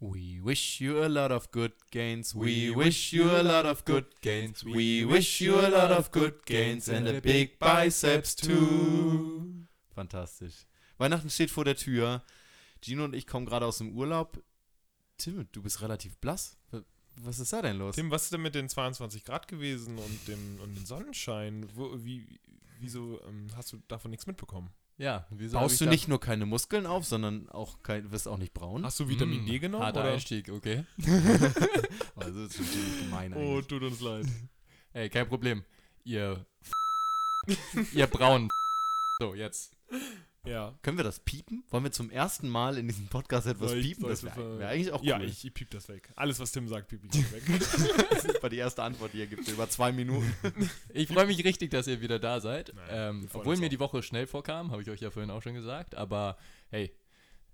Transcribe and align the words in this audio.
We 0.00 0.40
wish 0.40 0.80
you 0.80 1.02
a 1.02 1.08
lot 1.08 1.32
of 1.32 1.50
good 1.50 1.72
gains. 1.90 2.32
We 2.32 2.70
wish 2.70 3.12
you 3.12 3.28
a 3.30 3.42
lot 3.42 3.66
of 3.66 3.84
good 3.84 4.06
gains. 4.20 4.64
We 4.64 5.04
wish 5.04 5.40
you 5.40 5.58
a 5.58 5.68
lot 5.68 5.90
of 5.90 6.12
good 6.12 6.46
gains 6.46 6.88
and 6.88 7.08
a 7.08 7.20
big 7.20 7.58
biceps 7.58 8.36
too. 8.36 9.66
Fantastisch. 9.94 10.66
Weihnachten 10.98 11.30
steht 11.30 11.50
vor 11.50 11.64
der 11.64 11.74
Tür. 11.74 12.22
Gino 12.80 13.04
und 13.04 13.14
ich 13.14 13.26
kommen 13.26 13.46
gerade 13.46 13.66
aus 13.66 13.78
dem 13.78 13.96
Urlaub. 13.96 14.40
Tim, 15.16 15.48
du 15.50 15.62
bist 15.62 15.82
relativ 15.82 16.16
blass. 16.18 16.56
Was 17.16 17.40
ist 17.40 17.52
da 17.52 17.62
denn 17.62 17.78
los? 17.78 17.96
Tim, 17.96 18.12
was 18.12 18.24
ist 18.24 18.32
denn 18.32 18.42
mit 18.42 18.54
den 18.54 18.68
22 18.68 19.24
Grad 19.24 19.48
gewesen 19.48 19.98
und 19.98 20.28
dem, 20.28 20.60
und 20.60 20.76
dem 20.76 20.86
Sonnenschein? 20.86 21.68
Wo, 21.74 21.92
wie, 22.04 22.38
wieso 22.78 23.20
ähm, 23.26 23.48
hast 23.56 23.72
du 23.72 23.78
davon 23.88 24.12
nichts 24.12 24.28
mitbekommen? 24.28 24.70
Ja, 24.98 25.26
wieso 25.30 25.56
baust 25.56 25.80
du 25.80 25.86
nicht 25.86 26.08
nur 26.08 26.18
keine 26.18 26.44
Muskeln 26.44 26.84
auf, 26.84 27.04
sondern 27.04 27.48
auch 27.50 27.82
kein, 27.84 28.10
wirst 28.10 28.26
auch 28.26 28.36
nicht 28.36 28.52
braun? 28.52 28.84
Hast 28.84 28.98
du 28.98 29.08
Vitamin 29.08 29.46
D 29.46 29.60
genommen? 29.60 29.84
Harter 29.84 30.00
oder? 30.00 30.12
Einstieg, 30.12 30.48
okay. 30.48 30.84
also 32.16 32.44
das 32.44 32.54
ist 32.54 32.60
natürlich 32.60 32.98
gemein 32.98 33.32
oh, 33.32 33.36
eigentlich. 33.36 33.58
Oh, 33.58 33.62
tut 33.62 33.82
uns 33.84 34.00
leid. 34.00 34.26
Ey, 34.92 35.08
kein 35.08 35.28
Problem. 35.28 35.62
Ihr 36.02 36.44
ihr 37.92 38.06
braun 38.08 38.48
So, 39.20 39.34
jetzt. 39.34 39.72
Ja. 40.44 40.78
Können 40.82 40.96
wir 40.96 41.04
das 41.04 41.20
piepen? 41.20 41.64
Wollen 41.70 41.84
wir 41.84 41.92
zum 41.92 42.10
ersten 42.10 42.48
Mal 42.48 42.78
in 42.78 42.88
diesem 42.88 43.06
Podcast 43.08 43.46
etwas 43.46 43.72
ich, 43.72 43.82
piepen? 43.82 44.08
Das 44.08 44.22
wäre 44.22 44.58
wär 44.58 44.68
eigentlich 44.68 44.92
auch 44.92 45.00
cool. 45.00 45.06
Ja, 45.06 45.20
ich, 45.20 45.44
ich 45.44 45.52
piep 45.52 45.70
das 45.70 45.88
weg. 45.88 46.10
Alles, 46.16 46.40
was 46.40 46.52
Tim 46.52 46.68
sagt, 46.68 46.88
piep 46.88 47.02
ich 47.04 47.32
weg. 47.32 47.42
das 48.10 48.42
war 48.42 48.48
die 48.48 48.56
erste 48.56 48.82
Antwort, 48.82 49.12
die 49.12 49.20
er 49.20 49.26
gibt, 49.26 49.46
über 49.48 49.68
zwei 49.68 49.92
Minuten. 49.92 50.32
Ich 50.94 51.08
freue 51.08 51.26
mich 51.26 51.44
richtig, 51.44 51.70
dass 51.70 51.86
ihr 51.86 52.00
wieder 52.00 52.18
da 52.18 52.40
seid. 52.40 52.72
Naja, 52.74 53.10
ähm, 53.10 53.28
obwohl 53.32 53.56
mir 53.56 53.68
die 53.68 53.80
Woche 53.80 54.02
schnell 54.02 54.26
vorkam, 54.26 54.70
habe 54.70 54.82
ich 54.82 54.90
euch 54.90 55.00
ja 55.00 55.10
vorhin 55.10 55.30
auch 55.30 55.42
schon 55.42 55.54
gesagt. 55.54 55.94
Aber 55.94 56.38
hey, 56.70 56.92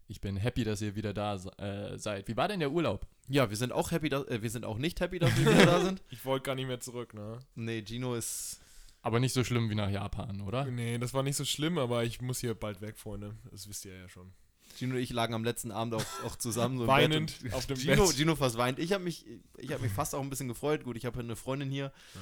ich 0.07 0.21
bin 0.21 0.37
happy, 0.37 0.65
dass 0.65 0.83
ihr 0.83 0.95
wieder 0.95 1.15
da 1.15 1.35
äh, 1.35 1.99
seid. 1.99 2.29
Wie 2.29 2.37
war 2.37 2.49
denn 2.49 2.61
der 2.61 2.71
Urlaub? 2.71 3.07
Ja, 3.29 3.49
wir 3.49 3.57
sind 3.57 3.73
auch 3.73 3.91
happy, 3.91 4.09
dass, 4.09 4.27
äh, 4.29 4.43
wir 4.43 4.51
sind 4.51 4.65
auch 4.65 4.79
nicht 4.79 5.01
happy, 5.01 5.19
dass 5.19 5.35
wir 5.37 5.51
wieder 5.51 5.67
da 5.67 5.81
sind. 5.81 6.03
Ich 6.11 6.25
wollte 6.25 6.45
gar 6.45 6.55
nicht 6.55 6.67
mehr 6.67 6.81
zurück, 6.81 7.15
ne? 7.15 7.39
Nee, 7.55 7.83
Gino 7.83 8.15
ist 8.15 8.61
aber 9.05 9.21
nicht 9.21 9.35
so 9.35 9.45
schlimm 9.45 9.69
wie 9.69 9.75
nach 9.75 9.91
Japan, 9.91 10.41
oder? 10.41 10.65
Nee, 10.65 10.97
das 10.97 11.13
war 11.13 11.23
nicht 11.23 11.37
so 11.37 11.45
schlimm, 11.45 11.77
aber 11.77 12.05
ich 12.05 12.23
muss 12.23 12.41
hier 12.41 12.55
bald 12.55 12.81
weg, 12.81 12.97
Freunde. 12.97 13.37
Das 13.51 13.69
wisst 13.69 13.85
ihr 13.85 13.95
ja 13.95 14.09
schon. 14.09 14.33
Gino 14.79 14.95
und 14.95 15.01
ich 15.01 15.13
lagen 15.13 15.35
am 15.35 15.45
letzten 15.45 15.71
Abend 15.71 15.93
auch, 15.93 16.05
auch 16.25 16.37
zusammen 16.37 16.79
so 16.79 16.87
Weinend 16.87 17.35
auf 17.53 17.67
dem 17.67 17.77
Gino, 17.77 18.07
Bett. 18.07 18.17
Gino 18.17 18.35
fast 18.35 18.57
weint. 18.57 18.79
Ich 18.79 18.95
habe 18.95 19.05
mich, 19.05 19.27
hab 19.71 19.83
mich 19.83 19.93
fast 19.93 20.15
auch 20.15 20.23
ein 20.23 20.31
bisschen 20.31 20.49
gefreut. 20.49 20.85
Gut, 20.85 20.97
ich 20.97 21.05
habe 21.05 21.21
eine 21.21 21.37
Freundin 21.37 21.71
hier. 21.71 21.93
Ja. 22.15 22.21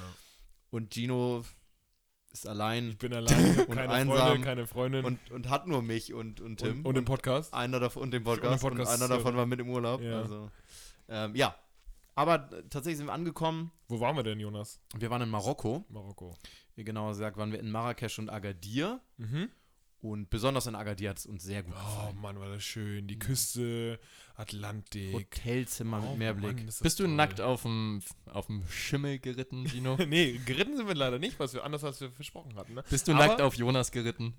Und 0.71 0.93
Gino 0.93 1.45
ist 2.33 2.45
allein. 2.45 2.89
Ich 2.89 2.97
bin 2.97 3.13
allein, 3.13 3.59
und 3.61 3.75
keine 3.75 3.89
einsam 3.89 4.17
Freundin, 4.17 4.41
keine 4.43 4.67
Freundin. 4.67 5.05
Und, 5.05 5.31
und 5.31 5.49
hat 5.49 5.67
nur 5.67 5.81
mich 5.81 6.13
und, 6.13 6.41
und 6.41 6.57
Tim. 6.57 6.79
Und, 6.79 6.85
und 6.85 6.95
den 6.95 7.05
Podcast. 7.05 7.53
Einer 7.53 7.79
davon, 7.79 8.03
und 8.03 8.11
den 8.11 8.25
Podcast. 8.25 8.61
Und, 8.61 8.71
Podcast, 8.71 8.93
und 8.93 9.01
einer 9.01 9.15
davon 9.15 9.37
war 9.37 9.45
mit 9.45 9.61
im 9.61 9.69
Urlaub. 9.69 10.01
Ja. 10.01 10.21
Also, 10.21 10.51
ähm, 11.07 11.33
ja. 11.33 11.55
Aber 12.15 12.49
tatsächlich 12.69 12.97
sind 12.97 13.07
wir 13.07 13.13
angekommen. 13.13 13.71
Wo 13.87 13.99
waren 13.99 14.15
wir 14.15 14.23
denn, 14.23 14.39
Jonas? 14.39 14.79
Wir 14.95 15.09
waren 15.09 15.21
in 15.21 15.29
Marokko. 15.29 15.85
Marokko 15.89 16.35
wie 16.75 16.83
genauer 16.83 17.09
gesagt, 17.09 17.37
waren 17.37 17.51
wir 17.51 17.59
in 17.59 17.71
Marrakesch 17.71 18.19
und 18.19 18.29
Agadir. 18.29 19.01
Mhm. 19.17 19.49
Und 20.01 20.29
besonders 20.29 20.67
in 20.67 20.75
Agadir 20.75 21.11
hat 21.11 21.19
es 21.19 21.25
uns 21.25 21.43
sehr 21.43 21.63
gut 21.63 21.73
oh, 21.77 21.79
gefallen. 21.79 22.15
Oh 22.17 22.21
Mann, 22.21 22.39
war 22.39 22.49
das 22.49 22.63
schön. 22.63 23.07
Die 23.07 23.17
Küste, 23.17 23.99
Atlantik. 24.35 25.13
Hotelzimmer 25.13 26.03
oh, 26.03 26.09
mit 26.09 26.19
Meerblick. 26.19 26.57
Mann, 26.57 26.65
Bist 26.65 26.99
du 26.99 27.05
toll. 27.05 27.13
nackt 27.13 27.39
auf 27.39 27.61
dem, 27.61 28.01
auf 28.25 28.47
dem 28.47 28.67
Schimmel 28.67 29.19
geritten, 29.19 29.63
Dino? 29.63 29.95
nee, 30.07 30.41
geritten 30.45 30.75
sind 30.75 30.87
wir 30.87 30.95
leider 30.95 31.19
nicht, 31.19 31.39
was 31.39 31.53
wir 31.53 31.63
anders 31.63 31.85
als 31.85 32.01
wir 32.01 32.11
versprochen 32.11 32.55
hatten. 32.55 32.73
Ne? 32.73 32.83
Bist 32.89 33.07
du 33.07 33.13
Aber 33.13 33.27
nackt 33.27 33.41
auf 33.41 33.55
Jonas 33.55 33.91
geritten? 33.91 34.33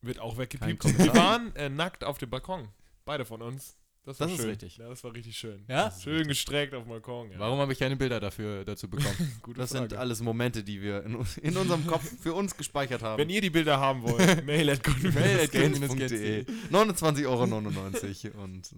Wird 0.00 0.20
auch 0.20 0.38
weggepiept. 0.38 0.84
Wir 0.96 1.14
waren 1.14 1.54
äh, 1.56 1.68
nackt 1.68 2.04
auf 2.04 2.18
dem 2.18 2.30
Balkon. 2.30 2.68
Beide 3.04 3.24
von 3.24 3.42
uns. 3.42 3.76
Das, 4.06 4.18
war 4.20 4.28
das 4.28 4.36
schön. 4.36 4.44
ist 4.44 4.50
richtig. 4.52 4.76
Ja, 4.76 4.88
das 4.88 5.02
war 5.02 5.12
richtig 5.12 5.36
schön. 5.36 5.64
Ja? 5.66 5.90
Schön 5.90 6.28
gestreckt 6.28 6.72
auf 6.74 6.84
dem 6.84 6.90
Balkon. 6.90 7.32
Ja. 7.32 7.40
Warum 7.40 7.58
habe 7.58 7.72
ich 7.72 7.80
keine 7.80 7.96
Bilder 7.96 8.20
dafür 8.20 8.64
dazu 8.64 8.88
bekommen? 8.88 9.16
das 9.56 9.72
Frage. 9.72 9.88
sind 9.88 9.98
alles 9.98 10.20
Momente, 10.20 10.62
die 10.62 10.80
wir 10.80 11.02
in, 11.02 11.26
in, 11.42 11.56
unserem 11.56 11.84
Kopf 11.88 12.08
für 12.20 12.32
uns 12.32 12.56
gespeichert 12.56 13.02
haben. 13.02 13.18
Wenn 13.18 13.30
ihr 13.30 13.40
die 13.40 13.50
Bilder 13.50 13.80
haben 13.80 14.04
wollt, 14.04 14.18
mail 14.46 14.70
at 14.70 14.86
29,99 14.86 17.26
Euro. 17.26 17.42
und. 18.44 18.70
Äh, 18.70 18.76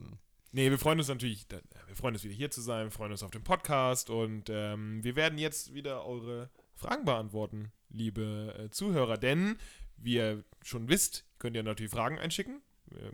nee, 0.53 0.71
wir 0.71 0.78
freuen 0.78 0.99
uns 0.99 1.09
natürlich, 1.09 1.45
wir 1.50 1.60
freuen 1.95 2.15
uns 2.15 2.25
wieder 2.25 2.34
hier 2.34 2.50
zu 2.50 2.62
sein, 2.62 2.87
wir 2.87 2.91
freuen 2.91 3.12
uns 3.12 3.22
auf 3.22 3.31
den 3.31 3.45
Podcast 3.45 4.09
und 4.09 4.45
ähm, 4.49 5.05
wir 5.05 5.15
werden 5.15 5.37
jetzt 5.37 5.75
wieder 5.75 6.06
eure 6.06 6.49
Fragen 6.75 7.05
beantworten, 7.05 7.71
liebe 7.91 8.55
äh, 8.59 8.71
Zuhörer. 8.71 9.19
Denn, 9.19 9.59
wie 9.99 10.15
ihr 10.15 10.43
schon 10.65 10.89
wisst, 10.89 11.27
könnt 11.39 11.55
ihr 11.55 11.62
natürlich 11.62 11.93
Fragen 11.93 12.19
einschicken 12.19 12.62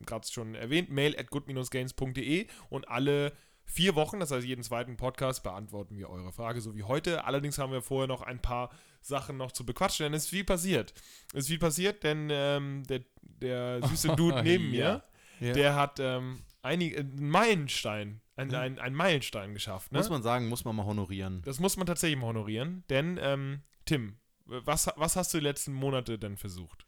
gerade 0.07 0.27
schon 0.31 0.55
erwähnt, 0.55 0.91
mail 0.91 1.19
at 1.19 1.31
good-gains.de 1.31 2.47
und 2.71 2.89
alle 2.89 3.33
vier 3.67 3.95
Wochen, 3.95 4.21
das 4.21 4.31
heißt 4.31 4.47
jeden 4.47 4.63
zweiten 4.63 4.97
Podcast, 4.97 5.43
beantworten 5.43 5.97
wir 5.97 6.11
eure 6.11 6.33
Frage, 6.33 6.61
so 6.61 6.75
wie 6.75 6.83
heute. 6.83 7.25
Allerdings 7.25 7.59
haben 7.59 7.73
wir 7.73 7.83
vorher 7.83 8.07
noch 8.07 8.23
ein 8.23 8.41
paar 8.41 8.71
Sachen 9.01 9.37
noch 9.37 9.53
zu 9.53 9.67
bequatschen, 9.67 10.05
denn 10.05 10.15
es 10.15 10.25
ist 10.25 10.31
viel 10.31 10.45
passiert. 10.45 10.95
Es 11.33 11.41
ist 11.41 11.49
viel 11.49 11.59
passiert, 11.59 12.05
denn 12.05 12.29
ähm, 12.31 12.85
der, 12.85 13.03
der 13.23 13.83
süße 13.83 14.09
Dude 14.17 14.43
neben 14.43 14.71
mir, 14.71 15.03
ja. 15.41 15.53
der 15.53 15.75
hat 15.75 15.99
ähm, 16.01 16.43
einige, 16.63 17.01
einen 17.01 17.29
Meilenstein, 17.29 18.21
ein, 18.37 18.55
ein, 18.55 18.79
ein 18.79 18.95
Meilenstein 18.95 19.55
geschafft. 19.55 19.93
Ne? 19.93 19.99
Muss 19.99 20.11
man 20.11 20.23
sagen, 20.23 20.49
muss 20.49 20.65
man 20.65 20.77
mal 20.77 20.87
honorieren. 20.87 21.43
Das 21.45 21.61
muss 21.61 21.77
man 21.77 21.87
tatsächlich 21.87 22.19
mal 22.19 22.29
honorieren, 22.29 22.85
denn 22.89 23.19
ähm, 23.21 23.63
Tim, 23.85 24.19
was, 24.47 24.91
was 24.97 25.17
hast 25.17 25.33
du 25.35 25.39
die 25.39 25.45
letzten 25.45 25.73
Monate 25.73 26.19
denn 26.19 26.37
versucht? 26.37 26.84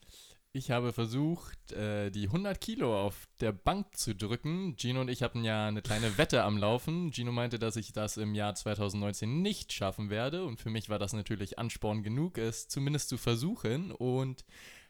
Ich 0.56 0.70
habe 0.70 0.94
versucht, 0.94 1.72
äh, 1.72 2.10
die 2.10 2.28
100 2.28 2.58
Kilo 2.58 2.98
auf 2.98 3.28
der 3.40 3.52
Bank 3.52 3.94
zu 3.94 4.14
drücken. 4.14 4.74
Gino 4.78 5.02
und 5.02 5.10
ich 5.10 5.22
hatten 5.22 5.44
ja 5.44 5.66
eine 5.66 5.82
kleine 5.82 6.16
Wette 6.16 6.44
am 6.44 6.56
Laufen. 6.56 7.12
Gino 7.12 7.30
meinte, 7.30 7.58
dass 7.58 7.76
ich 7.76 7.92
das 7.92 8.16
im 8.16 8.34
Jahr 8.34 8.54
2019 8.54 9.42
nicht 9.42 9.74
schaffen 9.74 10.08
werde. 10.08 10.46
Und 10.46 10.58
für 10.58 10.70
mich 10.70 10.88
war 10.88 10.98
das 10.98 11.12
natürlich 11.12 11.58
Ansporn 11.58 12.02
genug, 12.02 12.38
es 12.38 12.68
zumindest 12.68 13.10
zu 13.10 13.18
versuchen. 13.18 13.92
Und 13.92 14.46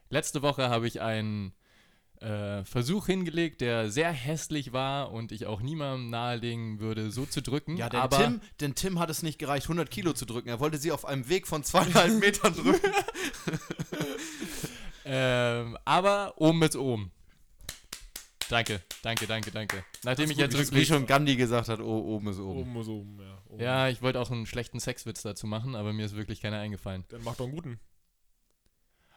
letzte 0.09 0.41
Woche 0.41 0.69
habe 0.69 0.87
ich 0.87 1.00
einen 1.00 1.53
äh, 2.21 2.65
Versuch 2.65 3.06
hingelegt, 3.06 3.60
der 3.60 3.91
sehr 3.91 4.12
hässlich 4.12 4.72
war 4.72 5.10
und 5.10 5.33
ich 5.33 5.47
auch 5.47 5.60
niemandem 5.60 6.10
nahelegen 6.10 6.78
würde, 6.78 7.10
so 7.10 7.27
zu 7.27 7.43
drücken. 7.43 7.77
Ja, 7.77 7.88
denn, 7.88 8.00
aber 8.00 8.19
Tim, 8.19 8.41
denn 8.60 8.77
Tim 8.77 9.00
hat 9.00 9.10
es 9.10 9.25
nicht 9.25 9.41
gereicht, 9.41 9.65
100 9.65 9.91
Kilo 9.91 10.12
zu 10.12 10.27
drücken. 10.27 10.48
Er 10.48 10.60
wollte 10.60 10.78
sie 10.78 10.93
auf 10.93 11.04
einem 11.04 11.28
Weg 11.28 11.48
von 11.48 11.65
zweieinhalb 11.65 12.21
Metern 12.21 12.54
drücken. 12.54 12.93
Ähm, 15.08 15.78
aber 15.84 16.34
oben 16.36 16.62
ist 16.62 16.74
oben. 16.76 17.12
Danke, 18.48 18.82
danke, 19.02 19.26
danke, 19.26 19.50
danke. 19.52 19.84
Nachdem 20.02 20.30
ich 20.30 20.36
jetzt 20.36 20.56
wirklich. 20.56 20.80
Wie 20.80 20.84
schon 20.84 21.06
Gandhi 21.06 21.36
gesagt 21.36 21.68
hat, 21.68 21.80
oh, 21.80 22.14
oben 22.14 22.28
ist 22.28 22.38
oben. 22.38 22.60
Oben 22.60 22.80
ist 22.80 22.88
oben, 22.88 23.20
ja. 23.20 23.38
Oben. 23.48 23.62
Ja, 23.62 23.88
ich 23.88 24.02
wollte 24.02 24.20
auch 24.20 24.30
einen 24.30 24.46
schlechten 24.46 24.80
Sexwitz 24.80 25.22
dazu 25.22 25.46
machen, 25.46 25.74
aber 25.76 25.92
mir 25.92 26.06
ist 26.06 26.16
wirklich 26.16 26.40
keiner 26.40 26.58
eingefallen. 26.58 27.04
Dann 27.08 27.22
mach 27.22 27.36
doch 27.36 27.44
einen 27.44 27.54
guten. 27.54 27.80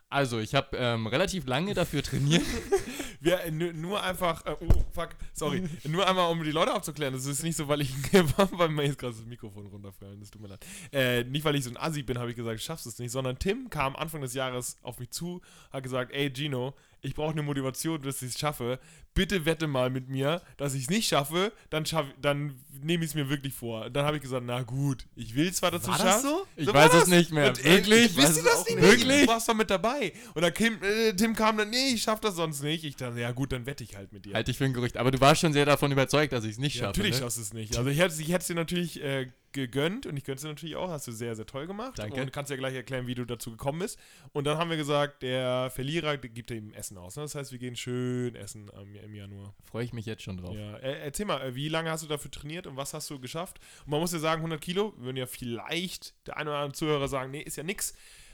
Also, 0.09 0.39
ich 0.39 0.55
habe 0.55 0.77
ähm, 0.77 1.07
relativ 1.07 1.45
lange 1.47 1.73
dafür 1.73 2.03
trainiert. 2.03 2.43
Wir, 3.21 3.51
nur 3.51 4.01
einfach, 4.01 4.45
äh, 4.45 4.55
oh, 4.59 4.83
fuck, 4.91 5.09
sorry, 5.33 5.63
nur 5.87 6.07
einmal, 6.07 6.31
um 6.31 6.43
die 6.43 6.51
Leute 6.51 6.73
aufzuklären. 6.73 7.13
Das 7.13 7.25
ist 7.25 7.43
nicht 7.43 7.57
so, 7.57 7.67
weil 7.67 7.81
ich, 7.81 7.91
weil 8.51 8.69
mir 8.69 8.85
jetzt 8.85 8.97
gerade 8.97 9.13
das 9.13 9.25
Mikrofon 9.25 9.67
runterfallen, 9.67 10.19
das 10.19 10.31
tut 10.31 10.41
mir 10.41 10.47
leid. 10.47 10.65
Äh, 10.91 11.23
nicht, 11.25 11.43
weil 11.43 11.55
ich 11.55 11.63
so 11.65 11.69
ein 11.69 11.77
Assi 11.77 12.03
bin, 12.03 12.17
habe 12.17 12.29
ich 12.29 12.35
gesagt, 12.35 12.59
ich 12.59 12.63
schaff's 12.63 12.85
es 12.85 12.97
nicht, 12.99 13.11
sondern 13.11 13.37
Tim 13.37 13.69
kam 13.69 13.95
Anfang 13.95 14.21
des 14.21 14.33
Jahres 14.33 14.77
auf 14.83 14.99
mich 14.99 15.11
zu, 15.11 15.41
hat 15.71 15.83
gesagt, 15.83 16.11
ey 16.13 16.31
Gino, 16.33 16.73
ich 17.01 17.15
brauche 17.15 17.31
eine 17.31 17.43
Motivation, 17.43 18.01
dass 18.01 18.21
ich 18.21 18.29
es 18.33 18.39
schaffe. 18.39 18.79
Bitte 19.13 19.45
wette 19.45 19.67
mal 19.67 19.89
mit 19.89 20.07
mir, 20.07 20.41
dass 20.57 20.73
ich 20.73 20.83
es 20.83 20.89
nicht 20.89 21.07
schaffe, 21.07 21.51
dann, 21.69 21.85
schaff, 21.85 22.05
dann 22.21 22.59
nehme 22.81 23.03
ich 23.03 23.11
es 23.11 23.15
mir 23.15 23.29
wirklich 23.29 23.53
vor. 23.53 23.89
Dann 23.89 24.05
habe 24.05 24.17
ich 24.17 24.23
gesagt, 24.23 24.43
na 24.45 24.61
gut, 24.61 25.05
ich 25.15 25.35
will 25.35 25.51
zwar 25.51 25.71
dazu 25.71 25.91
schaffen. 25.91 26.05
Das 26.05 26.21
so? 26.21 26.45
Ich 26.55 26.65
so 26.65 26.73
weiß 26.73 26.93
es 26.93 27.07
nicht 27.07 27.31
mehr. 27.31 27.49
Und, 27.49 27.63
wirklich? 27.63 28.15
Wisst 28.15 28.37
ihr 28.37 28.43
das 28.43 28.65
nicht? 28.65 28.81
Wirklich? 28.81 29.25
Du 29.25 29.27
warst 29.27 29.49
doch 29.49 29.55
mit 29.55 29.69
dabei. 29.69 30.13
Und 30.33 30.41
dann 30.41 30.53
Kim, 30.53 30.81
äh, 30.83 31.13
Tim 31.13 31.35
kam 31.35 31.57
dann, 31.57 31.69
nee, 31.69 31.93
ich 31.93 32.03
schaffe 32.03 32.21
das 32.21 32.35
sonst 32.35 32.61
nicht. 32.61 32.83
Ich 32.83 32.95
dachte, 32.95 33.19
ja 33.19 33.31
gut, 33.31 33.51
dann 33.51 33.65
wette 33.65 33.83
ich 33.83 33.95
halt 33.95 34.13
mit 34.13 34.25
dir. 34.25 34.33
Halte 34.33 34.51
ich 34.51 34.57
für 34.57 34.65
ein 34.65 34.73
Gerücht. 34.73 34.97
Aber 34.97 35.11
du 35.11 35.19
warst 35.19 35.41
schon 35.41 35.53
sehr 35.53 35.65
davon 35.65 35.91
überzeugt, 35.91 36.31
dass 36.33 36.43
ich 36.43 36.51
es 36.51 36.57
nicht 36.59 36.75
ja, 36.75 36.83
schaffe. 36.83 36.99
Natürlich 36.99 37.15
ne? 37.15 37.21
schaffst 37.21 37.37
du 37.37 37.41
es 37.41 37.53
nicht. 37.53 37.77
Also 37.77 37.89
ich 37.89 37.99
hätte 37.99 38.13
es 38.13 38.47
dir 38.47 38.55
natürlich 38.55 39.01
äh, 39.03 39.27
gegönnt 39.53 40.05
und 40.05 40.17
ich 40.17 40.23
gönnte 40.23 40.37
es 40.37 40.41
dir 40.43 40.49
natürlich 40.49 40.75
auch. 40.75 40.89
Hast 40.89 41.07
du 41.07 41.11
sehr, 41.11 41.35
sehr 41.35 41.45
toll 41.45 41.67
gemacht. 41.67 41.97
Danke. 41.97 42.21
Und 42.21 42.31
kannst 42.31 42.51
ja 42.51 42.57
gleich 42.57 42.75
erklären, 42.75 43.07
wie 43.07 43.15
du 43.15 43.25
dazu 43.25 43.51
gekommen 43.51 43.79
bist. 43.79 43.99
Und 44.33 44.45
dann 44.45 44.57
haben 44.57 44.69
wir 44.69 44.77
gesagt, 44.77 45.23
der 45.23 45.69
Verlierer 45.69 46.17
gibt 46.17 46.51
ihm 46.51 46.73
Essen 46.73 46.97
aus. 46.97 47.15
Ne? 47.15 47.23
Das 47.23 47.35
heißt, 47.35 47.51
wir 47.51 47.59
gehen 47.59 47.75
schön 47.75 48.35
essen 48.35 48.69
ähm, 48.75 48.95
im 48.95 49.15
Januar. 49.15 49.53
Freue 49.63 49.83
ich 49.83 49.93
mich 49.93 50.05
jetzt 50.05 50.23
schon 50.23 50.37
drauf. 50.37 50.55
Ja. 50.55 50.77
Äh, 50.77 50.99
erzähl 51.03 51.25
mal, 51.25 51.41
äh, 51.41 51.55
wie 51.55 51.69
lange 51.69 51.89
hast 51.91 52.03
du 52.03 52.07
dafür 52.07 52.31
trainiert 52.31 52.67
und 52.67 52.77
was 52.77 52.93
hast 52.93 53.09
du 53.09 53.19
geschafft? 53.19 53.59
Und 53.85 53.91
man 53.91 53.99
muss 53.99 54.13
ja 54.13 54.19
sagen, 54.19 54.39
100 54.39 54.61
Kilo, 54.61 54.93
würden 54.97 55.17
ja 55.17 55.25
vielleicht 55.25 56.15
der 56.27 56.37
eine 56.37 56.49
oder 56.49 56.59
andere 56.59 56.73
Zuhörer 56.73 57.07
sagen, 57.07 57.31
nee, 57.31 57.41
ist 57.41 57.55
ja 57.55 57.63
nix. 57.63 57.93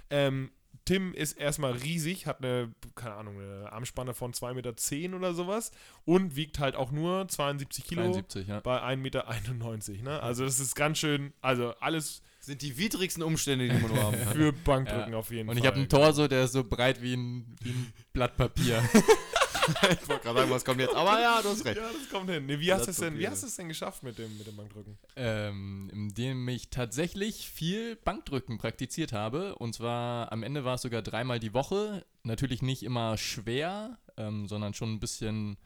Ähm, 0.09 0.51
Tim 0.83 1.13
ist 1.13 1.33
erstmal 1.33 1.73
riesig, 1.73 2.25
hat 2.25 2.43
eine, 2.43 2.71
keine 2.95 3.15
Ahnung, 3.15 3.39
eine 3.39 3.71
Armspanne 3.71 4.13
von 4.13 4.33
2,10 4.33 4.53
Meter 4.53 5.15
oder 5.15 5.33
sowas 5.33 5.71
und 6.03 6.35
wiegt 6.35 6.59
halt 6.59 6.75
auch 6.75 6.91
nur 6.91 7.27
72 7.27 7.85
Kilo 7.85 8.03
72, 8.03 8.47
ja. 8.47 8.59
bei 8.59 8.81
1,91 8.81 8.97
Meter. 8.97 10.03
Ne? 10.03 10.21
Also 10.21 10.45
das 10.45 10.59
ist 10.59 10.75
ganz 10.75 10.97
schön, 10.97 11.33
also 11.41 11.73
alles 11.79 12.21
sind 12.39 12.61
die 12.61 12.77
widrigsten 12.77 13.23
Umstände, 13.23 13.67
die 13.67 13.73
man 13.73 13.91
nur 13.91 14.03
haben 14.03 14.19
kann. 14.19 14.33
Für 14.35 14.53
Bankdrücken 14.53 15.13
ja. 15.13 15.17
auf 15.17 15.31
jeden 15.31 15.41
und 15.41 15.47
Fall. 15.47 15.55
Und 15.55 15.63
ich 15.63 15.67
habe 15.67 15.77
einen 15.77 15.89
Torso, 15.89 16.27
der 16.27 16.43
ist 16.43 16.53
so 16.53 16.63
breit 16.63 17.01
wie 17.01 17.15
ein, 17.15 17.55
wie 17.61 17.69
ein 17.69 17.93
Blatt 18.13 18.37
Papier. 18.37 18.83
ich 20.01 20.07
wollte 20.07 20.23
gerade 20.23 20.39
sagen, 20.39 20.51
was 20.51 20.65
kommt 20.65 20.79
jetzt? 20.79 20.95
Aber 20.95 21.19
ja, 21.19 21.41
du 21.41 21.49
hast 21.49 21.65
recht. 21.65 21.77
Ja, 21.77 21.89
das 21.91 22.09
kommt 22.09 22.29
hin. 22.29 22.45
Nee, 22.45 22.59
wie 22.59 22.71
hast 22.71 22.85
du 22.85 22.91
es 22.91 22.97
denn, 22.97 23.17
wie 23.17 23.27
hast 23.27 23.43
du 23.43 23.47
es 23.47 23.55
denn 23.55 23.67
geschafft 23.67 24.03
mit 24.03 24.17
dem, 24.17 24.37
mit 24.37 24.47
dem 24.47 24.55
Bankdrücken? 24.55 24.97
ähm, 25.15 25.89
indem 25.91 26.47
ich 26.47 26.69
tatsächlich 26.69 27.49
viel 27.49 27.95
Bankdrücken 27.95 28.57
praktiziert 28.57 29.13
habe. 29.13 29.55
Und 29.55 29.73
zwar 29.73 30.31
am 30.31 30.43
Ende 30.43 30.65
war 30.65 30.75
es 30.75 30.81
sogar 30.81 31.01
dreimal 31.01 31.39
die 31.39 31.53
Woche. 31.53 32.05
Natürlich 32.23 32.61
nicht 32.61 32.83
immer 32.83 33.17
schwer, 33.17 33.97
ähm, 34.17 34.47
sondern 34.47 34.73
schon 34.73 34.93
ein 34.93 34.99
bisschen 34.99 35.57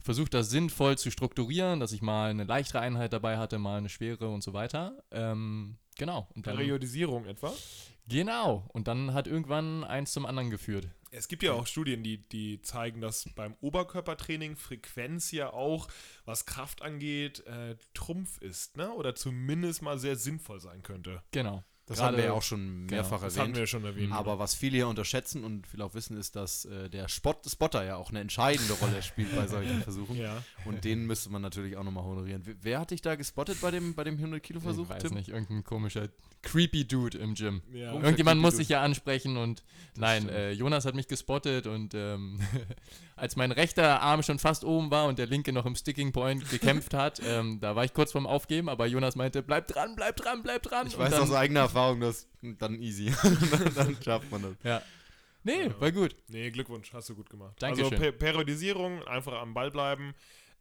versucht, 0.00 0.34
das 0.34 0.50
sinnvoll 0.50 0.96
zu 0.96 1.10
strukturieren, 1.10 1.80
dass 1.80 1.92
ich 1.92 2.02
mal 2.02 2.30
eine 2.30 2.44
leichtere 2.44 2.80
Einheit 2.80 3.12
dabei 3.12 3.38
hatte, 3.38 3.58
mal 3.58 3.78
eine 3.78 3.88
schwere 3.88 4.28
und 4.28 4.42
so 4.42 4.52
weiter. 4.52 5.02
Ähm, 5.10 5.76
genau. 5.96 6.28
Und 6.34 6.46
dann, 6.46 6.56
Periodisierung 6.56 7.26
etwa? 7.26 7.52
genau. 8.08 8.68
Und 8.72 8.88
dann 8.88 9.14
hat 9.14 9.26
irgendwann 9.26 9.84
eins 9.84 10.12
zum 10.12 10.26
anderen 10.26 10.50
geführt. 10.50 10.88
Es 11.10 11.28
gibt 11.28 11.42
ja 11.42 11.52
auch 11.52 11.66
Studien, 11.66 12.02
die, 12.02 12.18
die 12.28 12.60
zeigen, 12.62 13.00
dass 13.00 13.28
beim 13.34 13.54
Oberkörpertraining 13.60 14.56
Frequenz 14.56 15.30
ja 15.32 15.52
auch, 15.52 15.88
was 16.24 16.46
Kraft 16.46 16.82
angeht, 16.82 17.40
äh, 17.46 17.76
Trumpf 17.94 18.38
ist, 18.38 18.76
ne? 18.76 18.92
Oder 18.92 19.14
zumindest 19.14 19.82
mal 19.82 19.98
sehr 19.98 20.16
sinnvoll 20.16 20.60
sein 20.60 20.82
könnte. 20.82 21.22
Genau. 21.30 21.64
Das 21.88 21.96
Gerade- 21.98 22.08
haben 22.08 22.16
wir 22.18 22.24
ja 22.26 22.32
auch 22.32 22.42
schon 22.42 22.86
mehrfach 22.86 23.20
Das 23.22 23.32
hatten 23.34 23.38
erwähnt. 23.40 23.56
wir 23.56 23.60
ja 23.62 23.66
schon 23.66 23.84
erwähnt. 23.84 24.12
Aber 24.12 24.38
was 24.38 24.54
viele 24.54 24.76
hier 24.76 24.88
unterschätzen 24.88 25.42
und 25.44 25.66
viele 25.66 25.84
auch 25.84 25.94
wissen, 25.94 26.16
ist, 26.18 26.36
dass 26.36 26.64
äh, 26.66 26.88
der 26.90 27.08
Spot 27.08 27.34
Spotter 27.48 27.84
ja 27.84 27.96
auch 27.96 28.10
eine 28.10 28.20
entscheidende 28.20 28.72
Rolle 28.80 29.02
spielt 29.02 29.34
bei 29.34 29.46
solchen 29.46 29.82
Versuchen. 29.82 30.16
ja. 30.16 30.42
Und 30.66 30.84
den 30.84 31.06
müsste 31.06 31.30
man 31.30 31.40
natürlich 31.42 31.76
auch 31.76 31.84
nochmal 31.84 32.04
honorieren. 32.04 32.42
Wer- 32.60 32.78
hat 32.80 32.90
dich 32.90 33.00
da 33.02 33.14
gespottet 33.16 33.60
bei 33.60 33.70
dem, 33.70 33.94
bei 33.94 34.04
dem 34.04 34.16
100-Kilo-Versuch, 34.18 34.84
Ich 34.84 34.90
weiß 34.90 35.02
Tim? 35.02 35.14
nicht, 35.14 35.28
irgendein 35.30 35.64
komischer 35.64 36.08
creepy 36.42 36.86
Dude 36.86 37.18
im 37.18 37.34
Gym. 37.34 37.62
ja. 37.72 37.92
Irgendjemand 37.94 38.40
muss 38.40 38.56
sich 38.56 38.68
ja 38.68 38.80
ansprechen 38.82 39.36
und 39.36 39.64
nein, 39.96 40.22
stimmt. 40.22 40.36
äh, 40.36 40.52
Jonas 40.52 40.84
hat 40.84 40.94
mich 40.94 41.08
gespottet 41.08 41.66
und 41.66 41.94
ähm, 41.94 42.38
als 43.16 43.34
mein 43.34 43.50
rechter 43.50 44.00
Arm 44.02 44.22
schon 44.22 44.38
fast 44.38 44.64
oben 44.64 44.90
war 44.92 45.06
und 45.06 45.18
der 45.18 45.26
linke 45.26 45.52
noch 45.52 45.66
im 45.66 45.74
Sticking 45.74 46.12
Point 46.12 46.48
gekämpft 46.50 46.94
hat, 46.94 47.20
ähm, 47.24 47.58
da 47.60 47.74
war 47.74 47.84
ich 47.84 47.92
kurz 47.92 48.12
vorm 48.12 48.26
Aufgeben, 48.26 48.68
aber 48.68 48.86
Jonas 48.86 49.16
meinte, 49.16 49.42
bleib 49.42 49.66
dran, 49.66 49.96
bleib 49.96 50.16
dran, 50.16 50.42
bleib 50.44 50.62
dran. 50.62 50.86
Ich 50.86 50.94
und 50.94 51.00
weiß 51.00 51.10
dann, 51.10 51.22
aus 51.22 51.32
eigener 51.32 51.60
Erfahrung, 51.60 51.77
dass 52.00 52.26
dann 52.42 52.80
easy. 52.80 53.12
dann 53.74 53.96
schafft 54.02 54.30
man 54.30 54.42
das. 54.42 54.52
Ja. 54.64 54.82
Nee, 55.44 55.66
Ja. 55.68 55.80
war 55.80 55.92
gut. 55.92 56.14
Nee, 56.28 56.50
Glückwunsch, 56.50 56.92
hast 56.92 57.08
du 57.08 57.14
gut 57.14 57.30
gemacht. 57.30 57.54
Dankeschön. 57.60 57.84
Also 57.92 57.96
per 57.96 58.12
Periodisierung, 58.12 59.02
einfach 59.04 59.34
am 59.40 59.54
Ball 59.54 59.70
bleiben. 59.70 60.14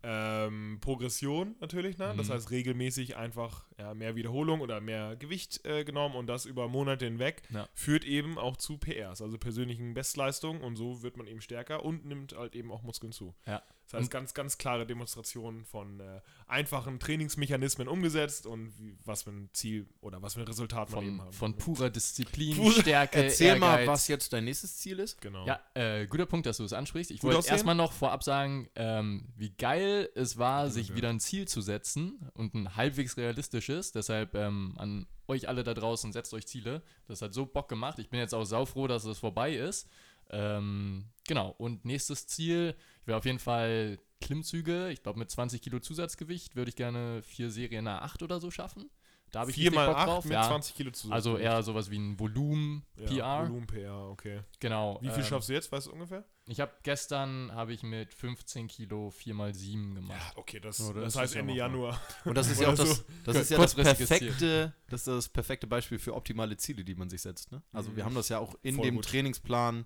Ähm, 0.03 0.77
Progression 0.79 1.55
natürlich, 1.59 1.97
ne? 1.97 2.13
Das 2.15 2.27
Mhm. 2.29 2.33
heißt 2.33 2.51
regelmäßig 2.51 3.17
einfach 3.17 3.65
ja, 3.79 3.95
mehr 3.95 4.15
Wiederholung 4.15 4.61
oder 4.61 4.79
mehr 4.79 5.15
Gewicht 5.15 5.65
äh, 5.65 5.83
genommen 5.83 6.15
und 6.15 6.27
das 6.27 6.45
über 6.45 6.67
Monate 6.67 7.05
hinweg 7.05 7.41
Ja. 7.51 7.67
führt 7.73 8.05
eben 8.05 8.37
auch 8.37 8.57
zu 8.57 8.77
PRs, 8.77 9.23
also 9.23 9.39
persönlichen 9.39 9.95
Bestleistungen 9.95 10.61
und 10.61 10.75
so 10.75 11.01
wird 11.01 11.17
man 11.17 11.25
eben 11.25 11.41
stärker 11.41 11.83
und 11.83 12.05
nimmt 12.05 12.33
halt 12.37 12.55
eben 12.55 12.71
auch 12.71 12.83
Muskeln 12.83 13.11
zu. 13.11 13.33
Ja. 13.47 13.63
Das 13.87 13.93
heißt, 13.93 14.03
Und- 14.03 14.11
ganz, 14.11 14.33
ganz 14.33 14.57
klare 14.57 14.85
Demonstrationen 14.85 15.63
von 15.65 15.99
äh, 16.01 16.19
einfachen 16.45 16.99
Trainingsmechanismen 16.99 17.87
umgesetzt 17.87 18.45
und 18.45 18.73
wie, 18.79 18.97
was 19.05 19.23
für 19.23 19.29
ein 19.31 19.49
Ziel 19.53 19.87
oder 20.01 20.21
was 20.21 20.33
für 20.33 20.41
ein 20.41 20.47
Resultat 20.47 20.91
man 20.91 21.03
eben 21.05 21.15
Von, 21.17 21.25
haben 21.25 21.33
von 21.33 21.57
purer 21.57 21.89
Disziplin, 21.89 22.55
Pure- 22.57 22.81
Stärke, 22.81 23.23
Erzähl 23.23 23.57
mal, 23.57 23.71
Ehrgeiz. 23.79 23.87
was 23.87 24.07
jetzt 24.09 24.33
dein 24.33 24.43
nächstes 24.43 24.77
Ziel 24.77 24.99
ist. 24.99 25.21
Genau. 25.21 25.45
Ja, 25.47 25.61
äh, 25.73 26.05
guter 26.05 26.25
Punkt, 26.25 26.45
dass 26.45 26.57
du 26.57 26.65
es 26.65 26.73
ansprichst. 26.73 27.11
Ich 27.11 27.21
Gut 27.21 27.33
wollte 27.33 27.47
erstmal 27.49 27.75
noch 27.75 27.93
vorab 27.93 28.23
sagen, 28.23 28.69
ähm, 28.75 29.29
wie 29.37 29.51
geil 29.51 30.09
es 30.15 30.37
war, 30.37 30.69
sich 30.69 30.89
ja. 30.89 30.95
wieder 30.95 31.09
ein 31.09 31.21
Ziel 31.21 31.47
zu 31.47 31.61
setzen 31.61 32.29
und 32.33 32.53
ein 32.55 32.75
halbwegs 32.75 33.15
realistisches. 33.15 33.93
Deshalb 33.93 34.35
ähm, 34.35 34.73
an 34.77 35.07
euch 35.29 35.47
alle 35.47 35.63
da 35.63 35.73
draußen, 35.73 36.11
setzt 36.13 36.33
euch 36.33 36.45
Ziele. 36.47 36.81
Das 37.07 37.21
hat 37.21 37.33
so 37.33 37.45
Bock 37.45 37.67
gemacht. 37.69 37.99
Ich 37.99 38.09
bin 38.09 38.19
jetzt 38.19 38.33
auch 38.33 38.45
saufroh, 38.45 38.87
dass 38.87 39.05
es 39.05 39.17
vorbei 39.19 39.53
ist. 39.55 39.89
Ähm, 40.31 41.05
genau, 41.27 41.49
und 41.57 41.85
nächstes 41.85 42.27
Ziel, 42.27 42.75
ich 43.01 43.07
will 43.07 43.15
auf 43.15 43.25
jeden 43.25 43.39
Fall 43.39 43.99
Klimmzüge. 44.21 44.89
Ich 44.91 45.03
glaube, 45.03 45.19
mit 45.19 45.29
20 45.29 45.61
Kilo 45.61 45.79
Zusatzgewicht 45.79 46.55
würde 46.55 46.69
ich 46.69 46.75
gerne 46.75 47.21
vier 47.23 47.49
Serien 47.51 47.87
A8 47.87 48.23
oder 48.23 48.39
so 48.39 48.51
schaffen. 48.51 48.89
Da 49.31 49.41
habe 49.41 49.51
ich 49.51 49.57
4 49.57 49.63
richtig 49.71 49.75
mal 49.75 49.87
Bock 49.87 49.97
8 49.97 50.07
drauf. 50.07 50.23
mit 50.25 50.33
ja. 50.33 50.47
20 50.47 50.75
Kilo 50.75 50.91
zu 50.91 51.11
Also 51.11 51.37
eher 51.37 51.61
sowas 51.61 51.91
wie 51.91 51.97
ein 51.99 52.17
Volumen-PR. 52.17 53.11
Ja, 53.13 53.41
Volumen 53.43 53.67
PR, 53.67 54.09
okay. 54.09 54.39
Genau. 54.61 54.99
Wie 55.01 55.09
viel 55.09 55.17
ähm, 55.19 55.23
schaffst 55.25 55.49
du 55.49 55.53
jetzt, 55.53 55.69
weißt 55.71 55.87
du 55.87 55.91
ungefähr? 55.91 56.23
ich 56.49 56.61
habe 56.61 56.71
gestern 56.83 57.51
habe 57.53 57.73
ich 57.73 57.83
mit 57.83 58.13
15 58.13 58.67
Kilo 58.69 59.09
4x7 59.09 59.95
gemacht. 59.95 60.33
okay, 60.37 60.61
das, 60.61 60.79
Ja, 60.79 60.93
das 60.93 61.03
das 61.03 61.13
ist 61.15 61.19
heißt 61.19 61.35
ja 61.35 61.41
Ende. 61.41 61.53
Januar. 61.55 62.01
Und 62.23 62.35
das 62.37 62.49
ist 62.49 62.61
ja 62.61 62.69
auch 62.69 62.75
das, 62.75 62.89
so. 62.99 63.03
das, 63.25 63.35
ist 63.35 63.51
ja 63.51 63.57
das 63.57 63.75
perfekte, 63.75 64.73
das 64.89 65.01
ist 65.01 65.07
das 65.07 65.27
perfekte 65.29 65.67
Beispiel 65.67 65.99
für 65.99 66.15
optimale 66.15 66.55
Ziele, 66.55 66.85
die 66.85 66.95
man 66.95 67.09
sich 67.09 67.21
setzt. 67.21 67.51
Ne? 67.51 67.61
Also 67.73 67.91
Mhm. 67.91 67.95
wir 67.97 68.05
haben 68.05 68.15
das 68.15 68.29
ja 68.29 68.39
auch 68.39 68.55
in 68.61 68.75
Voll 68.75 68.85
dem 68.85 68.95
gut. 68.95 69.05
Trainingsplan 69.09 69.85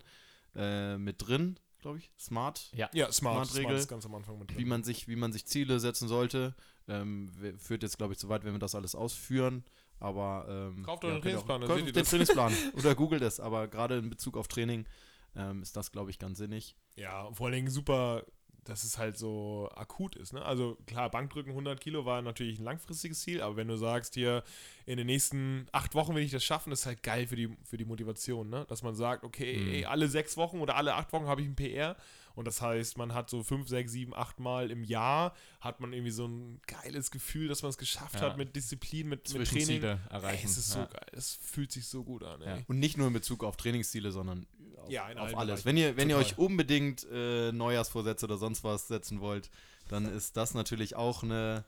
äh, 0.56 0.98
mit 0.98 1.26
drin, 1.28 1.58
glaube 1.80 1.98
ich. 2.00 2.12
Smart, 2.20 2.70
Ja, 2.76 2.88
smart. 2.92 3.14
Smart 3.14 3.48
Smart 3.48 3.56
Regel. 3.58 3.76
ist 3.78 3.88
ganz 3.88 4.06
am 4.06 4.16
Anfang 4.16 4.38
mit 4.40 4.50
drin. 4.52 4.58
wie 4.58 4.66
man 4.66 4.84
sich, 4.84 5.08
wie 5.08 5.16
man 5.16 5.32
sich 5.34 5.46
Ziele 5.46 5.80
setzen 5.80 6.08
sollte. 6.08 6.56
Ähm, 6.88 7.32
führt 7.58 7.84
jetzt, 7.84 7.98
glaube 7.98 8.14
ich, 8.14 8.20
zu 8.20 8.28
weit, 8.30 8.44
wenn 8.44 8.54
wir 8.54 8.60
das 8.60 8.76
alles 8.76 8.96
ausführen. 8.96 9.64
Aber 10.00 10.46
ähm, 10.50 10.84
Kauft 10.84 11.06
euch 11.06 11.12
einen 11.12 11.18
ihr 11.18 11.20
auch- 11.20 11.24
Trainingsplan, 11.24 11.62
dann 11.62 11.68
kauft 11.68 11.80
seht 11.80 11.88
ihr 11.88 11.94
den 11.94 12.00
das. 12.02 12.10
Trainingsplan 12.10 12.54
oder 12.76 12.96
googelt 12.96 13.22
es. 13.22 13.40
Aber 13.40 13.68
gerade 13.68 13.98
in 13.98 14.10
Bezug 14.10 14.36
auf 14.36 14.48
Training 14.48 14.86
ähm, 15.36 15.62
ist 15.62 15.78
das, 15.78 15.92
glaube 15.92 16.10
ich, 16.10 16.18
ganz 16.20 16.38
sinnig. 16.40 16.76
Ja, 16.96 17.32
vor 17.34 17.46
allen 17.48 17.56
Dingen 17.56 17.70
super, 17.70 18.26
dass 18.64 18.84
es 18.84 18.98
halt 19.00 19.18
so 19.18 19.70
akut 19.76 20.16
ist. 20.16 20.34
Ne? 20.34 20.42
Also 20.46 20.78
klar, 20.86 21.10
Bankdrücken 21.10 21.50
100 21.52 21.82
Kilo 21.82 22.06
war 22.06 22.22
natürlich 22.22 22.60
ein 22.60 22.64
langfristiges 22.64 23.22
Ziel, 23.22 23.42
aber 23.42 23.56
wenn 23.56 23.68
du 23.68 23.76
sagst, 23.76 24.14
hier 24.14 24.44
in 24.86 24.98
den 24.98 25.08
nächsten 25.08 25.68
acht 25.72 25.96
Wochen 25.96 26.14
will 26.16 26.24
ich 26.24 26.32
das 26.32 26.44
schaffen, 26.44 26.72
ist 26.72 26.86
halt 26.86 27.02
geil 27.02 27.26
für 27.28 27.36
die, 27.36 27.50
für 27.64 27.78
die 27.78 27.86
Motivation. 27.86 28.50
Ne? 28.50 28.66
Dass 28.68 28.84
man 28.84 28.94
sagt, 28.94 29.24
okay, 29.24 29.58
Mhm. 29.58 29.68
ey, 29.74 29.86
alle 29.86 30.08
sechs 30.08 30.38
Wochen 30.38 30.60
oder 30.60 30.76
alle 30.76 30.94
acht 30.94 31.12
Wochen 31.12 31.26
habe 31.26 31.42
ich 31.42 31.48
ein 31.48 31.56
PR. 31.56 31.96
Und 32.36 32.46
das 32.46 32.62
heißt, 32.62 32.98
man 32.98 33.14
hat 33.14 33.30
so 33.30 33.44
fünf, 33.44 33.68
sechs, 33.68 33.92
sieben, 33.92 34.16
acht 34.16 34.40
Mal 34.40 34.72
im 34.72 34.84
Jahr, 34.84 35.34
hat 35.60 35.80
man 35.80 35.94
irgendwie 35.94 36.12
so 36.12 36.28
ein 36.28 36.62
geiles 36.68 37.12
Gefühl, 37.12 37.48
dass 37.48 37.62
man 37.62 37.70
es 37.70 37.78
geschafft 37.78 38.16
Ja. 38.16 38.22
hat 38.22 38.38
mit 38.38 38.56
Disziplin, 38.56 39.10
mit, 39.10 39.20
mit 39.20 39.28
Training. 39.28 39.46
Zwischenziele 39.48 40.00
Ey, 40.10 40.14
erreichen. 40.16 40.46
es 40.48 40.58
ist 40.58 40.72
so 40.72 40.80
ja. 40.80 40.86
geil. 40.86 41.08
Es 41.14 41.34
fühlt 41.36 41.72
sich 41.72 41.88
so 41.88 42.04
gut 42.04 42.24
an. 42.24 42.42
Ja. 42.42 42.58
Und 42.68 42.80
nicht 42.80 42.98
nur 42.98 43.08
in 43.08 43.14
Bezug 43.14 43.44
auf 43.44 43.58
Trainingsziele, 43.58 44.12
sondern 44.12 44.48
auf, 44.78 44.90
Ja, 44.90 45.08
auf 45.18 45.38
alles. 45.38 45.66
Wenn 45.66 45.78
ihr, 45.78 45.98
wenn 45.98 46.10
ihr 46.10 46.18
euch 46.18 46.38
unbedingt 46.38 47.06
äh, 47.12 47.52
Neujahrsvorsätze 47.52 48.26
oder 48.26 48.38
sonst 48.38 48.64
was 48.64 48.88
setzen 48.88 49.20
wollt, 49.22 49.50
dann 49.90 50.06
ist 50.06 50.38
das 50.38 50.54
natürlich 50.54 50.96
auch 50.96 51.24
eine, 51.24 51.66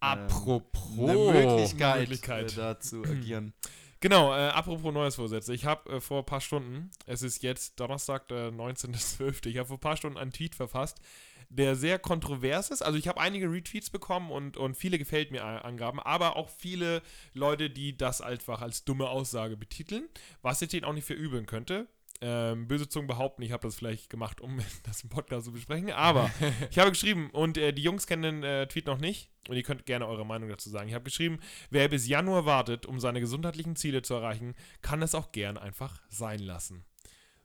Apropos. 0.00 0.98
eine 0.98 1.14
Möglichkeit, 1.16 2.00
Möglichkeit. 2.00 2.52
Äh, 2.52 2.56
da 2.56 2.80
zu 2.80 3.02
agieren. 3.04 3.52
Genau, 4.00 4.32
äh, 4.32 4.48
apropos 4.48 4.92
Neujahrsvorsätze. 4.92 5.54
Ich 5.54 5.64
habe 5.64 5.90
äh, 5.96 6.00
vor 6.00 6.18
ein 6.18 6.26
paar 6.26 6.40
Stunden, 6.40 6.90
es 7.06 7.22
ist 7.22 7.42
jetzt 7.42 7.80
Donnerstag, 7.80 8.28
der 8.28 8.52
19.12., 8.52 9.46
ich 9.46 9.56
habe 9.56 9.68
vor 9.68 9.78
ein 9.78 9.80
paar 9.80 9.96
Stunden 9.96 10.18
einen 10.18 10.32
Tweet 10.32 10.54
verfasst, 10.54 11.00
der 11.48 11.76
sehr 11.76 11.98
kontrovers 11.98 12.70
ist. 12.70 12.82
Also 12.82 12.98
ich 12.98 13.08
habe 13.08 13.20
einige 13.20 13.50
Retweets 13.50 13.90
bekommen 13.90 14.30
und, 14.30 14.56
und 14.56 14.76
viele 14.76 14.98
gefällt 14.98 15.30
mir 15.30 15.38
äh, 15.38 15.42
Angaben, 15.42 16.00
aber 16.00 16.36
auch 16.36 16.50
viele 16.50 17.02
Leute, 17.32 17.70
die 17.70 17.96
das 17.96 18.20
einfach 18.20 18.60
als 18.60 18.84
dumme 18.84 19.08
Aussage 19.08 19.56
betiteln, 19.56 20.08
was 20.42 20.60
ich 20.60 20.68
denen 20.68 20.84
auch 20.84 20.92
nicht 20.92 21.06
verübeln 21.06 21.46
könnte. 21.46 21.86
Ähm, 22.22 22.66
böse 22.66 22.88
Zungen 22.88 23.06
behaupten, 23.08 23.42
ich 23.42 23.52
habe 23.52 23.66
das 23.66 23.76
vielleicht 23.76 24.08
gemacht, 24.08 24.40
um 24.40 24.58
das 24.84 25.02
im 25.02 25.10
Podcast 25.10 25.44
zu 25.44 25.52
besprechen, 25.52 25.90
aber 25.90 26.30
ich 26.70 26.78
habe 26.78 26.90
geschrieben 26.90 27.28
und 27.30 27.58
äh, 27.58 27.72
die 27.72 27.82
Jungs 27.82 28.06
kennen 28.06 28.22
den 28.22 28.42
äh, 28.42 28.66
Tweet 28.68 28.86
noch 28.86 28.98
nicht 28.98 29.30
und 29.48 29.56
ihr 29.56 29.62
könnt 29.62 29.84
gerne 29.84 30.06
eure 30.06 30.24
Meinung 30.24 30.48
dazu 30.48 30.70
sagen. 30.70 30.88
Ich 30.88 30.94
habe 30.94 31.04
geschrieben, 31.04 31.40
wer 31.68 31.88
bis 31.88 32.08
Januar 32.08 32.46
wartet, 32.46 32.86
um 32.86 33.00
seine 33.00 33.20
gesundheitlichen 33.20 33.76
Ziele 33.76 34.00
zu 34.00 34.14
erreichen, 34.14 34.54
kann 34.80 35.02
es 35.02 35.14
auch 35.14 35.30
gern 35.32 35.58
einfach 35.58 36.00
sein 36.08 36.38
lassen. 36.38 36.86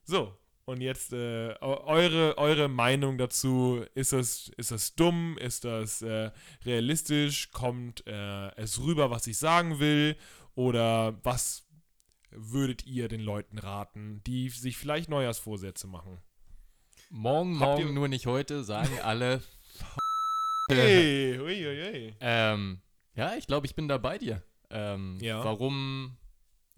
So, 0.04 0.38
und 0.64 0.80
jetzt 0.80 1.12
äh, 1.12 1.50
eu- 1.60 1.84
eure, 1.86 2.38
eure 2.38 2.70
Meinung 2.70 3.18
dazu. 3.18 3.84
Ist 3.94 4.14
das, 4.14 4.52
ist 4.56 4.72
das 4.72 4.96
dumm? 4.96 5.38
Ist 5.38 5.66
das 5.66 6.02
äh, 6.02 6.32
realistisch? 6.66 7.52
Kommt 7.52 8.08
äh, 8.08 8.56
es 8.56 8.80
rüber, 8.80 9.10
was 9.12 9.28
ich 9.28 9.38
sagen 9.38 9.80
will? 9.80 10.16
Oder 10.56 11.20
was 11.24 11.68
würdet 12.32 12.86
ihr 12.86 13.08
den 13.08 13.22
Leuten 13.22 13.58
raten, 13.58 14.22
die 14.26 14.50
sich 14.50 14.78
vielleicht 14.78 15.10
Neujahrsvorsätze 15.10 15.88
machen? 15.88 16.20
Morgen, 17.10 17.60
Habt 17.60 17.80
morgen, 17.80 17.94
nur 17.94 18.08
nicht 18.08 18.26
heute, 18.26 18.64
sagen 18.64 19.00
alle. 19.00 19.42
Hey, 20.70 21.38
ui, 21.38 21.68
ui, 21.68 21.82
ui. 21.84 22.16
ähm, 22.22 22.82
ja, 23.16 23.36
ich 23.36 23.46
glaube, 23.46 23.66
ich 23.66 23.76
bin 23.76 23.90
da 23.90 23.98
bei 23.98 24.18
dir. 24.18 24.42
Ähm, 24.70 25.18
Ja. 25.20 25.44
Warum, 25.44 26.16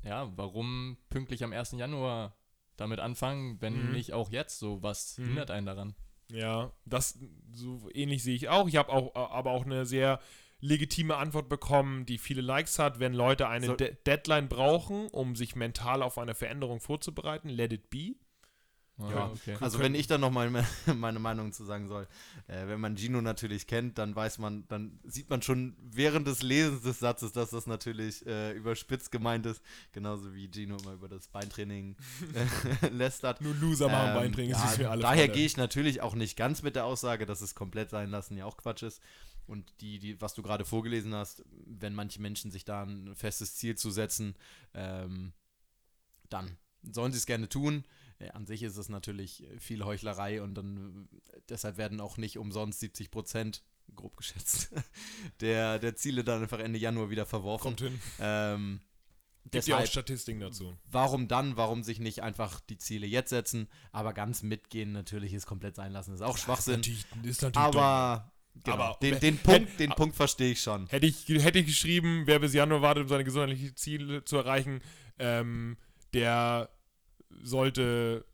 ja, 0.04 0.32
warum 0.36 0.98
pünktlich 1.12 1.44
am 1.44 1.54
1. 1.54 1.74
Januar 1.74 2.36
damit 2.76 3.00
anfangen, 3.00 3.62
wenn 3.62 3.88
Mhm. 3.88 3.92
nicht 3.92 4.14
auch 4.14 4.32
jetzt? 4.32 4.58
So, 4.58 4.82
was 4.82 5.18
Mhm. 5.20 5.26
hindert 5.26 5.52
einen 5.52 5.68
daran? 5.68 5.96
Ja, 6.32 6.72
das 6.86 7.20
so 7.52 7.88
ähnlich 7.94 8.24
sehe 8.24 8.34
ich 8.36 8.50
auch. 8.50 8.68
Ich 8.68 8.78
habe 8.78 8.92
auch 8.92 9.14
aber 9.14 9.52
auch 9.52 9.66
eine 9.66 9.86
sehr 9.86 10.20
legitime 10.64 11.18
Antwort 11.18 11.50
bekommen, 11.50 12.06
die 12.06 12.18
viele 12.18 12.42
Likes 12.42 12.80
hat, 12.80 13.00
wenn 13.00 13.14
Leute 13.14 13.48
eine 13.50 13.66
So- 13.68 13.76
De 13.76 13.96
Deadline 14.06 14.48
brauchen, 14.48 15.08
um 15.10 15.36
sich 15.36 15.56
mental 15.56 16.02
auf 16.02 16.18
eine 16.18 16.36
Veränderung 16.36 16.80
vorzubereiten, 16.80 17.50
let 17.50 17.74
it 17.74 17.90
be. 17.90 18.16
Ja, 19.00 19.32
okay. 19.34 19.58
Also 19.60 19.80
wenn 19.80 19.96
ich 19.96 20.06
dann 20.06 20.22
noch 20.22 20.30
mal 20.30 20.52
me- 20.52 20.64
meine 20.96 21.18
Meinung 21.18 21.52
zu 21.52 21.66
sagen 21.66 21.88
soll, 21.88 22.08
äh, 22.48 22.68
wenn 22.68 22.80
man 22.80 22.96
Gino 22.96 23.22
natürlich 23.22 23.66
kennt, 23.66 23.98
dann 23.98 24.16
weiß 24.16 24.38
man, 24.38 24.66
dann 24.68 25.00
sieht 25.04 25.32
man 25.32 25.42
schon 25.42 25.76
während 25.82 26.28
des 26.28 26.44
Lesens 26.44 26.84
des 26.84 27.00
Satzes, 27.00 27.32
dass 27.32 27.50
das 27.50 27.66
natürlich 27.66 28.24
äh, 28.28 28.52
überspitzt 28.52 29.12
gemeint 29.12 29.48
ist, 29.48 29.64
genauso 29.94 30.34
wie 30.36 30.48
Gino 30.50 30.78
immer 30.78 30.94
über 30.94 31.10
das 31.10 31.28
Beintraining 31.28 31.98
äh, 32.84 32.88
lästert. 32.92 33.42
Nur 33.42 33.56
Loser 33.56 33.90
machen 33.90 34.10
Ähm, 34.10 34.16
Beintraining, 34.16 34.52
ja, 34.52 34.62
das 34.62 34.72
ist 34.72 34.78
für 34.78 34.90
alle. 34.92 35.02
daher 35.02 35.28
gehe 35.28 35.46
ich 35.48 35.58
natürlich 35.58 36.02
auch 36.02 36.14
nicht 36.14 36.38
ganz 36.38 36.62
mit 36.62 36.76
der 36.76 36.86
Aussage, 36.86 37.26
dass 37.26 37.42
es 37.42 37.56
komplett 37.56 37.90
sein 37.90 38.12
lassen 38.12 38.38
ja 38.38 38.46
auch 38.46 38.58
Quatsch 38.58 38.84
ist. 38.84 39.02
Und 39.46 39.74
die, 39.82 40.00
die, 40.00 40.22
was 40.22 40.34
du 40.34 40.42
gerade 40.42 40.66
vorgelesen 40.66 41.14
hast, 41.14 41.44
wenn 41.66 41.94
manche 41.94 42.22
Menschen 42.22 42.52
sich 42.52 42.66
da 42.66 42.84
ein 42.84 43.16
festes 43.16 43.56
Ziel 43.56 43.76
zu 43.76 43.92
setzen, 43.92 44.36
ähm, 44.74 45.34
dann 46.30 46.58
sollen 46.82 47.12
sie 47.12 47.18
es 47.18 47.26
gerne 47.26 47.50
tun. 47.50 47.86
Äh, 48.20 48.30
An 48.32 48.46
sich 48.46 48.64
ist 48.64 48.78
es 48.78 48.90
natürlich 48.90 49.48
viel 49.60 49.84
Heuchlerei 49.84 50.42
und 50.42 50.56
dann 50.56 51.10
deshalb 51.50 51.78
werden 51.78 52.00
auch 52.00 52.18
nicht 52.18 52.38
umsonst 52.38 52.80
70 52.80 53.12
Prozent, 53.12 53.64
grob 53.96 54.18
geschätzt, 54.18 54.72
der, 55.42 55.80
der 55.80 55.96
Ziele 55.96 56.24
dann 56.24 56.42
einfach 56.42 56.60
Ende 56.60 56.80
Januar 56.80 57.10
wieder 57.10 57.26
verworfen. 57.26 57.64
Kommt 57.64 57.82
hin. 57.82 58.00
Ähm, 58.20 58.82
Gibt 59.52 59.68
ja 59.68 59.78
auch 59.78 59.86
Statistiken 59.86 60.40
dazu. 60.40 60.74
warum 60.90 61.28
dann, 61.28 61.58
warum 61.58 61.84
sich 61.84 62.00
nicht 62.00 62.24
einfach 62.24 62.62
die 62.62 62.78
Ziele 62.78 63.06
jetzt 63.06 63.30
setzen, 63.30 63.68
aber 63.92 64.14
ganz 64.14 64.42
mitgehen 64.42 64.94
natürlich 64.94 65.34
ist 65.34 65.46
komplett 65.46 65.76
sein 65.76 65.92
lassen, 65.92 66.14
ist 66.14 66.22
auch 66.22 66.38
Schwachsinn. 66.38 66.76
Natürlich, 66.76 67.06
ist 67.24 67.42
natürlich 67.42 67.58
aber 67.58 68.33
genau, 68.64 68.76
Aber- 68.78 68.98
den, 69.02 69.14
hätt- 69.16 69.22
den 69.24 69.38
Punkt, 69.38 69.70
hätt- 69.72 69.80
den 69.80 69.90
Punkt 69.92 70.16
verstehe 70.16 70.52
ich 70.52 70.62
schon. 70.62 70.88
Hätte 70.88 71.06
ich, 71.06 71.28
hätte 71.28 71.60
ich 71.60 71.66
geschrieben, 71.66 72.24
wer 72.26 72.40
bis 72.40 72.54
Januar 72.54 72.82
wartet, 72.82 73.04
um 73.04 73.10
seine 73.10 73.24
gesundheitlichen 73.24 73.76
Ziele 73.76 74.24
zu 74.26 74.38
erreichen, 74.38 74.82
ähm, 75.20 75.78
der 76.14 76.70
sollte, 77.42 78.26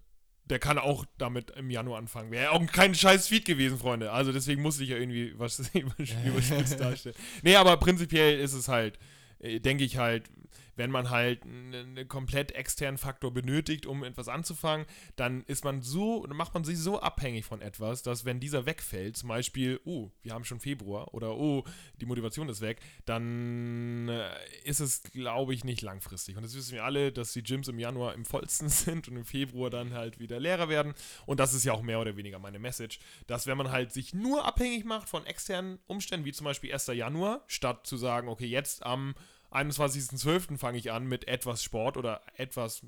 der 0.46 0.60
kann 0.60 0.78
auch 0.78 1.06
damit 1.18 1.52
im 1.52 1.70
Januar 1.70 2.00
anfangen. 2.00 2.32
Wäre 2.32 2.52
auch 2.52 2.66
kein 2.68 2.96
scheiß 2.96 3.28
Feed 3.28 3.46
gewesen, 3.46 3.78
Freunde. 3.78 4.12
Also 4.12 4.32
deswegen 4.32 4.62
musste 4.62 4.84
ich 4.84 4.90
ja 4.90 4.98
irgendwie 4.98 5.34
was 5.38 5.60
übers- 5.74 6.26
überspitzt 6.26 6.80
darstellen. 6.80 7.16
Nee, 7.44 7.56
aber 7.56 7.78
prinzipiell 7.78 8.40
ist 8.40 8.54
es 8.54 8.68
halt, 8.68 8.98
äh, 9.40 9.60
denke 9.60 9.84
ich 9.84 9.98
halt, 9.98 10.30
wenn 10.76 10.92
man 10.92 11.10
halt 11.10 11.44
einen 11.44 12.08
komplett 12.08 12.54
externen 12.54 12.98
Faktor 12.98 13.34
benötigt, 13.34 13.86
um 13.86 14.04
etwas 14.04 14.30
anzufangen, 14.30 14.86
dann 15.16 15.44
ist 15.44 15.64
man 15.64 15.82
so, 15.82 16.26
macht 16.30 16.54
man 16.54 16.64
sich 16.64 16.78
so 16.78 17.02
abhängig 17.02 17.46
von 17.46 17.62
etwas, 17.62 18.02
dass 18.02 18.26
wenn 18.26 18.40
dieser 18.40 18.66
wegfällt, 18.66 19.18
zum 19.18 19.30
Beispiel, 19.30 19.82
oh, 19.84 20.10
wir 20.22 20.34
haben 20.34 20.46
schon 20.46 20.60
Februar 20.60 21.14
oder 21.14 21.36
oh, 21.36 21.66
die 22.00 22.06
Motivation 22.06 22.48
ist 22.48 22.62
weg, 22.62 22.80
dann 23.06 24.08
äh, 24.08 24.30
ist 24.64 24.80
es, 24.80 25.04
glaube 25.04 25.54
ich, 25.54 25.64
nicht 25.64 25.82
langfristig. 25.82 26.38
Und 26.38 26.44
das 26.44 26.56
wissen 26.56 26.74
wir 26.74 26.86
alle, 26.86 27.12
dass 27.12 27.34
die 27.34 27.44
Gyms 27.44 27.68
im 27.68 27.80
Januar 27.80 28.14
im 28.14 28.26
vollsten 28.26 28.70
sind 28.70 29.08
und 29.08 29.18
im 29.18 29.26
Februar 29.26 29.70
dann 29.70 29.94
halt 29.94 30.20
wieder 30.20 30.40
leerer 30.40 30.70
werden. 30.70 30.94
Und 31.26 31.40
das 31.40 31.54
ist 31.54 31.66
ja 31.66 31.74
auch 31.74 31.82
mehr 31.82 32.00
oder 32.00 32.16
weniger 32.16 32.40
meine 32.40 32.60
Message, 32.60 33.00
dass 33.28 33.48
wenn 33.48 33.58
man 33.58 33.72
halt 33.72 33.92
sich 33.92 34.14
nur 34.14 34.46
abhängig 34.46 34.86
macht 34.86 35.10
von 35.10 35.26
externen 35.26 35.80
Umständen, 35.88 36.26
wie 36.26 36.32
zum 36.32 36.46
Beispiel 36.46 36.72
1. 36.72 36.88
Januar, 36.88 37.44
statt 37.48 37.86
zu 37.86 37.98
sagen, 37.98 38.30
okay, 38.30 38.46
jetzt 38.46 38.86
am 38.86 39.14
21.12. 39.52 40.58
fange 40.58 40.78
ich 40.78 40.92
an 40.92 41.08
mit 41.08 41.28
etwas 41.28 41.64
Sport 41.64 41.98
oder 41.98 42.22
etwas, 42.36 42.82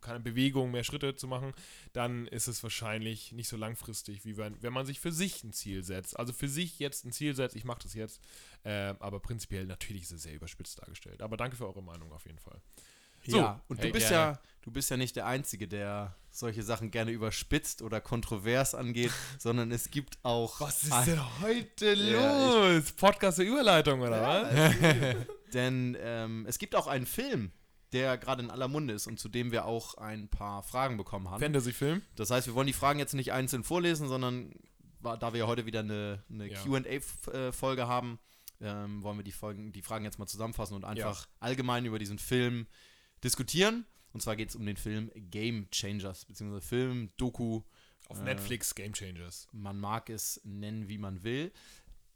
keine 0.00 0.20
Bewegung, 0.20 0.70
mehr 0.70 0.84
Schritte 0.84 1.14
zu 1.16 1.26
machen, 1.28 1.52
dann 1.92 2.26
ist 2.26 2.48
es 2.48 2.62
wahrscheinlich 2.62 3.32
nicht 3.32 3.48
so 3.48 3.56
langfristig, 3.56 4.24
wie 4.24 4.36
wenn, 4.36 4.60
wenn 4.62 4.72
man 4.72 4.84
sich 4.86 5.00
für 5.00 5.12
sich 5.12 5.42
ein 5.44 5.52
Ziel 5.52 5.82
setzt. 5.84 6.18
Also 6.18 6.32
für 6.32 6.48
sich 6.48 6.78
jetzt 6.78 7.04
ein 7.04 7.12
Ziel 7.12 7.34
setzt, 7.34 7.56
ich 7.56 7.64
mache 7.64 7.82
das 7.82 7.94
jetzt, 7.94 8.20
äh, 8.64 8.94
aber 8.98 9.20
prinzipiell 9.20 9.66
natürlich 9.66 10.02
ist 10.02 10.12
es 10.12 10.22
sehr 10.24 10.34
überspitzt 10.34 10.80
dargestellt. 10.80 11.22
Aber 11.22 11.36
danke 11.36 11.56
für 11.56 11.66
eure 11.66 11.82
Meinung 11.82 12.12
auf 12.12 12.24
jeden 12.26 12.38
Fall. 12.38 12.60
So, 13.24 13.36
ja, 13.38 13.62
und 13.68 13.78
hey, 13.78 13.86
du 13.86 13.92
bist 13.92 14.08
gerne. 14.08 14.32
ja, 14.32 14.40
du 14.62 14.70
bist 14.72 14.90
ja 14.90 14.96
nicht 14.96 15.14
der 15.14 15.26
Einzige, 15.26 15.68
der 15.68 16.16
solche 16.30 16.64
Sachen 16.64 16.90
gerne 16.90 17.12
überspitzt 17.12 17.80
oder 17.82 18.00
kontrovers 18.00 18.74
angeht, 18.74 19.12
sondern 19.38 19.70
es 19.70 19.90
gibt 19.92 20.18
auch. 20.24 20.60
ein- 20.90 21.40
heute 21.40 21.92
Ja, 21.94 22.72
los? 22.74 22.90
Podcast 22.92 23.36
zur 23.36 23.44
Überleitung, 23.44 24.00
oder 24.00 24.20
was? 24.20 24.74
Denn 25.52 25.96
ähm, 26.00 26.44
es 26.48 26.58
gibt 26.58 26.74
auch 26.74 26.86
einen 26.86 27.06
Film, 27.06 27.52
der 27.92 28.16
gerade 28.18 28.42
in 28.42 28.50
aller 28.50 28.68
Munde 28.68 28.94
ist 28.94 29.06
und 29.06 29.18
zu 29.20 29.28
dem 29.28 29.52
wir 29.52 29.66
auch 29.66 29.94
ein 29.96 30.28
paar 30.28 30.62
Fragen 30.62 30.96
bekommen 30.96 31.30
haben. 31.30 31.40
Fantasy-Film? 31.40 32.02
Das 32.16 32.30
heißt, 32.30 32.46
wir 32.46 32.54
wollen 32.54 32.66
die 32.66 32.72
Fragen 32.72 32.98
jetzt 32.98 33.12
nicht 33.14 33.32
einzeln 33.32 33.64
vorlesen, 33.64 34.08
sondern 34.08 34.52
da 35.02 35.32
wir 35.32 35.40
ja 35.40 35.46
heute 35.46 35.66
wieder 35.66 35.80
eine, 35.80 36.22
eine 36.30 36.48
Ja. 36.50 36.62
QA-Folge 36.62 37.86
haben, 37.88 38.18
ähm, 38.60 39.02
wollen 39.02 39.18
wir 39.18 39.24
die, 39.24 39.32
Folgen, 39.32 39.72
die 39.72 39.82
Fragen 39.82 40.04
jetzt 40.04 40.18
mal 40.18 40.26
zusammenfassen 40.26 40.74
und 40.74 40.84
einfach 40.84 41.26
allgemein 41.40 41.84
über 41.84 41.98
diesen 41.98 42.18
Film 42.18 42.66
diskutieren. 43.24 43.84
Und 44.12 44.20
zwar 44.22 44.36
geht 44.36 44.50
es 44.50 44.56
um 44.56 44.64
den 44.64 44.76
Film 44.76 45.10
Game 45.14 45.68
Changers, 45.70 46.24
beziehungsweise 46.26 46.66
Film, 46.66 47.10
Doku, 47.16 47.62
Auf 48.08 48.20
Äh, 48.20 48.24
Netflix 48.24 48.74
Game 48.74 48.92
Changers. 48.92 49.48
man 49.52 49.78
mag 49.78 50.08
es 50.10 50.40
nennen, 50.44 50.88
wie 50.88 50.98
man 50.98 51.22
will. 51.24 51.52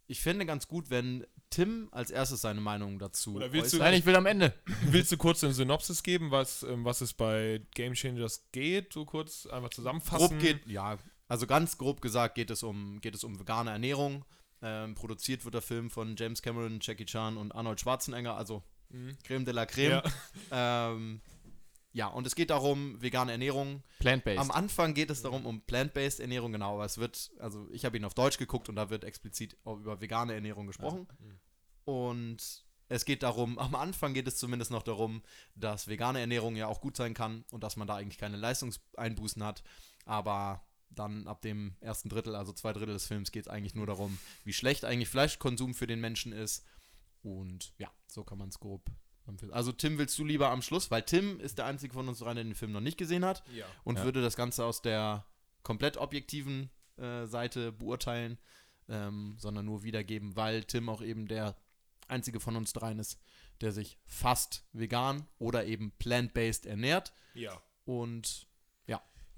Ich 0.07 0.21
fände 0.21 0.47
ganz 0.47 0.69
gut, 0.69 0.91
wenn 0.91 1.27
Tim 1.51 1.89
als 1.93 2.11
erstes 2.11 2.41
seine 2.41 2.61
Meinung 2.61 2.99
dazu 2.99 3.37
Oder 3.37 3.53
willst 3.53 3.73
du-. 3.73 3.79
Nein, 3.79 3.95
ich 3.95 4.07
will 4.07 4.17
am 4.17 4.27
Ende. 4.27 4.53
Willst 4.83 5.13
du 5.13 5.17
kurz 5.17 5.43
eine 5.45 5.53
Synopsis 5.55 6.03
geben, 6.03 6.31
was, 6.31 6.63
ähm, 6.63 6.85
was 6.85 7.01
es 7.01 7.15
bei 7.15 7.63
Game 7.75 7.95
Changers 7.95 8.49
geht? 8.53 8.93
So 8.93 9.05
kurz 9.05 9.47
einfach 9.47 9.71
zusammenfassen. 9.71 10.29
Grob 10.29 10.39
geht, 10.41 10.67
ja, 10.67 10.99
also 11.29 11.47
ganz 11.47 11.79
grob 11.79 12.01
gesagt 12.01 12.35
geht 12.35 12.51
es 12.51 12.63
um, 12.63 13.01
geht 13.01 13.15
es 13.15 13.25
um 13.25 13.39
vegane 13.39 13.71
Ernährung. 13.71 14.25
Ähm, 14.63 14.95
produziert 14.95 15.45
wird 15.45 15.55
der 15.55 15.63
Film 15.63 15.91
von 15.91 16.17
James 16.17 16.43
Cameron, 16.43 16.79
Jackie 16.81 17.05
Chan 17.05 17.37
und 17.37 17.53
Arnold 17.53 17.81
Schwarzenegger, 17.81 18.37
also 18.37 18.63
Mhm. 18.91 19.17
Creme 19.25 19.45
de 19.45 19.55
la 19.55 19.67
Creme. 19.67 20.03
Ja. 20.51 20.91
Ähm, 20.93 21.21
ja, 21.97 22.09
und 22.09 22.27
es 22.27 22.35
geht 22.35 22.51
darum, 22.51 23.01
vegane 23.01 23.33
Ernährung. 23.33 23.83
Plant-based. 24.01 24.39
Am 24.39 24.51
Anfang 24.51 24.93
geht 24.93 25.09
es 25.09 25.23
darum, 25.23 25.47
um 25.47 25.63
plant-based 25.63 26.21
Ernährung, 26.21 26.53
genau, 26.53 26.75
aber 26.75 26.85
es 26.85 26.99
wird, 26.99 27.31
also 27.39 27.67
ich 27.71 27.87
habe 27.87 27.97
ihn 27.97 28.05
auf 28.05 28.13
Deutsch 28.13 28.37
geguckt 28.37 28.69
und 28.69 28.77
da 28.77 28.91
wird 28.91 29.03
explizit 29.03 29.57
über 29.65 29.99
vegane 29.99 30.35
Ernährung 30.35 30.67
gesprochen. 30.67 31.09
Und 31.87 32.67
es 32.91 33.07
geht 33.07 33.23
darum, 33.23 33.59
am 33.59 33.75
Anfang 33.75 34.13
geht 34.13 34.29
es 34.29 34.37
zumindest 34.37 34.71
noch 34.71 34.83
darum, 34.83 35.23
dass 35.55 35.89
vegane 35.89 36.21
Ernährung 36.21 36.55
ja 36.55 36.67
auch 36.67 36.83
gut 36.83 36.99
sein 36.99 37.15
kann 37.15 37.47
und 37.51 37.65
dass 37.65 37.77
man 37.77 37.89
da 37.89 37.97
eigentlich 37.97 38.19
keine 38.19 38.37
Leistungseinbußen 38.37 39.43
hat. 39.43 39.63
Aber 40.05 40.67
dann 40.91 41.27
ab 41.27 41.41
dem 41.41 41.77
ersten 41.81 42.11
Drittel, 42.11 42.37
also 42.37 42.53
zwei 42.53 42.75
Drittel 42.75 42.93
des 42.93 43.07
Films, 43.07 43.33
geht 43.33 43.47
es 43.47 43.49
eigentlich 43.49 43.75
nur 43.75 43.87
darum, 43.87 44.19
wie 44.45 44.53
schlecht 44.53 44.85
eigentlich 44.85 45.09
Fleischkonsum 45.09 45.73
für 45.73 45.87
den 45.87 46.03
Menschen 46.03 46.33
ist. 46.35 46.63
Und 47.23 47.73
ja, 47.79 47.91
so 48.07 48.23
kann 48.23 48.37
man 48.37 48.51
es 48.51 48.61
grob. 48.61 48.91
Also 49.51 49.73
Tim 49.73 49.99
willst 49.99 50.19
du 50.19 50.25
lieber 50.25 50.51
am 50.51 50.63
Schluss, 50.63 50.91
weil 50.91 51.03
Tim 51.03 51.41
ist 51.41 51.59
der 51.59 51.67
einzige 51.67 51.93
von 51.95 52.09
uns 52.09 52.19
dreien, 52.21 52.37
der 52.37 52.45
den 52.45 52.55
Film 52.55 52.73
noch 52.73 52.81
nicht 52.81 52.97
gesehen 52.99 53.25
hat 53.25 53.43
Ja. 53.55 53.67
und 53.85 53.99
Ja. 53.99 54.05
würde 54.05 54.23
das 54.23 54.37
Ganze 54.37 54.65
aus 54.65 54.83
der 54.83 55.25
komplett 55.63 55.97
objektiven 55.97 56.71
äh, 56.99 57.27
Seite 57.27 57.73
beurteilen, 57.73 58.39
ähm, 58.89 59.35
sondern 59.39 59.67
nur 59.67 59.83
wiedergeben, 59.83 60.37
weil 60.37 60.65
Tim 60.65 60.89
auch 60.89 61.03
eben 61.03 61.27
der 61.29 61.57
einzige 62.09 62.41
von 62.41 62.57
uns 62.57 62.73
dreien 62.73 62.99
ist, 62.99 63.21
der 63.61 63.73
sich 63.73 63.99
fast 64.07 64.65
vegan 64.73 65.27
oder 65.39 65.67
eben 65.67 65.91
plant-based 65.99 66.67
ernährt. 66.67 67.13
Ja. 67.35 67.61
Und 67.85 68.47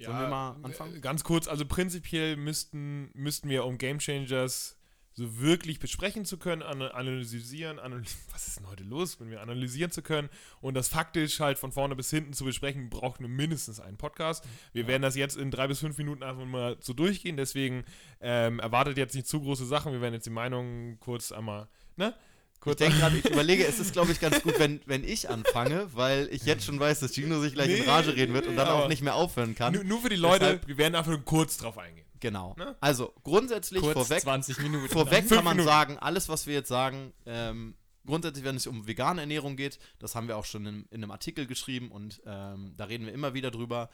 Sollen 0.00 0.16
wir 0.21 0.28
mal 0.28 0.57
anfangen? 0.62 0.95
äh, 0.95 1.00
Ganz 1.00 1.25
kurz, 1.25 1.49
also 1.49 1.66
prinzipiell 1.66 2.37
müssten, 2.37 3.11
müssten 3.14 3.49
wir, 3.49 3.64
um 3.64 3.78
Game 3.78 3.99
Changers 3.99 4.77
so 5.18 5.40
wirklich 5.40 5.80
besprechen 5.80 6.25
zu 6.25 6.37
können, 6.38 6.62
ana- 6.62 6.92
analysieren, 6.92 7.78
analy 7.78 8.04
was 8.32 8.46
ist 8.48 8.58
denn 8.60 8.68
heute 8.68 8.84
los, 8.84 9.20
wenn 9.20 9.30
wir 9.30 9.42
analysieren 9.42 9.90
zu 9.90 10.00
können 10.00 10.28
und 10.60 10.75
das 10.75 10.88
faktisch 10.88 11.40
halt 11.40 11.58
von 11.58 11.72
vorne 11.72 11.96
bis 11.96 12.08
hinten 12.10 12.32
zu 12.32 12.44
besprechen, 12.44 12.88
braucht 12.88 13.20
nur 13.20 13.28
mindestens 13.28 13.80
einen 13.80 13.96
Podcast. 13.96 14.44
Wir 14.72 14.87
werden 14.87 15.02
das 15.02 15.16
jetzt 15.16 15.37
in 15.37 15.50
drei 15.50 15.66
bis 15.66 15.80
fünf 15.80 15.98
Minuten 15.98 16.22
einfach 16.22 16.44
mal 16.44 16.76
so 16.80 16.92
durchgehen, 16.92 17.37
deswegen 17.37 17.84
ähm, 18.20 18.60
erwartet 18.60 18.96
jetzt 18.96 19.14
nicht 19.14 19.26
zu 19.26 19.40
große 19.40 19.66
Sachen, 19.66 19.92
wir 19.92 20.00
werden 20.00 20.14
jetzt 20.14 20.26
die 20.26 20.30
Meinungen 20.30 20.98
kurz 21.00 21.32
einmal, 21.32 21.68
ne? 21.96 22.14
ich 22.54 22.60
Kurz 22.60 22.78
denke 22.78 22.96
gerade, 23.00 23.16
ich 23.16 23.25
überlege, 23.25 23.64
es 23.66 23.78
ist, 23.78 23.92
glaube 23.92 24.10
ich, 24.12 24.18
ganz 24.20 24.42
gut, 24.42 24.58
wenn, 24.58 24.80
wenn 24.87 25.04
ich 25.04 25.30
anfange, 25.30 25.88
weil 25.94 26.28
ich 26.32 26.42
jetzt 26.44 26.64
schon 26.64 26.78
weiß, 26.80 27.00
dass 27.00 27.12
Gino 27.14 27.40
sich 27.40 27.54
gleich 27.54 27.70
in 27.70 27.80
Nee, 27.84 27.88
Rage 27.88 28.14
reden 28.16 28.34
wird 28.34 28.46
und 28.48 28.56
dann 28.56 28.66
auch 28.68 28.88
nicht 28.88 29.02
mehr 29.02 29.14
aufhören 29.14 29.54
kann. 29.54 29.75
nur, 29.75 29.84
nur 29.84 30.00
für 30.02 30.08
die 30.08 30.16
Leute, 30.16 30.44
Deshalb- 30.44 30.66
wir 30.68 30.76
werden 30.78 30.94
einfach 30.96 31.12
nur 31.12 31.25
kurz 31.25 31.56
drauf 31.56 31.78
eingehen. 31.78 32.04
Genau. 32.20 32.54
Ne? 32.58 32.76
Also 32.80 33.12
grundsätzlich 33.22 33.80
Kurz 33.82 33.94
vorweg, 33.94 34.20
20 34.22 34.58
Minuten. 34.60 34.88
Vorweg 34.88 35.20
Fünf 35.20 35.30
kann 35.34 35.44
man 35.44 35.56
Minuten. 35.56 35.68
sagen, 35.72 35.98
alles, 35.98 36.28
was 36.28 36.46
wir 36.46 36.54
jetzt 36.54 36.68
sagen, 36.68 37.12
ähm, 37.26 37.75
grundsätzlich, 38.06 38.44
wenn 38.44 38.56
es 38.56 38.66
um 38.66 38.87
vegane 38.87 39.20
Ernährung 39.20 39.56
geht, 39.56 39.78
das 39.98 40.14
haben 40.14 40.28
wir 40.28 40.37
auch 40.37 40.44
schon 40.44 40.66
in, 40.66 40.84
in 40.90 41.02
einem 41.02 41.10
Artikel 41.10 41.46
geschrieben 41.46 41.90
und 41.90 42.20
ähm, 42.26 42.75
da 42.76 42.84
reden 42.84 43.06
wir 43.06 43.12
immer 43.12 43.34
wieder 43.34 43.50
drüber, 43.50 43.90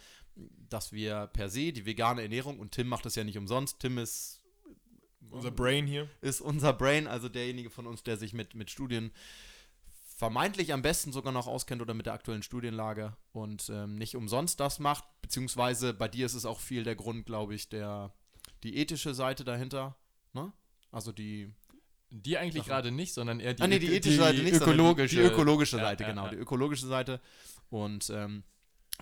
dass 0.69 0.93
wir 0.93 1.29
per 1.33 1.49
se 1.49 1.73
die 1.73 1.85
vegane 1.87 2.23
Ernährung, 2.23 2.59
und 2.59 2.73
Tim 2.73 2.89
macht 2.89 3.05
das 3.05 3.15
ja 3.15 3.25
nicht 3.25 3.39
umsonst, 3.39 3.79
Tim 3.81 3.99
ist, 3.99 4.41
Unser 5.31 5.51
Brain 5.51 5.87
hier. 5.87 6.09
ist 6.21 6.41
unser 6.41 6.73
Brain, 6.73 7.07
also 7.07 7.29
derjenige 7.29 7.71
von 7.71 7.87
uns, 7.87 8.03
der 8.03 8.17
sich 8.17 8.33
mit, 8.33 8.55
mit 8.55 8.71
Studien 8.71 9.11
vermeintlich 10.17 10.73
am 10.73 10.83
besten 10.83 11.13
sogar 11.13 11.33
noch 11.33 11.47
auskennt 11.47 11.83
oder 11.83 11.93
mit 11.95 12.07
der 12.07 12.13
aktuellen 12.13 12.43
Studienlage 12.43 13.17
und 13.33 13.69
ähm, 13.69 13.97
nicht 13.97 14.15
umsonst 14.17 14.61
das 14.61 14.79
macht, 14.79 15.05
beziehungsweise 15.23 15.93
bei 15.93 16.07
dir 16.09 16.27
ist 16.27 16.35
es 16.35 16.47
auch 16.47 16.61
viel 16.61 16.85
der 16.85 16.95
Grund, 16.95 17.27
glaube 17.27 17.55
ich, 17.55 17.69
der 17.69 18.13
die 18.63 18.77
ethische 18.77 19.13
Seite 19.15 19.45
dahinter, 19.45 19.97
ne? 20.33 20.53
Also 20.93 21.11
die 21.11 21.53
Die 22.11 22.39
eigentlich 22.39 22.63
Sachen. 22.63 22.69
gerade 22.69 22.91
nicht, 22.93 23.13
sondern 23.13 23.41
eher 23.41 23.55
die, 23.55 23.63
ah, 23.63 23.67
nee, 23.67 23.81
die 23.81 23.93
ethische 23.95 24.19
Seite 24.19 24.43
nicht, 24.43 24.55
ökologische. 24.55 25.17
Die, 25.17 25.23
die 25.23 25.27
ökologische 25.29 25.77
Ja, 25.79 25.83
Seite, 25.85 26.05
ja, 26.05 26.11
genau, 26.11 26.25
ja. 26.27 26.31
die 26.31 26.37
ökologische 26.37 26.87
Seite. 26.87 27.21
Und 27.71 28.09
ähm, 28.11 28.45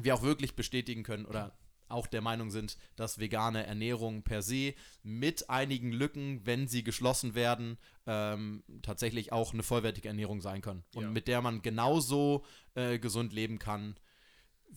wir 0.01 0.15
auch 0.15 0.23
wirklich 0.23 0.57
bestätigen 0.57 1.03
können 1.03 1.27
oder 1.27 1.53
auch 1.93 2.07
der 2.07 2.21
Meinung 2.23 2.51
sind, 2.51 2.77
dass 2.97 3.19
vegane 3.19 3.67
Ernährung 3.67 4.23
per 4.23 4.43
se 4.43 4.75
mit 5.03 5.49
einigen 5.51 5.93
Lücken, 5.93 6.45
wenn 6.45 6.67
sie 6.69 6.83
geschlossen 6.83 7.35
werden, 7.35 7.79
ähm, 8.07 8.65
tatsächlich 8.83 9.33
auch 9.33 9.53
eine 9.53 9.63
vollwertige 9.63 10.09
Ernährung 10.09 10.41
sein 10.41 10.61
können. 10.63 10.83
Und 10.95 11.03
Ja. 11.05 11.11
mit 11.11 11.29
der 11.29 11.41
man 11.43 11.63
genauso 11.63 12.45
äh, 12.75 12.99
gesund 12.99 13.33
leben 13.33 13.59
kann 13.59 13.97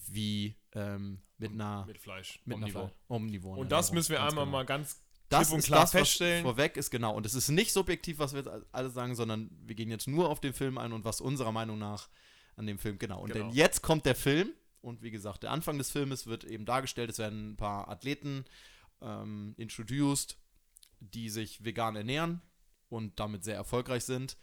wie 0.08 0.56
ähm, 0.74 1.22
mit 1.38 1.52
einer, 1.52 1.86
Mit 1.86 2.00
Fleisch. 2.00 2.40
mit 2.46 2.58
einer 2.58 2.66
Omnivore. 2.68 2.86
Fle- 2.88 2.92
omnivoren 3.08 3.60
Und 3.60 3.72
das 3.72 3.88
Ernährung. 3.88 3.96
müssen 3.96 4.10
wir 4.12 4.18
Ganz 4.20 4.32
einmal 4.32 4.46
genau. 4.46 4.58
mal 4.58 4.66
ganz 4.66 5.02
das 5.30 5.52
ist 5.52 5.66
klar 5.66 5.82
das, 5.82 5.94
was 5.94 6.00
feststellen. 6.02 6.44
vorweg 6.44 6.78
ist, 6.78 6.92
genau. 6.92 7.16
Und 7.16 7.26
es 7.26 7.34
ist 7.34 7.50
nicht 7.50 7.72
subjektiv, 7.74 8.20
was 8.20 8.34
wir 8.34 8.42
jetzt 8.44 8.52
alle 8.72 8.90
sagen, 8.90 9.16
sondern 9.16 9.50
wir 9.64 9.74
gehen 9.76 9.90
jetzt 9.90 10.08
nur 10.08 10.30
auf 10.30 10.40
den 10.40 10.54
Film 10.54 10.78
ein 10.78 10.94
und 10.94 11.04
was 11.04 11.20
unserer 11.20 11.52
Meinung 11.52 11.80
nach 11.80 12.10
an 12.58 12.68
dem 12.68 12.78
Film, 12.78 13.00
genau. 13.00 13.22
Und 13.22 13.34
Genau. 13.34 13.48
denn 13.48 13.56
jetzt 13.56 13.82
kommt 13.82 14.06
der 14.06 14.16
Film 14.16 14.50
und 14.86 15.02
wie 15.02 15.12
gesagt, 15.12 15.44
der 15.44 15.52
Anfang 15.52 15.78
des 15.80 15.92
Filmes 15.92 16.28
wird 16.28 16.44
eben 16.44 16.66
dargestellt, 16.66 17.10
es 17.10 17.18
werden 17.18 17.52
ein 17.54 17.58
paar 17.58 17.90
Athleten 17.90 18.46
ähm, 19.02 19.56
introduced, 19.58 20.38
die 21.00 21.30
sich 21.30 21.66
vegan 21.66 21.96
ernähren 21.96 22.42
und 22.90 23.20
damit 23.20 23.44
sehr 23.44 23.56
erfolgreich 23.56 24.04
sind. 24.06 24.38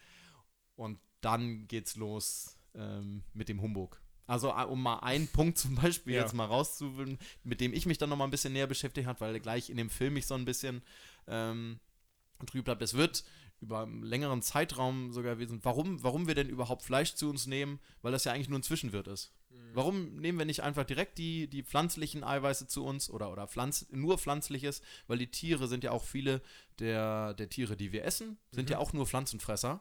Und 0.75 0.99
dann 1.21 1.69
geht's 1.69 1.95
los 1.97 2.59
ähm, 2.75 3.23
mit 3.33 3.49
dem 3.49 3.63
Humbug. 3.63 4.03
Also 4.27 4.51
äh, 4.51 4.65
um 4.65 4.83
mal 4.83 4.99
einen 4.99 5.29
Punkt 5.33 5.59
zum 5.59 5.77
Beispiel 5.77 6.15
Ja. 6.15 6.23
jetzt 6.23 6.35
mal 6.35 6.47
rauszuholen, 6.47 7.19
mit 7.45 7.61
dem 7.61 7.73
ich 7.73 7.87
mich 7.87 7.99
dann 7.99 8.11
noch 8.11 8.17
mal 8.17 8.25
ein 8.25 8.31
bisschen 8.31 8.53
näher 8.53 8.67
beschäftigt 8.67 9.07
habe, 9.07 9.21
weil 9.21 9.39
gleich 9.39 9.71
in 9.71 9.77
dem 9.77 9.91
Film 9.91 10.15
mich 10.15 10.27
so 10.27 10.35
ein 10.35 10.45
bisschen 10.45 10.83
ähm, 11.29 11.79
trüb 12.47 12.65
bleibt. 12.65 12.83
Es 12.83 12.95
wird 12.95 13.25
über 13.63 13.83
einen 13.83 14.03
längeren 14.03 14.43
Zeitraum 14.43 15.13
sogar 15.13 15.37
gewesen, 15.37 15.61
warum, 15.63 16.03
warum 16.03 16.27
wir 16.27 16.35
denn 16.35 16.49
überhaupt 16.49 16.83
Fleisch 16.83 17.15
zu 17.15 17.31
uns 17.31 17.47
nehmen, 17.47 17.79
weil 18.03 18.13
das 18.13 18.25
ja 18.25 18.33
eigentlich 18.33 18.49
nur 18.49 18.59
ein 18.59 18.65
Zwischenwirt 18.65 19.09
ist. 19.09 19.33
Warum 19.75 20.17
nehmen 20.17 20.39
wir 20.39 20.45
nicht 20.45 20.63
einfach 20.63 20.85
direkt 20.85 21.17
die, 21.17 21.49
die 21.49 21.63
pflanzlichen 21.63 22.25
Eiweiße 22.25 22.67
zu 22.67 22.85
uns 22.85 23.09
oder, 23.09 23.33
oder 23.33 23.47
Pflanz, 23.47 23.87
nur 23.91 24.19
pflanzliches, 24.19 24.83
weil 25.07 25.19
die 25.19 25.31
Tiere 25.31 25.67
sind 25.67 25.85
ja 25.85 25.93
auch 25.93 26.05
viele 26.05 26.43
der, 26.79 27.35
der 27.35 27.49
Tiere, 27.49 27.77
die 27.77 27.93
wir 27.93 28.05
essen, 28.05 28.37
sind 28.51 28.69
ja 28.69 28.79
auch 28.79 28.93
nur 28.93 29.07
Pflanzenfresser. 29.07 29.81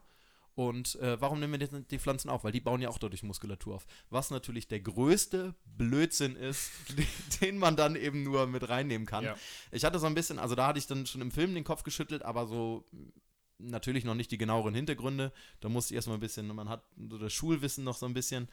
Und 0.53 0.95
äh, 0.95 1.19
warum 1.19 1.39
nehmen 1.39 1.59
wir 1.59 1.67
die, 1.67 1.83
die 1.87 1.99
Pflanzen 1.99 2.29
auf? 2.29 2.43
Weil 2.43 2.51
die 2.51 2.59
bauen 2.59 2.81
ja 2.81 2.89
auch 2.89 2.97
dadurch 2.97 3.23
Muskulatur 3.23 3.75
auf. 3.75 3.85
Was 4.09 4.31
natürlich 4.31 4.67
der 4.67 4.81
größte 4.81 5.55
Blödsinn 5.65 6.35
ist, 6.35 6.71
den 7.41 7.57
man 7.57 7.75
dann 7.75 7.95
eben 7.95 8.23
nur 8.23 8.47
mit 8.47 8.67
reinnehmen 8.67 9.07
kann. 9.07 9.23
Ja. 9.23 9.35
Ich 9.71 9.85
hatte 9.85 9.99
so 9.99 10.07
ein 10.07 10.15
bisschen, 10.15 10.39
also 10.39 10.55
da 10.55 10.67
hatte 10.67 10.79
ich 10.79 10.87
dann 10.87 11.05
schon 11.05 11.21
im 11.21 11.31
Film 11.31 11.53
den 11.53 11.63
Kopf 11.63 11.83
geschüttelt, 11.83 12.23
aber 12.23 12.47
so 12.47 12.85
natürlich 13.63 14.05
noch 14.05 14.15
nicht 14.15 14.31
die 14.31 14.37
genaueren 14.37 14.73
Hintergründe. 14.73 15.31
Da 15.59 15.69
musste 15.69 15.93
ich 15.93 15.95
erstmal 15.95 16.17
ein 16.17 16.21
bisschen, 16.21 16.47
man 16.47 16.69
hat 16.69 16.83
so 17.09 17.17
das 17.17 17.33
Schulwissen 17.33 17.83
noch 17.83 17.97
so 17.97 18.05
ein 18.05 18.13
bisschen. 18.13 18.47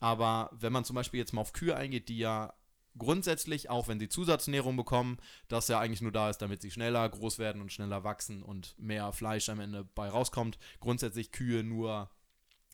Aber 0.00 0.50
wenn 0.52 0.72
man 0.72 0.84
zum 0.84 0.96
Beispiel 0.96 1.18
jetzt 1.18 1.32
mal 1.32 1.40
auf 1.40 1.52
Kühe 1.52 1.76
eingeht, 1.76 2.08
die 2.08 2.18
ja 2.18 2.54
grundsätzlich, 2.96 3.70
auch 3.70 3.88
wenn 3.88 3.98
sie 3.98 4.08
Zusatznährung 4.08 4.76
bekommen, 4.76 5.18
das 5.48 5.68
ja 5.68 5.80
eigentlich 5.80 6.02
nur 6.02 6.12
da 6.12 6.30
ist, 6.30 6.38
damit 6.38 6.62
sie 6.62 6.70
schneller 6.70 7.08
groß 7.08 7.38
werden 7.38 7.60
und 7.60 7.72
schneller 7.72 8.04
wachsen 8.04 8.42
und 8.42 8.74
mehr 8.78 9.12
Fleisch 9.12 9.48
am 9.48 9.60
Ende 9.60 9.84
bei 9.84 10.08
rauskommt. 10.08 10.58
Grundsätzlich 10.80 11.32
Kühe 11.32 11.64
nur 11.64 12.10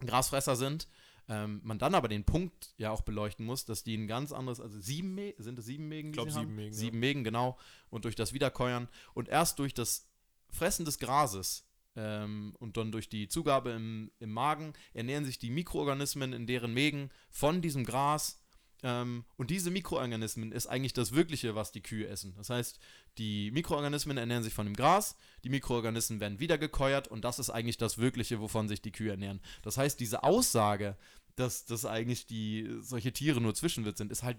Grasfresser 0.01 0.57
sind. 0.57 0.89
Ähm, 1.29 1.61
man 1.63 1.79
dann 1.79 1.95
aber 1.95 2.09
den 2.09 2.25
Punkt 2.25 2.75
ja 2.77 2.91
auch 2.91 3.03
beleuchten 3.03 3.47
muss, 3.47 3.65
dass 3.65 3.85
die 3.85 3.97
ein 3.97 4.09
ganz 4.09 4.33
anderes, 4.33 4.61
also 4.61 4.81
sieben 4.81 5.15
Mägen, 5.15 5.41
sind 5.43 5.59
es 5.59 5.67
sieben 5.67 5.89
Mägen? 5.89 6.11
Ich 6.11 6.15
glaub, 6.15 6.29
sie 6.29 6.35
haben? 6.35 6.47
sieben 6.47 6.57
Mägen, 6.57 6.73
ja. 6.73 6.79
Sieben 6.79 6.99
Mägen, 6.99 7.25
genau. 7.25 7.57
Und 7.89 8.05
durch 8.05 8.17
das 8.17 8.33
Wiederkäuern 8.33 8.89
und 9.15 9.29
erst 9.29 9.61
durch 9.61 9.73
das 9.73 10.11
Fressen 10.51 10.85
des 10.85 10.99
Grases 10.99 11.70
ähm, 11.97 12.55
und 12.59 12.77
dann 12.77 12.93
durch 12.93 13.09
die 13.09 13.29
Zugabe 13.29 13.71
im, 13.71 14.11
im 14.19 14.31
Magen 14.31 14.73
ernähren 14.95 15.25
sich 15.25 15.39
die 15.39 15.51
Mikroorganismen 15.51 16.33
in 16.33 16.47
deren 16.47 16.73
Mägen 16.73 17.11
von 17.31 17.63
diesem 17.63 17.85
Gras. 17.85 18.39
Ähm, 18.83 19.25
und 19.37 19.51
diese 19.51 19.71
Mikroorganismen 19.71 20.53
ist 20.53 20.67
eigentlich 20.67 20.93
das 20.93 21.13
Wirkliche, 21.13 21.55
was 21.55 21.73
die 21.73 21.83
Kühe 21.83 22.07
essen. 22.07 22.35
Das 22.37 22.51
heißt, 22.51 22.79
die 23.19 23.51
Mikroorganismen 23.51 24.17
ernähren 24.17 24.43
sich 24.43 24.55
von 24.55 24.67
dem 24.67 24.77
Gras, 24.77 25.17
die 25.45 25.51
Mikroorganismen 25.51 26.21
werden 26.21 26.41
wiedergekäuert 26.41 27.09
und 27.09 27.25
das 27.25 27.39
ist 27.39 27.51
eigentlich 27.51 27.77
das 27.77 27.99
Wirkliche, 27.99 28.41
wovon 28.41 28.69
sich 28.69 28.81
die 28.81 28.93
Kühe 28.93 29.11
ernähren. 29.11 29.41
Das 29.63 29.77
heißt, 29.77 30.01
diese 30.01 30.23
Aussage, 30.23 30.97
dass, 31.37 31.67
dass 31.67 31.85
eigentlich 31.85 32.27
die 32.27 32.79
solche 32.81 33.13
Tiere 33.13 33.41
nur 33.41 33.55
Zwischenwirt 33.55 33.99
sind, 33.99 34.13
ist 34.13 34.23
halt 34.23 34.39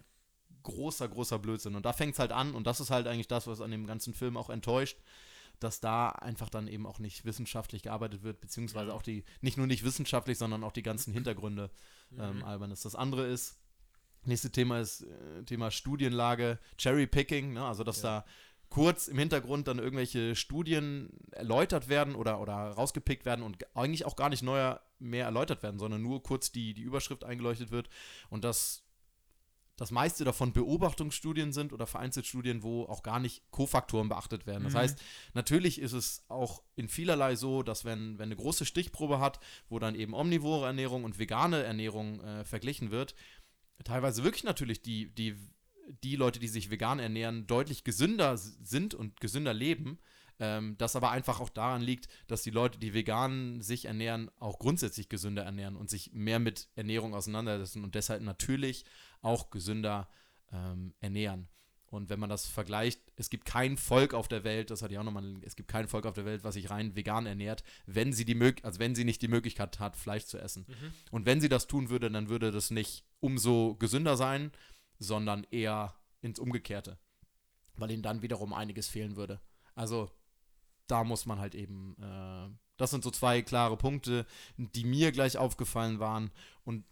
großer, 0.63 1.08
großer 1.08 1.39
Blödsinn. 1.39 1.75
Und 1.75 1.86
da 1.86 1.93
fängt 1.93 2.13
es 2.13 2.20
halt 2.20 2.31
an 2.31 2.53
und 2.53 2.67
das 2.67 2.79
ist 2.79 2.91
halt 2.91 3.08
eigentlich 3.08 3.27
das, 3.27 3.48
was 3.48 3.62
an 3.62 3.72
dem 3.72 3.88
ganzen 3.88 4.13
Film 4.13 4.38
auch 4.38 4.50
enttäuscht, 4.50 4.98
dass 5.63 5.80
da 5.80 6.10
einfach 6.10 6.50
dann 6.50 6.68
eben 6.68 6.86
auch 6.86 7.00
nicht 7.00 7.24
wissenschaftlich 7.25 7.84
gearbeitet 7.84 8.24
wird, 8.24 8.41
beziehungsweise 8.41 8.89
Ja. 8.89 8.94
auch 8.94 9.01
die, 9.01 9.24
nicht 9.41 9.58
nur 9.58 9.68
nicht 9.68 9.84
wissenschaftlich, 9.84 10.38
sondern 10.38 10.63
auch 10.63 10.72
die 10.74 10.84
ganzen 10.84 11.13
Hintergründe 11.13 11.70
ähm, 12.20 12.38
Mhm. 12.38 12.44
albern 12.44 12.72
ist. 12.72 12.84
Das 12.86 12.96
andere 12.96 13.25
ist, 13.27 13.59
nächste 14.25 14.51
Thema 14.51 14.79
ist 14.79 15.01
äh, 15.03 15.44
Thema 15.46 15.72
Studienlage, 15.72 16.59
Cherry-Picking, 16.77 17.53
ne? 17.53 17.64
also 17.66 17.83
dass 17.83 18.01
Ja. 18.01 18.20
da 18.22 18.25
kurz 18.70 19.07
im 19.09 19.18
Hintergrund 19.18 19.68
dann 19.68 19.79
irgendwelche 19.79 20.33
Studien 20.35 21.09
erläutert 21.31 21.90
werden 21.90 22.16
oder, 22.16 22.40
oder 22.40 22.53
rausgepickt 22.53 23.25
werden 23.25 23.44
und 23.44 23.57
eigentlich 23.75 24.05
auch 24.05 24.16
gar 24.16 24.29
nicht 24.29 24.44
neuer 24.44 24.81
mehr 24.98 25.25
erläutert 25.25 25.62
werden, 25.62 25.77
sondern 25.79 26.01
nur 26.01 26.24
kurz 26.24 26.51
die, 26.53 26.74
die 26.74 26.83
Überschrift 26.83 27.24
eingeleuchtet 27.25 27.72
wird 27.72 27.90
und 28.29 28.44
das 28.46 28.83
das 29.81 29.89
meiste 29.89 30.24
davon 30.24 30.53
Beobachtungsstudien 30.53 31.51
sind 31.51 31.74
oder 31.74 31.87
vereinzelt 31.87 32.27
Studien, 32.27 32.61
wo 32.61 32.83
auch 32.83 33.01
gar 33.01 33.20
nicht 33.20 33.41
Kofaktoren 33.50 34.09
beachtet 34.09 34.46
werden. 34.46 34.63
Das 34.63 34.74
Mhm. 34.74 34.77
heißt, 34.77 35.01
natürlich 35.33 35.81
ist 35.81 35.94
es 35.94 36.24
auch 36.27 36.61
in 36.75 36.87
vielerlei 36.87 37.35
so, 37.35 37.63
dass 37.63 37.83
wenn, 37.83 38.20
wenn 38.20 38.27
eine 38.27 38.35
große 38.35 38.67
Stichprobe 38.67 39.20
hat, 39.20 39.39
wo 39.70 39.79
dann 39.79 39.96
eben 39.96 40.13
omnivore 40.13 40.67
Ernährung 40.67 41.03
und 41.03 41.17
vegane 41.17 41.63
Ernährung 41.63 42.22
äh, 42.22 42.46
verglichen 42.46 42.91
wird, 42.91 43.15
teilweise 43.83 44.24
wirklich 44.24 44.44
natürlich 44.44 44.83
die, 44.83 45.09
die, 45.15 45.35
die 46.03 46.15
Leute, 46.15 46.37
die 46.39 46.48
sich 46.48 46.70
vegan 46.70 47.00
ernähren, 47.00 47.48
deutlich 47.48 47.83
gesünder 47.83 48.37
sind 48.37 48.94
und 48.94 49.20
gesünder 49.20 49.55
leben. 49.55 49.98
Ähm, 50.42 50.75
das 50.80 50.96
aber 50.96 51.12
einfach 51.12 51.40
auch 51.40 51.50
daran 51.50 51.84
liegt, 51.84 52.10
dass 52.25 52.42
die 52.42 52.50
Leute, 52.50 52.80
die 52.80 52.96
vegan 52.96 53.62
sich 53.62 53.86
ernähren, 53.86 54.32
auch 54.40 54.58
grundsätzlich 54.58 55.08
gesünder 55.08 55.44
ernähren 55.44 55.75
und 55.75 55.92
sich 55.92 56.14
mehr 56.14 56.40
mit 56.40 56.68
Ernährung 56.74 57.14
auseinandersetzen 57.14 57.84
und 57.84 57.94
deshalb 57.94 58.24
natürlich 58.24 58.84
auch 59.22 59.51
gesünder 59.51 60.10
ähm, 60.51 60.96
ernähren. 61.00 61.48
Und 61.86 62.10
wenn 62.10 62.20
man 62.20 62.30
das 62.30 62.48
vergleicht, 62.48 63.01
es 63.18 63.30
gibt 63.30 63.46
kein 63.46 63.77
Volk 63.77 64.16
auf 64.16 64.27
der 64.27 64.44
Welt, 64.44 64.72
das 64.72 64.82
hatte 64.82 64.94
ich 64.94 65.00
auch 65.00 65.04
nochmal, 65.04 65.36
es 65.44 65.56
gibt 65.56 65.70
kein 65.70 65.88
Volk 65.88 66.08
auf 66.08 66.16
der 66.16 66.25
Welt, 66.25 66.44
was 66.44 66.56
sich 66.56 66.72
rein 66.72 66.96
vegan 66.96 67.27
ernährt, 67.27 67.64
wenn 67.86 68.12
sie 68.12 68.25
die 68.25 68.34
Mög 68.34 68.66
also 68.66 68.80
wenn 68.80 68.96
sie 68.96 69.04
nicht 69.04 69.22
die 69.22 69.27
Möglichkeit 69.27 69.80
hat, 69.80 69.96
Fleisch 69.96 70.25
zu 70.25 70.40
essen. 70.40 70.66
Mhm. 70.68 70.94
Und 71.12 71.27
wenn 71.27 71.40
sie 71.40 71.50
das 71.50 71.68
tun 71.68 71.92
würde, 71.92 72.10
dann 72.10 72.30
würde 72.30 72.50
das 72.50 72.72
nicht 72.72 73.06
umso 73.20 73.75
gesünder 73.75 74.18
sein, 74.18 74.51
sondern 74.98 75.46
eher 75.51 75.94
ins 76.22 76.40
Umgekehrte. 76.40 76.98
Weil 77.75 77.92
ihnen 77.92 78.01
dann 78.01 78.24
wiederum 78.24 78.54
einiges 78.54 78.88
fehlen 78.88 79.16
würde. 79.18 79.40
Also 79.75 80.10
da 80.92 81.04
muss 81.04 81.25
man 81.25 81.40
halt 81.40 81.56
eben, 81.56 81.96
äh, 82.01 82.50
das 82.77 82.92
sind 82.92 83.04
so 83.04 83.12
zwei 83.12 83.42
klare 83.42 83.77
Punkte, 83.77 84.25
die 84.58 84.84
mir 84.84 85.12
gleich 85.12 85.38
aufgefallen 85.38 86.00
waren. 86.00 86.32
Und 86.66 86.84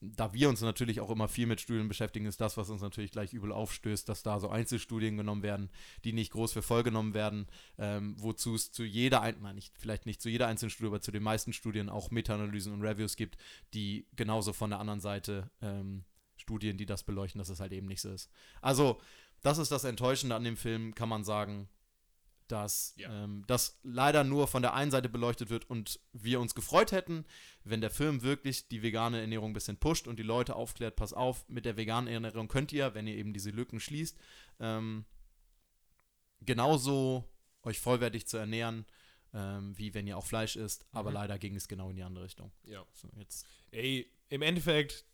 da 0.00 0.32
wir 0.32 0.48
uns 0.48 0.60
natürlich 0.62 1.00
auch 1.00 1.10
immer 1.10 1.28
viel 1.28 1.46
mit 1.46 1.60
Studien 1.60 1.86
beschäftigen, 1.86 2.26
ist 2.26 2.40
das, 2.40 2.56
was 2.56 2.70
uns 2.70 2.80
natürlich 2.80 3.12
gleich 3.12 3.32
übel 3.32 3.52
aufstößt, 3.52 4.08
dass 4.08 4.22
da 4.22 4.40
so 4.40 4.48
Einzelstudien 4.48 5.16
genommen 5.16 5.42
werden, 5.42 5.70
die 6.04 6.12
nicht 6.12 6.32
groß 6.32 6.54
für 6.54 6.62
voll 6.62 6.82
genommen 6.82 7.14
werden, 7.14 7.46
ähm, 7.78 8.16
wozu 8.18 8.54
es 8.54 8.72
zu 8.72 8.84
jeder, 8.84 9.20
ein 9.20 9.36
nein, 9.40 9.54
nicht, 9.54 9.78
vielleicht 9.78 10.06
nicht 10.06 10.20
zu 10.20 10.28
jeder 10.28 10.48
einzelnen 10.48 10.70
Studie, 10.70 10.88
aber 10.88 11.02
zu 11.02 11.12
den 11.12 11.22
meisten 11.22 11.52
Studien 11.52 11.88
auch 11.88 12.10
Meta-Analysen 12.10 12.72
und 12.72 12.82
Reviews 12.82 13.16
gibt, 13.16 13.36
die 13.74 14.06
genauso 14.16 14.52
von 14.52 14.70
der 14.70 14.80
anderen 14.80 15.00
Seite 15.00 15.50
ähm, 15.60 16.04
Studien, 16.36 16.78
die 16.78 16.86
das 16.86 17.04
beleuchten, 17.04 17.38
dass 17.38 17.50
es 17.50 17.60
halt 17.60 17.72
eben 17.72 17.86
nicht 17.86 18.00
so 18.00 18.10
ist. 18.10 18.30
Also, 18.60 19.00
das 19.42 19.58
ist 19.58 19.70
das 19.70 19.84
Enttäuschende 19.84 20.34
an 20.34 20.44
dem 20.44 20.56
Film, 20.56 20.94
kann 20.94 21.08
man 21.08 21.22
sagen, 21.22 21.68
dass 22.52 22.94
Ja. 22.96 23.24
ähm, 23.24 23.42
das 23.46 23.78
leider 23.82 24.22
nur 24.24 24.46
von 24.46 24.62
der 24.62 24.74
einen 24.74 24.90
Seite 24.90 25.08
beleuchtet 25.08 25.48
wird 25.50 25.68
und 25.68 25.98
wir 26.12 26.38
uns 26.40 26.54
gefreut 26.54 26.92
hätten, 26.92 27.24
wenn 27.64 27.80
der 27.80 27.90
Film 27.90 28.22
wirklich 28.22 28.68
die 28.68 28.82
vegane 28.82 29.20
Ernährung 29.20 29.50
ein 29.50 29.54
bisschen 29.54 29.78
pusht 29.78 30.06
und 30.06 30.18
die 30.18 30.22
Leute 30.22 30.54
aufklärt, 30.54 30.94
pass 30.96 31.12
auf, 31.12 31.48
mit 31.48 31.64
der 31.64 31.76
veganen 31.76 32.12
Ernährung 32.12 32.48
könnt 32.48 32.72
ihr, 32.72 32.94
wenn 32.94 33.06
ihr 33.06 33.16
eben 33.16 33.32
diese 33.32 33.50
Lücken 33.50 33.80
schließt, 33.80 34.16
ähm, 34.60 35.04
genauso 36.40 37.28
euch 37.62 37.78
vollwertig 37.80 38.26
zu 38.26 38.36
ernähren, 38.36 38.84
ähm, 39.34 39.76
wie 39.78 39.94
wenn 39.94 40.06
ihr 40.06 40.18
auch 40.18 40.26
Fleisch 40.26 40.56
isst, 40.56 40.84
aber 40.92 41.10
Mhm. 41.10 41.14
leider 41.14 41.38
ging 41.38 41.54
es 41.56 41.68
genau 41.68 41.90
in 41.90 41.96
die 41.96 42.02
andere 42.02 42.24
Richtung. 42.24 42.52
Ja. 42.64 42.84
So, 42.92 43.08
jetzt. 43.16 43.46
Ey, 43.70 44.10
im 44.28 44.42
Endeffekt, 44.42 45.04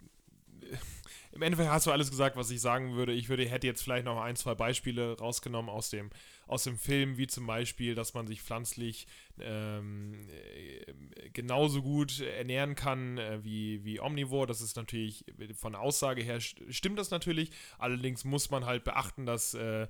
im 1.32 1.42
Endeffekt 1.42 1.70
hast 1.70 1.86
du 1.86 1.92
alles 1.92 2.10
gesagt, 2.10 2.36
was 2.36 2.50
ich 2.50 2.60
sagen 2.60 2.94
würde. 2.94 3.12
Ich 3.12 3.28
würde, 3.28 3.48
hätte 3.48 3.66
jetzt 3.66 3.82
vielleicht 3.82 4.04
noch 4.04 4.20
ein, 4.20 4.36
zwei 4.36 4.54
Beispiele 4.54 5.16
rausgenommen 5.18 5.70
aus 5.70 5.90
dem, 5.90 6.10
aus 6.46 6.64
dem 6.64 6.78
Film, 6.78 7.18
wie 7.18 7.26
zum 7.26 7.46
Beispiel, 7.46 7.94
dass 7.94 8.14
man 8.14 8.26
sich 8.26 8.42
pflanzlich 8.42 9.06
ähm, 9.38 10.28
äh, 10.30 11.30
genauso 11.30 11.82
gut 11.82 12.20
ernähren 12.20 12.74
kann 12.74 13.18
äh, 13.18 13.44
wie, 13.44 13.84
wie 13.84 14.00
Omnivore. 14.00 14.46
Das 14.46 14.60
ist 14.60 14.76
natürlich 14.76 15.24
von 15.54 15.74
Aussage 15.74 16.22
her 16.22 16.38
st- 16.40 16.72
stimmt 16.72 16.98
das 16.98 17.10
natürlich. 17.10 17.50
Allerdings 17.78 18.24
muss 18.24 18.50
man 18.50 18.64
halt 18.64 18.84
beachten, 18.84 19.26
dass 19.26 19.54
äh, 19.54 19.86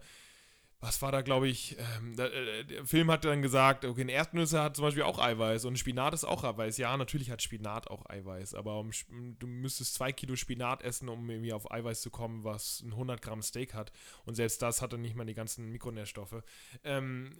was 0.80 1.02
war 1.02 1.10
da, 1.10 1.22
glaube 1.22 1.48
ich, 1.48 1.76
ähm, 1.78 2.14
da, 2.14 2.26
äh, 2.26 2.64
der 2.64 2.86
Film 2.86 3.10
hat 3.10 3.24
dann 3.24 3.42
gesagt, 3.42 3.84
okay, 3.84 4.02
eine 4.02 4.12
Erdnüsse 4.12 4.62
hat 4.62 4.76
zum 4.76 4.84
Beispiel 4.84 5.02
auch 5.02 5.18
Eiweiß 5.18 5.64
und 5.64 5.76
Spinat 5.76 6.14
ist 6.14 6.24
auch 6.24 6.44
Eiweiß. 6.44 6.78
Ja, 6.78 6.96
natürlich 6.96 7.30
hat 7.30 7.42
Spinat 7.42 7.88
auch 7.88 8.08
Eiweiß, 8.08 8.54
aber 8.54 8.78
um, 8.78 8.90
du 9.38 9.46
müsstest 9.48 9.94
zwei 9.94 10.12
Kilo 10.12 10.36
Spinat 10.36 10.82
essen, 10.82 11.08
um 11.08 11.28
irgendwie 11.28 11.52
auf 11.52 11.70
Eiweiß 11.70 12.00
zu 12.00 12.10
kommen, 12.10 12.44
was 12.44 12.80
ein 12.82 12.92
100 12.92 13.20
Gramm 13.20 13.42
Steak 13.42 13.74
hat. 13.74 13.92
Und 14.24 14.36
selbst 14.36 14.62
das 14.62 14.80
hatte 14.80 14.98
nicht 14.98 15.16
mal 15.16 15.26
die 15.26 15.34
ganzen 15.34 15.70
Mikronährstoffe. 15.72 16.42
Ähm, 16.84 17.32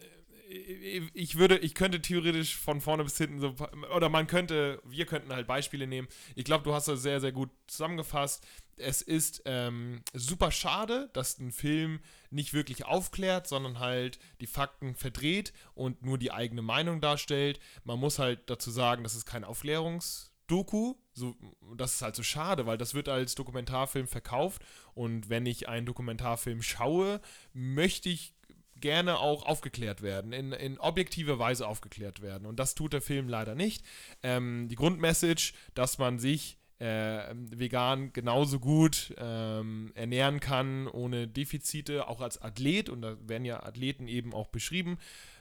ich 0.48 1.37
würde, 1.37 1.58
ich 1.58 1.74
könnte 1.74 2.00
theoretisch 2.00 2.56
von 2.56 2.80
vorne 2.80 3.04
bis 3.04 3.18
hinten 3.18 3.40
so, 3.40 3.54
oder 3.94 4.08
man 4.08 4.26
könnte, 4.26 4.80
wir 4.84 5.04
könnten 5.04 5.32
halt 5.32 5.46
Beispiele 5.46 5.87
nehmen. 5.87 6.08
Ich 6.37 6.44
glaube, 6.44 6.64
du 6.64 6.72
hast 6.72 6.88
das 6.88 7.02
sehr, 7.02 7.20
sehr 7.20 7.32
gut 7.32 7.50
zusammengefasst. 7.66 8.46
Es 8.76 9.02
ist 9.02 9.42
ähm, 9.44 10.02
super 10.14 10.50
schade, 10.50 11.11
dass 11.12 11.38
ein 11.38 11.52
Film 11.52 12.00
nicht 12.30 12.54
wirklich 12.54 12.87
aufklärt, 12.87 13.46
sondern 13.46 13.78
halt 13.78 14.18
die 14.40 14.46
Fakten 14.46 14.94
verdreht 14.94 15.52
und 15.74 16.02
nur 16.02 16.16
die 16.16 16.32
eigene 16.32 16.62
Meinung 16.62 17.00
darstellt. 17.00 17.61
Man 17.84 17.98
muss 17.98 18.18
halt 18.18 18.48
dazu 18.48 18.70
sagen, 18.70 19.02
das 19.02 19.14
ist 19.14 19.26
kein 19.26 19.44
Aufklärungsdoku. 19.44 20.94
So, 21.12 21.37
das 21.76 21.94
ist 21.94 22.02
halt 22.02 22.16
so 22.16 22.22
schade, 22.22 22.64
weil 22.64 22.78
das 22.78 22.94
wird 22.94 23.08
als 23.08 23.34
Dokumentarfilm 23.34 24.06
verkauft 24.06 24.62
und 24.94 25.28
wenn 25.28 25.44
ich 25.44 25.68
einen 25.68 25.84
Dokumentarfilm 25.84 26.62
schaue, 26.62 27.20
möchte 27.52 28.08
ich 28.08 28.38
gerne 28.80 29.18
auch 29.18 29.44
aufgeklärt 29.44 30.02
werden, 30.02 30.32
in, 30.32 30.52
in 30.52 30.78
objektive 30.78 31.38
Weise 31.38 31.66
aufgeklärt 31.66 32.22
werden. 32.22 32.46
Und 32.46 32.58
das 32.58 32.74
tut 32.74 32.92
der 32.92 33.02
Film 33.02 33.28
leider 33.28 33.54
nicht. 33.54 33.84
Ähm, 34.22 34.68
die 34.68 34.76
Grundmessage, 34.76 35.52
dass 35.74 35.98
man 35.98 36.18
sich 36.18 36.58
äh, 36.78 37.34
vegan 37.34 38.12
genauso 38.12 38.60
gut 38.60 39.14
ähm, 39.18 39.90
ernähren 39.94 40.40
kann, 40.40 40.86
ohne 40.86 41.26
Defizite, 41.26 42.08
auch 42.08 42.20
als 42.20 42.40
Athlet, 42.40 42.88
und 42.88 43.02
da 43.02 43.16
werden 43.26 43.44
ja 43.44 43.62
Athleten 43.62 44.06
eben 44.06 44.32
auch 44.32 44.48
beschrieben, 44.48 44.98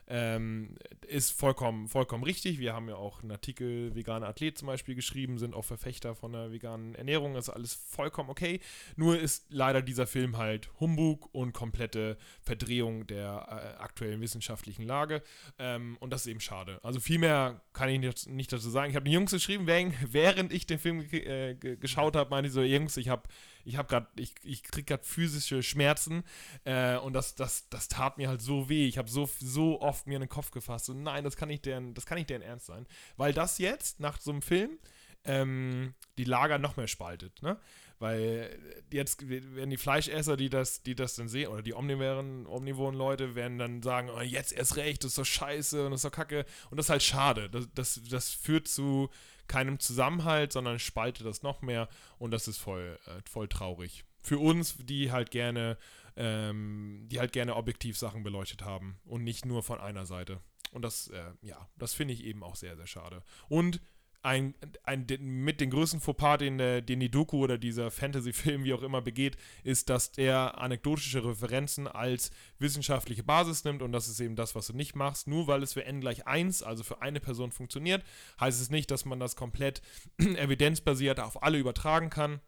ähm, 0.09 0.75
ist 1.07 1.31
vollkommen, 1.31 1.87
vollkommen 1.87 2.23
richtig. 2.23 2.59
Wir 2.59 2.73
haben 2.73 2.87
ja 2.87 2.95
auch 2.95 3.21
einen 3.21 3.31
Artikel 3.31 3.93
Veganer 3.95 4.27
Athlet 4.27 4.57
zum 4.57 4.67
Beispiel 4.67 4.95
geschrieben, 4.95 5.37
sind 5.37 5.53
auch 5.53 5.65
Verfechter 5.65 6.15
von 6.15 6.31
der 6.31 6.51
veganen 6.51 6.95
Ernährung, 6.95 7.35
ist 7.35 7.49
alles 7.49 7.73
vollkommen 7.73 8.29
okay. 8.29 8.59
Nur 8.95 9.19
ist 9.19 9.45
leider 9.49 9.81
dieser 9.81 10.07
Film 10.07 10.37
halt 10.37 10.69
Humbug 10.79 11.33
und 11.33 11.53
komplette 11.53 12.17
Verdrehung 12.41 13.05
der 13.07 13.75
äh, 13.77 13.81
aktuellen 13.81 14.21
wissenschaftlichen 14.21 14.83
Lage. 14.83 15.21
Ähm, 15.59 15.97
und 15.99 16.11
das 16.11 16.21
ist 16.21 16.27
eben 16.27 16.39
schade. 16.41 16.79
Also 16.83 16.99
viel 16.99 17.19
mehr 17.19 17.61
kann 17.73 17.89
ich 17.89 17.99
nicht, 17.99 18.29
nicht 18.29 18.53
dazu 18.53 18.69
sagen. 18.69 18.89
Ich 18.89 18.95
habe 18.95 19.05
den 19.05 19.13
Jungs 19.13 19.31
geschrieben, 19.31 19.67
während 19.67 20.53
ich 20.53 20.65
den 20.65 20.79
Film 20.79 21.05
äh, 21.11 21.55
geschaut 21.55 22.15
habe, 22.15 22.29
meinte 22.29 22.47
ich 22.47 22.53
so, 22.53 22.61
Jungs, 22.61 22.95
ich 22.97 23.09
habe 23.09 23.23
ich 23.67 23.75
habe 23.75 23.89
gerade, 23.89 24.07
ich, 24.15 24.33
ich 24.43 24.63
kriege 24.63 24.85
gerade 24.85 25.03
physische 25.03 25.61
Schmerzen 25.61 26.23
äh, 26.63 26.95
und 26.97 27.13
das, 27.13 27.35
das, 27.35 27.67
das 27.69 27.89
tat 27.89 28.17
mir 28.17 28.29
halt 28.29 28.41
so 28.41 28.69
weh. 28.69 28.87
Ich 28.87 28.97
habe 28.97 29.09
so, 29.09 29.29
so 29.39 29.81
oft 29.81 30.07
mir 30.07 30.15
in 30.15 30.21
den 30.21 30.29
Kopf 30.29 30.51
gefasst 30.51 30.89
und 30.89 31.03
nein, 31.03 31.25
das 31.25 31.35
kann 31.35 31.49
nicht 31.49 31.65
deren, 31.65 31.93
das 31.93 32.05
kann 32.05 32.17
nicht 32.17 32.29
deren 32.29 32.41
Ernst 32.41 32.67
sein. 32.67 32.87
Weil 33.17 33.33
das 33.33 33.57
jetzt, 33.57 33.99
nach 33.99 34.21
so 34.21 34.31
einem 34.31 34.41
Film, 34.41 34.79
ähm, 35.25 35.93
die 36.17 36.23
Lager 36.23 36.59
noch 36.59 36.77
mehr 36.77 36.87
spaltet, 36.87 37.41
ne? 37.41 37.59
Weil 37.99 38.57
jetzt 38.91 39.27
werden 39.27 39.71
die 39.71 39.77
Fleischesser, 39.77 40.37
die 40.37 40.49
das, 40.49 40.83
die 40.83 40.93
das 40.93 41.15
dann 41.15 41.27
sehen, 41.27 41.51
oder 41.51 41.63
die 41.63 41.73
omnivoren, 41.73 42.45
omnivoren 42.45 42.95
Leute, 42.95 43.33
werden 43.33 43.57
dann 43.57 43.81
sagen, 43.81 44.11
oh, 44.15 44.21
jetzt 44.21 44.53
erst 44.53 44.77
recht, 44.77 45.03
das 45.03 45.11
ist 45.11 45.17
doch 45.17 45.25
scheiße 45.25 45.83
und 45.83 45.91
das 45.91 46.01
ist 46.01 46.05
doch 46.05 46.11
kacke. 46.11 46.45
Und 46.69 46.77
das 46.77 46.85
ist 46.85 46.89
halt 46.91 47.01
schade. 47.01 47.49
Das, 47.49 47.67
das, 47.73 48.01
das 48.07 48.29
führt 48.29 48.67
zu 48.67 49.09
keinem 49.47 49.79
Zusammenhalt, 49.79 50.53
sondern 50.53 50.79
spaltet 50.79 51.25
das 51.25 51.43
noch 51.43 51.61
mehr 51.61 51.87
und 52.17 52.31
das 52.31 52.47
ist 52.47 52.57
voll, 52.57 52.99
äh, 53.05 53.21
voll 53.29 53.47
traurig. 53.47 54.03
Für 54.21 54.39
uns, 54.39 54.75
die 54.77 55.11
halt 55.11 55.31
gerne, 55.31 55.77
ähm, 56.15 57.07
die 57.09 57.19
halt 57.19 57.31
gerne 57.31 57.55
objektiv 57.55 57.97
Sachen 57.97 58.23
beleuchtet 58.23 58.63
haben 58.63 58.99
und 59.05 59.23
nicht 59.23 59.45
nur 59.45 59.63
von 59.63 59.79
einer 59.79 60.05
Seite. 60.05 60.41
Und 60.71 60.81
das, 60.81 61.07
äh, 61.07 61.31
ja, 61.41 61.69
das 61.77 61.93
finde 61.93 62.13
ich 62.13 62.23
eben 62.23 62.43
auch 62.43 62.55
sehr, 62.55 62.75
sehr 62.75 62.87
schade. 62.87 63.23
Und 63.47 63.79
ein, 64.27 64.55
ein, 64.83 65.07
mit 65.21 65.61
den 65.61 65.69
größten 65.69 66.01
Fauxpas, 66.01 66.39
den, 66.39 66.57
den 66.57 66.99
die 66.99 67.09
Doku 67.09 67.37
oder 67.37 67.57
dieser 67.57 67.91
Fantasy-Film, 67.91 68.65
wie 68.65 68.73
auch 68.73 68.83
immer, 68.83 69.01
begeht, 69.01 69.37
ist, 69.63 69.89
dass 69.89 70.09
er 70.17 70.59
anekdotische 70.59 71.23
Referenzen 71.23 71.87
als 71.87 72.31
wissenschaftliche 72.59 73.23
Basis 73.23 73.63
nimmt 73.63 73.81
und 73.81 73.93
das 73.93 74.09
ist 74.09 74.19
eben 74.19 74.35
das, 74.35 74.53
was 74.53 74.67
du 74.67 74.73
nicht 74.73 74.97
machst. 74.97 75.27
Nur 75.27 75.47
weil 75.47 75.63
es 75.63 75.73
für 75.73 75.85
n 75.85 76.01
gleich 76.01 76.27
1, 76.27 76.61
also 76.61 76.83
für 76.83 77.01
eine 77.01 77.21
Person 77.21 77.53
funktioniert, 77.53 78.03
heißt 78.37 78.61
es 78.61 78.69
nicht, 78.69 78.91
dass 78.91 79.05
man 79.05 79.21
das 79.21 79.37
komplett 79.37 79.81
evidenzbasiert 80.17 81.21
auf 81.21 81.41
alle 81.41 81.57
übertragen 81.57 82.09
kann. 82.09 82.41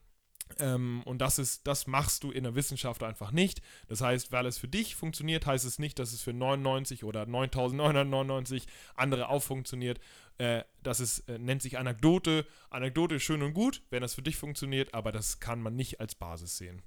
Ähm, 0.58 1.04
und 1.06 1.20
das 1.20 1.40
ist, 1.40 1.68
das 1.68 1.88
machst 1.88 2.24
du 2.24 2.32
in 2.32 2.44
der 2.44 2.56
Wissenschaft 2.56 3.04
einfach 3.04 3.32
nicht. 3.32 3.62
Das 3.88 4.02
heißt, 4.02 4.32
weil 4.32 4.46
es 4.48 4.58
für 4.58 4.68
dich 4.68 4.96
funktioniert, 4.96 5.46
heißt 5.46 5.66
es 5.66 5.80
nicht, 5.80 6.00
dass 6.00 6.12
es 6.12 6.22
für 6.22 6.34
99 6.34 7.04
oder 7.04 7.26
9999 7.26 8.66
andere 8.96 9.30
auch 9.30 9.44
funktioniert. 9.44 10.00
Äh, 10.40 10.64
das 10.82 11.02
ist, 11.02 11.20
äh, 11.30 11.38
nennt 11.38 11.62
sich 11.62 11.78
Anekdote. 11.78 12.48
Anekdote 12.70 13.16
ist 13.16 13.24
schön 13.24 13.44
und 13.44 13.54
gut, 13.54 13.84
wenn 13.90 14.02
das 14.02 14.14
für 14.14 14.22
dich 14.22 14.38
funktioniert, 14.38 14.94
aber 14.94 15.12
das 15.12 15.40
kann 15.42 15.62
man 15.62 15.76
nicht 15.76 16.00
als 16.00 16.16
Basis 16.16 16.58
sehen. 16.58 16.82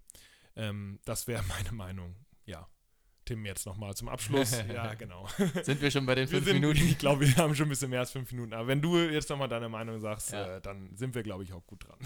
Ähm, 0.56 0.98
das 1.04 1.26
wäre 1.28 1.42
meine 1.48 1.72
Meinung. 1.72 2.16
Ja. 2.46 2.66
Tim 3.24 3.46
jetzt 3.46 3.66
nochmal 3.66 3.94
zum 3.94 4.08
Abschluss. 4.08 4.52
ja, 4.74 4.94
genau. 4.94 5.28
Sind 5.62 5.80
wir 5.80 5.90
schon 5.90 6.06
bei 6.06 6.14
den 6.14 6.26
fünf 6.26 6.44
sind, 6.44 6.54
Minuten? 6.54 6.78
Ich 6.78 6.98
glaube, 6.98 7.20
wir 7.20 7.36
haben 7.36 7.54
schon 7.54 7.66
ein 7.66 7.68
bisschen 7.68 7.90
mehr 7.90 8.00
als 8.00 8.10
fünf 8.10 8.32
Minuten. 8.32 8.52
Aber 8.54 8.66
wenn 8.66 8.80
du 8.80 8.98
jetzt 8.98 9.28
nochmal 9.30 9.48
deine 9.48 9.68
Meinung 9.68 10.00
sagst, 10.00 10.32
ja. 10.32 10.56
äh, 10.56 10.60
dann 10.60 10.96
sind 10.96 11.14
wir, 11.14 11.22
glaube 11.22 11.44
ich, 11.44 11.52
auch 11.52 11.64
gut 11.66 11.86
dran. 11.86 11.98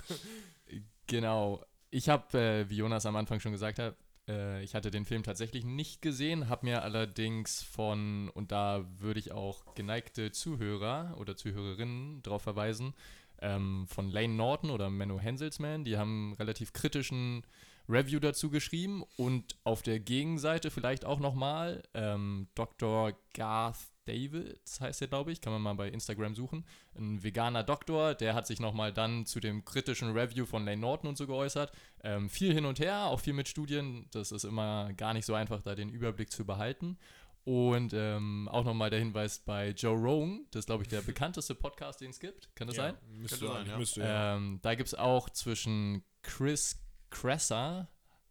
Genau. 1.07 1.65
Ich 1.91 2.09
habe, 2.09 2.39
äh, 2.39 2.69
wie 2.69 2.77
Jonas 2.77 3.07
am 3.07 3.17
Anfang 3.17 3.41
schon 3.41 3.53
gesagt 3.53 3.79
hat, 3.79 3.97
äh, 4.29 4.63
ich 4.63 4.75
hatte 4.75 4.91
den 4.91 5.05
Film 5.05 5.23
tatsächlich 5.23 5.65
nicht 5.65 6.03
gesehen, 6.03 6.49
habe 6.49 6.67
mir 6.67 6.83
allerdings 6.83 7.63
von, 7.63 8.29
und 8.31 8.53
da 8.53 8.85
würde 8.99 9.21
ich 9.21 9.33
auch 9.33 9.75
geneigte 9.75 10.33
Zuhörer 10.33 11.17
oder 11.19 11.37
Zuhörerinnen 11.37 12.23
darauf 12.23 12.43
verweisen, 12.43 12.95
ähm, 13.41 13.87
von 13.89 14.11
Lane 14.11 14.35
Norton 14.35 14.71
oder 14.71 14.91
Menno 14.91 15.19
Henselsman, 15.19 15.85
die 15.85 15.99
haben 15.99 16.35
relativ 16.39 16.73
kritischen 16.73 17.43
Review 17.89 18.19
dazu 18.19 18.51
geschrieben 18.51 19.05
und 19.17 19.57
auf 19.65 19.83
der 19.83 20.01
Gegenseite 20.01 20.71
vielleicht 20.71 21.05
auch 21.05 21.21
nochmal 21.21 21.83
ähm, 21.95 22.49
Dr. 22.55 23.13
Garth 23.35 23.96
Davids 24.07 24.81
heißt 24.81 25.03
er, 25.03 25.09
glaube 25.09 25.33
ich, 25.33 25.41
kann 25.41 25.53
man 25.53 25.63
mal 25.63 25.75
bei 25.75 25.89
Instagram 25.89 26.35
suchen. 26.35 26.65
Ein 26.97 27.23
veganer 27.23 27.63
Doktor, 27.63 28.15
der 28.15 28.35
hat 28.35 28.47
sich 28.47 28.61
nochmal 28.61 28.93
dann 28.93 29.27
zu 29.27 29.41
dem 29.41 29.65
kritischen 29.65 30.13
Review 30.13 30.47
von 30.47 30.65
Lane 30.65 30.81
Norton 30.81 31.09
und 31.09 31.17
so 31.17 31.27
geäußert. 31.27 31.73
Ähm, 32.03 32.29
viel 32.31 32.55
hin 32.55 32.65
und 32.65 32.79
her, 32.79 33.07
auch 33.07 33.21
viel 33.21 33.33
mit 33.33 33.49
Studien. 33.49 34.07
Das 34.13 34.33
ist 34.33 34.45
immer 34.45 34.93
gar 34.95 35.13
nicht 35.13 35.27
so 35.27 35.35
einfach, 35.35 35.61
da 35.63 35.75
den 35.75 35.91
Überblick 35.91 36.31
zu 36.31 36.45
behalten. 36.45 36.99
Und 37.47 37.93
ähm, 37.95 38.49
auch 38.51 38.65
nochmal 38.65 38.91
der 38.91 38.99
Hinweis 38.99 39.39
bei 39.39 39.71
Joe 39.71 39.97
Rogan, 39.97 40.47
das 40.51 40.61
ist, 40.61 40.67
glaube 40.67 40.83
ich, 40.83 40.89
der 40.89 41.01
bekannteste 41.03 41.55
Podcast, 41.55 42.01
den 42.01 42.11
es 42.11 42.19
gibt. 42.19 42.49
Kann 42.57 42.67
das 42.67 42.77
ja, 42.77 42.85
sein? 42.85 42.97
Müsste 43.09 43.47
sein, 43.47 43.67
ja. 43.67 43.79
Müsste, 43.79 44.01
ja. 44.01 44.37
Ähm, 44.37 44.59
da 44.63 44.75
gibt 44.75 44.89
es 44.89 44.95
auch 44.95 45.31
zwischen 45.31 46.03
Chris 46.23 46.81
Kresser, 47.11 47.89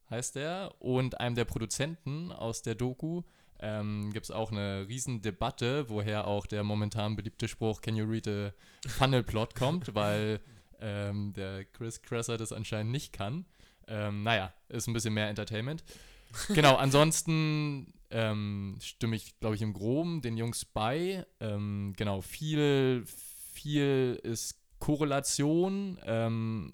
heißt 0.09 0.35
der, 0.35 0.75
und 0.79 1.19
einem 1.19 1.35
der 1.35 1.45
Produzenten 1.45 2.33
aus 2.33 2.61
der 2.61 2.75
Doku, 2.75 3.23
ähm, 3.59 4.11
gibt 4.13 4.25
es 4.25 4.31
auch 4.31 4.51
eine 4.51 4.87
riesen 4.87 5.21
Debatte, 5.21 5.89
woher 5.89 6.27
auch 6.27 6.45
der 6.45 6.63
momentan 6.63 7.15
beliebte 7.15 7.47
Spruch 7.47 7.81
Can 7.81 7.95
you 7.95 8.05
read 8.05 8.27
a 8.27 8.53
funnel 8.87 9.23
plot 9.23 9.55
kommt, 9.55 9.95
weil 9.95 10.39
ähm, 10.81 11.33
der 11.33 11.65
Chris 11.65 12.01
Kresser 12.01 12.37
das 12.37 12.51
anscheinend 12.51 12.91
nicht 12.91 13.13
kann. 13.13 13.45
Ähm, 13.87 14.23
naja, 14.23 14.53
ist 14.69 14.87
ein 14.87 14.93
bisschen 14.93 15.13
mehr 15.13 15.29
Entertainment. 15.29 15.83
Genau, 16.49 16.75
ansonsten 16.75 17.93
ähm, 18.09 18.77
stimme 18.81 19.15
ich, 19.15 19.39
glaube 19.39 19.55
ich, 19.55 19.61
im 19.61 19.73
Groben 19.73 20.21
den 20.21 20.37
Jungs 20.37 20.65
bei. 20.65 21.25
Ähm, 21.39 21.93
genau, 21.97 22.21
viel, 22.21 23.05
viel 23.53 24.19
ist 24.23 24.59
Korrelation 24.79 25.99
ähm, 26.05 26.73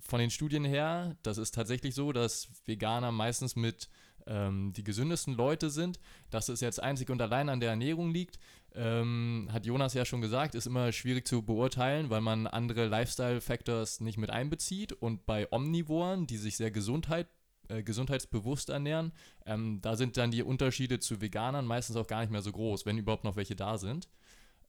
von 0.00 0.20
den 0.20 0.30
Studien 0.30 0.64
her. 0.64 1.16
Das 1.22 1.38
ist 1.38 1.54
tatsächlich 1.54 1.94
so, 1.94 2.12
dass 2.12 2.48
Veganer 2.64 3.12
meistens 3.12 3.56
mit 3.56 3.88
ähm, 4.26 4.72
die 4.72 4.84
gesündesten 4.84 5.34
Leute 5.34 5.70
sind. 5.70 5.98
Dass 6.30 6.48
es 6.48 6.60
jetzt 6.60 6.82
einzig 6.82 7.10
und 7.10 7.20
allein 7.20 7.48
an 7.48 7.60
der 7.60 7.70
Ernährung 7.70 8.10
liegt, 8.10 8.38
ähm, 8.74 9.48
hat 9.52 9.66
Jonas 9.66 9.94
ja 9.94 10.04
schon 10.04 10.20
gesagt, 10.20 10.54
ist 10.54 10.66
immer 10.66 10.92
schwierig 10.92 11.26
zu 11.26 11.42
beurteilen, 11.42 12.10
weil 12.10 12.20
man 12.20 12.46
andere 12.46 12.86
Lifestyle-Factors 12.86 14.00
nicht 14.00 14.18
mit 14.18 14.30
einbezieht. 14.30 14.92
Und 14.92 15.26
bei 15.26 15.50
Omnivoren, 15.52 16.26
die 16.26 16.38
sich 16.38 16.56
sehr 16.56 16.70
Gesundheit, 16.70 17.28
äh, 17.68 17.82
gesundheitsbewusst 17.82 18.70
ernähren, 18.70 19.12
ähm, 19.46 19.80
da 19.82 19.96
sind 19.96 20.16
dann 20.16 20.30
die 20.30 20.42
Unterschiede 20.42 21.00
zu 21.00 21.20
Veganern 21.20 21.66
meistens 21.66 21.96
auch 21.96 22.06
gar 22.06 22.20
nicht 22.20 22.30
mehr 22.30 22.42
so 22.42 22.52
groß, 22.52 22.86
wenn 22.86 22.98
überhaupt 22.98 23.24
noch 23.24 23.36
welche 23.36 23.56
da 23.56 23.78
sind. 23.78 24.08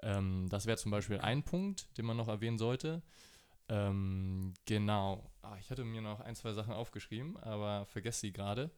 Ähm, 0.02 0.48
das 0.50 0.66
wäre 0.66 0.78
zum 0.78 0.92
Beispiel 0.92 1.20
ein 1.20 1.44
Punkt, 1.44 1.88
den 1.98 2.06
man 2.06 2.18
noch 2.18 2.28
erwähnen 2.28 2.58
sollte. 2.58 3.02
Ähm, 3.70 4.54
genau. 4.66 5.32
Ah, 5.42 5.56
ich 5.60 5.70
hatte 5.72 5.84
mir 5.86 6.02
noch 6.02 6.20
ein, 6.20 6.36
zwei 6.36 6.54
Sachen 6.54 6.74
aufgeschrieben, 6.74 7.38
aber 7.38 7.86
vergesse 7.86 8.22
sie 8.22 8.34
gerade. 8.34 8.70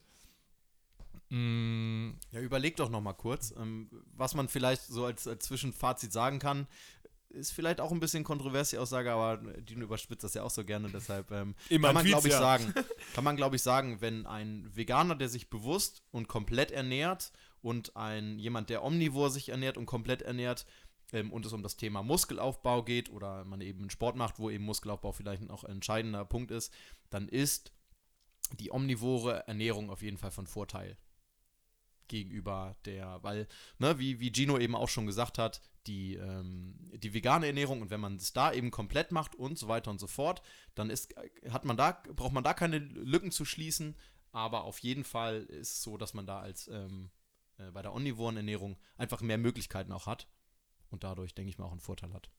Mm. 1.28 2.12
Ja, 2.30 2.40
überleg 2.40 2.76
doch 2.76 2.88
noch 2.88 3.00
mal 3.00 3.12
kurz, 3.12 3.52
ähm, 3.58 3.90
was 4.14 4.34
man 4.34 4.48
vielleicht 4.48 4.82
so 4.82 5.04
als, 5.04 5.26
als 5.26 5.44
Zwischenfazit 5.44 6.12
sagen 6.12 6.38
kann. 6.38 6.68
ist 7.30 7.52
vielleicht 7.52 7.80
auch 7.80 7.90
ein 7.90 8.00
bisschen 8.00 8.22
kontrovers, 8.22 8.70
die 8.70 8.78
Aussage, 8.78 9.10
aber 9.12 9.38
die 9.60 9.74
überspitzt 9.74 10.22
das 10.24 10.34
ja 10.34 10.44
auch 10.44 10.50
so 10.50 10.64
gerne, 10.64 10.88
deshalb 10.88 11.30
ähm, 11.32 11.54
Immer 11.68 11.88
kann 11.88 11.94
man, 11.96 12.06
glaube 12.06 12.28
ich, 12.28 12.34
ja. 12.34 12.38
sagen, 12.38 12.72
kann 13.14 13.24
man, 13.24 13.36
glaube 13.36 13.56
ich, 13.56 13.62
sagen, 13.62 14.00
wenn 14.00 14.26
ein 14.26 14.70
Veganer, 14.74 15.16
der 15.16 15.28
sich 15.28 15.50
bewusst 15.50 16.02
und 16.12 16.28
komplett 16.28 16.70
ernährt 16.70 17.32
und 17.60 17.96
ein 17.96 18.38
jemand, 18.38 18.70
der 18.70 18.84
omnivor 18.84 19.30
sich 19.30 19.48
ernährt 19.48 19.76
und 19.76 19.86
komplett 19.86 20.22
ernährt 20.22 20.64
ähm, 21.12 21.32
und 21.32 21.44
es 21.44 21.52
um 21.52 21.64
das 21.64 21.76
Thema 21.76 22.04
Muskelaufbau 22.04 22.84
geht 22.84 23.10
oder 23.10 23.44
man 23.44 23.60
eben 23.60 23.80
einen 23.80 23.90
Sport 23.90 24.14
macht, 24.14 24.38
wo 24.38 24.48
eben 24.48 24.64
Muskelaufbau 24.64 25.10
vielleicht 25.10 25.50
auch 25.50 25.64
ein 25.64 25.72
entscheidender 25.72 26.24
Punkt 26.24 26.52
ist, 26.52 26.72
dann 27.10 27.28
ist 27.28 27.72
die 28.60 28.70
omnivore 28.70 29.48
Ernährung 29.48 29.90
auf 29.90 30.02
jeden 30.02 30.18
Fall 30.18 30.30
von 30.30 30.46
Vorteil 30.46 30.96
gegenüber 32.08 32.76
der, 32.84 33.22
weil, 33.22 33.46
ne, 33.78 33.98
wie, 33.98 34.20
wie 34.20 34.32
Gino 34.32 34.58
eben 34.58 34.74
auch 34.74 34.88
schon 34.88 35.06
gesagt 35.06 35.38
hat, 35.38 35.60
die, 35.86 36.14
ähm, 36.14 36.74
die 36.94 37.14
vegane 37.14 37.46
Ernährung 37.46 37.82
und 37.82 37.90
wenn 37.90 38.00
man 38.00 38.16
es 38.16 38.32
da 38.32 38.52
eben 38.52 38.70
komplett 38.70 39.12
macht 39.12 39.34
und 39.34 39.58
so 39.58 39.68
weiter 39.68 39.90
und 39.90 40.00
so 40.00 40.06
fort, 40.06 40.42
dann 40.74 40.90
ist, 40.90 41.14
hat 41.50 41.64
man 41.64 41.76
da, 41.76 42.02
braucht 42.14 42.32
man 42.32 42.44
da 42.44 42.54
keine 42.54 42.78
Lücken 42.78 43.30
zu 43.30 43.44
schließen, 43.44 43.96
aber 44.32 44.64
auf 44.64 44.80
jeden 44.80 45.04
Fall 45.04 45.42
ist 45.44 45.72
es 45.72 45.82
so, 45.82 45.96
dass 45.96 46.14
man 46.14 46.26
da 46.26 46.40
als 46.40 46.68
ähm, 46.68 47.10
äh, 47.58 47.70
bei 47.70 47.82
der 47.82 47.94
omnivoren 47.94 48.36
Ernährung 48.36 48.76
einfach 48.96 49.20
mehr 49.20 49.38
Möglichkeiten 49.38 49.92
auch 49.92 50.06
hat 50.06 50.28
und 50.90 51.04
dadurch, 51.04 51.34
denke 51.34 51.50
ich 51.50 51.58
mal, 51.58 51.66
auch 51.66 51.72
einen 51.72 51.80
Vorteil 51.80 52.12
hat. 52.12 52.30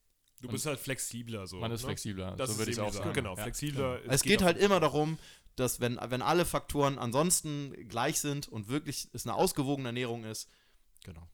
Du 0.42 0.48
bist 0.50 0.66
halt 0.66 0.80
flexibler 0.80 1.48
so. 1.48 1.58
Man 1.58 1.72
ist 1.72 1.82
ne? 1.82 1.88
flexibler, 1.88 2.36
Das 2.36 2.52
so 2.52 2.58
würde 2.60 2.72
ich 2.72 2.80
auch 2.80 2.94
sagen. 2.94 3.14
Genau, 3.14 3.36
Ja. 3.36 3.44
flexibler. 3.44 4.00
Es 4.08 4.22
geht 4.22 4.42
halt 4.42 4.58
immer 4.58 4.80
darum, 4.80 5.18
dass 5.56 5.80
wenn, 5.80 6.00
wenn 6.10 6.22
alle 6.22 6.46
Faktoren 6.46 7.00
ansonsten 7.00 7.74
gleich 7.88 8.20
sind 8.20 8.48
und 8.48 8.68
wirklich 8.68 9.10
es 9.14 9.26
eine 9.26 9.36
ausgewogene 9.36 9.90
Ernährung 9.90 10.24
ist, 10.24 10.50
genau. 11.04 11.28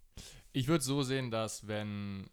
Ich 0.53 0.67
würde 0.67 0.83
so 0.83 1.03
sehen, 1.03 1.31
dass 1.31 1.67
wenn, 1.67 2.29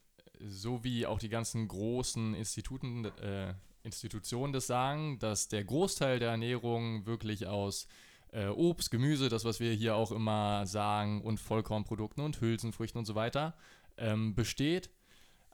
so 0.47 0.85
wie 0.85 1.07
auch 1.07 1.19
die 1.19 1.31
ganzen 1.31 1.67
großen 1.67 2.35
Instituten, 2.35 3.07
äh, 3.07 3.55
Institutionen 3.83 4.53
das 4.53 4.67
sagen, 4.67 5.19
dass 5.19 5.49
der 5.49 5.65
Großteil 5.65 6.19
der 6.19 6.31
Ernährung 6.31 7.07
wirklich 7.07 7.47
aus 7.47 7.89
äh, 8.33 8.47
Obst, 8.47 8.91
Gemüse, 8.91 9.29
das, 9.29 9.45
was 9.45 9.59
wir 9.59 9.73
hier 9.73 9.97
auch 9.97 10.13
immer 10.13 10.67
sagen, 10.67 11.23
und 11.23 11.41
Vollkornprodukten 11.41 12.23
und 12.23 12.41
Hülsenfrüchten 12.41 12.99
und 12.99 13.07
so 13.07 13.15
weiter, 13.15 13.55
ähm, 13.97 14.35
besteht. 14.35 14.91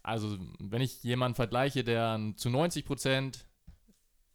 Also, 0.06 0.38
wenn 0.60 0.82
ich 0.82 1.02
jemanden 1.02 1.34
vergleiche, 1.34 1.82
der 1.82 2.32
zu 2.36 2.48
90 2.48 2.84
Prozent 2.84 3.44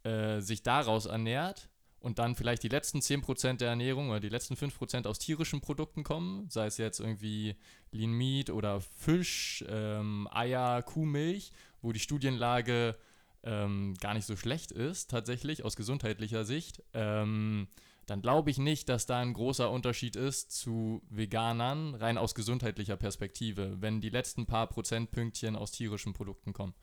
äh, 0.04 0.42
sich 0.42 0.64
daraus 0.64 1.06
ernährt 1.06 1.70
und 2.02 2.20
dann 2.20 2.36
vielleicht 2.36 2.64
die 2.64 2.68
letzten 2.68 3.00
10% 3.00 3.58
der 3.60 3.70
Ernährung 3.70 4.10
oder 4.10 4.20
die 4.20 4.28
letzten 4.28 4.56
5% 4.56 5.08
aus 5.08 5.18
tierischen 5.18 5.62
Produkten 5.62 6.04
kommen, 6.04 6.50
sei 6.50 6.66
es 6.66 6.78
jetzt 6.78 7.00
irgendwie 7.00 7.56
Lean 7.92 8.12
Meat 8.12 8.50
oder 8.50 8.82
Fisch, 8.82 9.64
ähm, 9.70 10.28
Eier, 10.30 10.82
Kuhmilch, 10.82 11.54
wo 11.82 11.94
die 11.94 12.00
Studienlage 12.02 12.98
ähm, 13.44 13.94
gar 14.02 14.14
nicht 14.14 14.26
so 14.26 14.36
schlecht 14.36 14.74
ist, 14.74 15.10
tatsächlich 15.10 15.64
aus 15.64 15.78
gesundheitlicher 15.78 16.44
Sicht, 16.44 16.84
ähm, 16.94 17.70
dann 18.12 18.22
glaube 18.22 18.50
ich 18.52 18.58
nicht, 18.58 18.90
dass 18.90 19.06
da 19.06 19.20
ein 19.20 19.32
großer 19.34 19.72
Unterschied 19.72 20.18
ist 20.18 20.52
zu 20.52 21.02
Veganern, 21.10 21.96
rein 21.96 22.18
aus 22.18 22.36
gesundheitlicher 22.36 22.98
Perspektive, 22.98 23.78
wenn 23.80 24.02
die 24.02 24.10
letzten 24.10 24.46
paar 24.46 24.68
Prozentpünktchen 24.68 25.56
aus 25.56 25.72
tierischen 25.72 26.12
Produkten 26.12 26.52
kommen. 26.52 26.74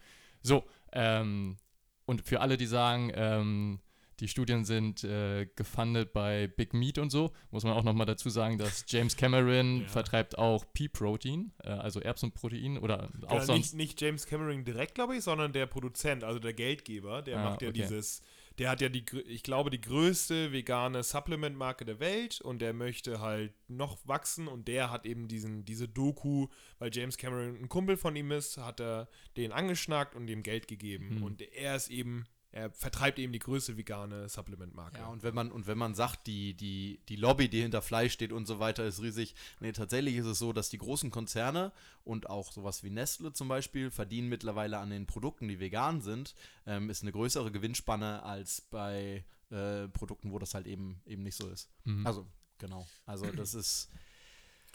So, 0.40 0.64
ähm, 0.92 1.58
und 2.06 2.22
für 2.22 2.40
alle, 2.40 2.56
die 2.56 2.64
sagen, 2.64 3.12
ähm, 3.14 3.80
die 4.20 4.26
Studien 4.28 4.64
sind 4.64 5.04
äh, 5.04 5.46
gefundet 5.54 6.14
bei 6.14 6.46
Big 6.48 6.72
Meat 6.72 6.96
und 6.96 7.10
so, 7.10 7.30
muss 7.50 7.62
man 7.62 7.74
auch 7.74 7.84
nochmal 7.84 8.06
dazu 8.06 8.30
sagen, 8.30 8.56
dass 8.56 8.84
James 8.88 9.14
Cameron 9.14 9.82
Ja. 9.82 9.86
vertreibt 9.88 10.38
auch 10.38 10.64
Pea-Protein, 10.72 11.52
äh, 11.62 11.68
also 11.68 12.00
Erbsenprotein 12.00 12.78
oder 12.78 13.10
auch 13.26 13.34
Ja, 13.34 13.44
sonst. 13.44 13.74
nicht, 13.74 13.74
nicht 13.74 14.00
James 14.00 14.24
Cameron 14.26 14.64
direkt, 14.64 14.94
glaube 14.94 15.14
ich, 15.16 15.22
sondern 15.24 15.52
der 15.52 15.66
Produzent, 15.66 16.24
also 16.24 16.38
der 16.40 16.54
Geldgeber, 16.54 17.20
der 17.20 17.38
Ah, 17.38 17.50
macht 17.50 17.60
ja 17.62 17.68
okay. 17.68 17.82
dieses, 17.82 18.22
der 18.58 18.70
hat 18.70 18.80
ja 18.80 18.88
die, 18.88 19.04
ich 19.26 19.42
glaube, 19.42 19.70
die 19.70 19.80
größte 19.80 20.52
vegane 20.52 21.02
Supplement-Marke 21.02 21.84
der 21.84 22.00
Welt 22.00 22.40
und 22.40 22.60
der 22.60 22.72
möchte 22.72 23.20
halt 23.20 23.52
noch 23.68 23.98
wachsen 24.06 24.48
und 24.48 24.66
der 24.68 24.90
hat 24.90 25.06
eben 25.06 25.28
diesen, 25.28 25.64
diese 25.64 25.88
Doku, 25.88 26.48
weil 26.78 26.90
James 26.92 27.16
Cameron 27.16 27.56
ein 27.56 27.68
Kumpel 27.68 27.96
von 27.96 28.16
ihm 28.16 28.32
ist, 28.32 28.56
hat 28.58 28.80
er 28.80 29.08
den 29.36 29.52
angeschnackt 29.52 30.14
und 30.16 30.28
ihm 30.28 30.42
Geld 30.42 30.66
gegeben 30.68 31.16
Mhm. 31.16 31.22
und 31.22 31.42
er 31.42 31.76
ist 31.76 31.88
eben, 31.88 32.24
er 32.50 32.70
vertreibt 32.70 33.18
eben 33.18 33.32
die 33.32 33.38
größte 33.38 33.76
vegane 33.76 34.28
Supplement-Marke. 34.28 34.98
Ja, 34.98 35.08
und 35.08 35.22
wenn 35.22 35.34
man, 35.34 35.52
und 35.52 35.66
wenn 35.66 35.76
man 35.76 35.94
sagt, 35.94 36.26
die, 36.26 36.54
die, 36.54 37.00
die 37.08 37.16
Lobby, 37.16 37.48
die 37.48 37.61
hinter 37.61 37.82
Fleisch 37.82 38.14
steht 38.14 38.32
und 38.32 38.46
so 38.46 38.58
weiter, 38.58 38.84
ist 38.87 39.02
riesig. 39.02 39.34
Nee, 39.61 39.72
tatsächlich 39.72 40.16
ist 40.16 40.26
es 40.26 40.38
so, 40.38 40.52
dass 40.54 40.70
die 40.70 40.78
großen 40.78 41.11
Konzerne 41.11 41.72
und 42.04 42.30
auch 42.30 42.50
sowas 42.50 42.82
wie 42.82 42.90
Nestle 42.90 43.32
zum 43.32 43.48
Beispiel 43.48 43.90
verdienen 43.90 44.28
mittlerweile 44.28 44.78
an 44.78 44.90
den 44.90 45.06
Produkten, 45.06 45.46
die 45.46 45.61
vegan 45.61 46.00
sind, 46.00 46.34
ähm, 46.66 46.88
ist 46.88 47.02
eine 47.02 47.12
größere 47.12 47.52
Gewinnspanne 47.52 48.22
als 48.22 48.62
bei 48.62 49.24
äh, 49.50 49.88
Produkten, 49.88 50.32
wo 50.32 50.38
das 50.38 50.54
halt 50.54 50.66
eben, 50.66 51.02
eben 51.04 51.22
nicht 51.22 51.37
so 51.37 51.48
ist. 51.48 51.70
Mhm. 51.84 52.06
Also, 52.06 52.26
genau. 52.58 52.87
Also 53.04 53.30
das 53.30 53.54
ist. 53.54 53.90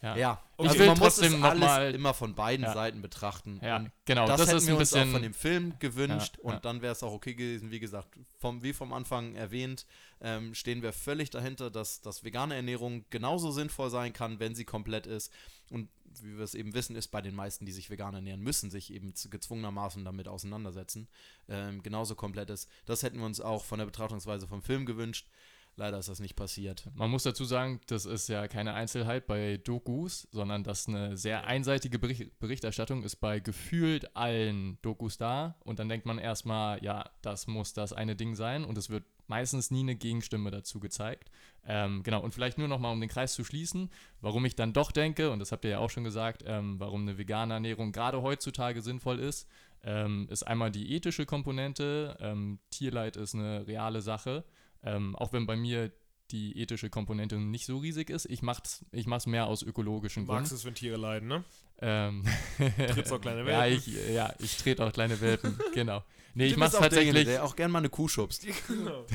Ja. 0.03 0.15
Ja, 0.17 0.43
Und 0.57 0.67
also 0.67 0.85
man 0.85 0.99
muss 0.99 1.17
es 1.17 1.33
alles 1.41 1.95
immer 1.95 2.13
von 2.13 2.35
beiden 2.35 2.65
Ja. 2.65 2.73
Seiten 2.73 3.01
betrachten. 3.01 3.59
Ja, 3.63 3.77
Und 3.77 3.91
genau, 4.05 4.27
das, 4.27 4.41
das, 4.41 4.47
hätten 4.49 4.57
ist 4.57 4.67
wir 4.67 4.73
ein 4.73 4.79
uns 4.79 4.89
bisschen. 4.91 5.07
auch 5.09 5.11
von 5.13 5.21
dem 5.23 5.33
Film 5.33 5.73
gewünscht 5.79 6.37
Ja, 6.43 6.51
und 6.51 6.65
dann 6.65 6.81
wäre 6.81 6.91
es 6.91 7.01
auch 7.03 7.13
okay 7.13 7.33
gewesen, 7.33 7.71
wie 7.71 7.79
gesagt, 7.79 8.09
vom, 8.37 8.61
wie 8.61 8.73
vom 8.73 8.91
Anfang 8.93 9.33
erwähnt, 9.35 9.85
ähm, 10.21 10.53
stehen 10.53 10.81
wir 10.83 10.93
völlig 10.93 11.29
dahinter, 11.29 11.71
dass, 11.71 12.01
dass 12.01 12.23
vegane 12.23 12.55
Ernährung 12.55 13.05
genauso 13.09 13.51
sinnvoll 13.51 13.89
sein 13.89 14.13
kann, 14.13 14.39
wenn 14.39 14.53
sie 14.55 14.65
komplett 14.65 15.07
ist. 15.07 15.31
Und 15.69 15.89
wie 16.21 16.37
wir 16.37 16.43
es 16.43 16.53
eben 16.53 16.73
wissen, 16.73 16.95
ist 16.95 17.07
bei 17.07 17.21
den 17.21 17.33
meisten, 17.33 17.65
die 17.65 17.71
sich 17.71 17.89
vegan 17.89 18.13
ernähren, 18.13 18.41
müssen 18.41 18.69
sich 18.69 18.93
eben 18.93 19.13
gezwungenermaßen 19.29 20.05
damit 20.05 20.27
auseinandersetzen, 20.27 21.07
ähm, 21.49 21.81
genauso 21.81 22.13
komplett 22.15 22.49
ist. 22.49 22.69
Das 22.85 23.01
hätten 23.03 23.17
wir 23.19 23.25
uns 23.25 23.41
auch 23.41 23.63
von 23.63 23.79
der 23.79 23.85
Betrachtungsweise 23.85 24.47
vom 24.47 24.61
Film 24.61 24.85
gewünscht. 24.85 25.27
Leider 25.75 25.97
ist 25.97 26.07
das 26.07 26.19
nicht 26.19 26.35
passiert. 26.35 26.87
Man 26.93 27.09
muss 27.09 27.23
dazu 27.23 27.45
sagen, 27.45 27.81
das 27.87 28.05
ist 28.05 28.29
ja 28.29 28.47
keine 28.47 28.75
Einzelheit 28.75 29.25
bei 29.25 29.57
Dokus, 29.57 30.27
sondern 30.31 30.63
das 30.63 30.87
eine 30.87 31.17
sehr 31.17 31.45
einseitige 31.47 31.97
Bericht 31.97 32.39
Berichterstattung 32.39 33.03
ist 33.03 33.15
bei 33.15 33.39
gefühlt 33.39 34.15
allen 34.15 34.77
Dokus 34.83 35.17
da. 35.17 35.55
Und 35.63 35.79
dann 35.79 35.89
denkt 35.89 36.05
man 36.05 36.19
erstmal, 36.19 36.83
ja, 36.83 37.09
das 37.23 37.47
muss 37.47 37.73
das 37.73 37.91
eine 37.91 38.15
Ding 38.15 38.35
sein. 38.35 38.65
Und 38.65 38.77
es 38.77 38.91
wird 38.91 39.03
meistens 39.27 39.71
nie 39.71 39.79
eine 39.79 39.95
Gegenstimme 39.95 40.51
dazu 40.51 40.79
gezeigt. 40.79 41.31
Ähm, 41.65 42.03
genau, 42.03 42.21
und 42.21 42.33
vielleicht 42.33 42.59
nur 42.59 42.67
nochmal, 42.67 42.93
um 42.93 42.99
den 42.99 43.09
Kreis 43.09 43.33
zu 43.33 43.43
schließen, 43.43 43.89
warum 44.21 44.45
ich 44.45 44.55
dann 44.55 44.73
doch 44.73 44.91
denke, 44.91 45.31
und 45.31 45.39
das 45.39 45.51
habt 45.51 45.65
ihr 45.65 45.71
ja 45.71 45.79
auch 45.79 45.89
schon 45.89 46.03
gesagt, 46.03 46.43
ähm, 46.45 46.79
warum 46.79 47.01
eine 47.01 47.17
vegane 47.17 47.53
Ernährung 47.53 47.91
gerade 47.91 48.21
heutzutage 48.21 48.81
sinnvoll 48.81 49.19
ist, 49.19 49.47
ähm, 49.83 50.27
ist 50.29 50.43
einmal 50.43 50.71
die 50.71 50.93
ethische 50.93 51.25
Komponente. 51.25 52.17
Ähm, 52.19 52.59
Tierleid 52.69 53.17
ist 53.17 53.33
eine 53.33 53.65
reale 53.65 54.01
Sache. 54.01 54.43
Ähm, 54.83 55.15
auch 55.15 55.33
wenn 55.33 55.45
bei 55.45 55.55
mir 55.55 55.91
die 56.31 56.57
ethische 56.59 56.89
Komponente 56.89 57.37
nicht 57.37 57.65
so 57.65 57.77
riesig 57.77 58.09
ist. 58.09 58.25
Ich 58.25 58.41
mach's, 58.41 58.83
ich 58.91 59.05
mach's 59.05 59.27
mehr 59.27 59.45
aus 59.47 59.61
ökologischen 59.61 60.25
Du 60.25 60.31
magst 60.31 60.49
Gründen. 60.49 60.59
es, 60.59 60.65
wenn 60.65 60.75
Tiere 60.75 60.97
leiden, 60.97 61.27
ne? 61.27 61.43
Ähm, 61.79 62.23
Trittst 62.57 63.11
auch 63.11 63.21
kleine 63.21 63.41
ja, 63.41 63.59
Welpen. 63.61 63.77
ich, 63.77 64.13
ja, 64.13 64.33
ich 64.39 64.57
trete 64.57 64.85
auch 64.85 64.91
kleine 64.93 65.19
Welpen, 65.21 65.59
genau. 65.73 66.03
Nee, 66.33 66.47
ich 66.47 66.53
Du 66.53 66.59
mach's 66.59 66.73
tatsächlich 66.73 67.25
Der 67.25 67.43
auch 67.43 67.55
gern 67.55 67.69
mal 67.71 67.79
eine 67.79 67.89
Kuh 67.89 68.07
schubst. 68.07 68.47
Genau. 68.67 69.05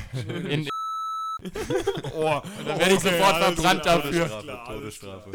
in, 0.47 0.69
Oh, 2.15 2.41
dann 2.65 2.79
werde 2.79 2.93
ich 2.95 2.99
sofort 2.99 3.37
verbrannt 3.37 3.85
dafür. 3.85 4.27
Todesstrafe, 4.27 4.73
Todesstrafe. 4.73 5.31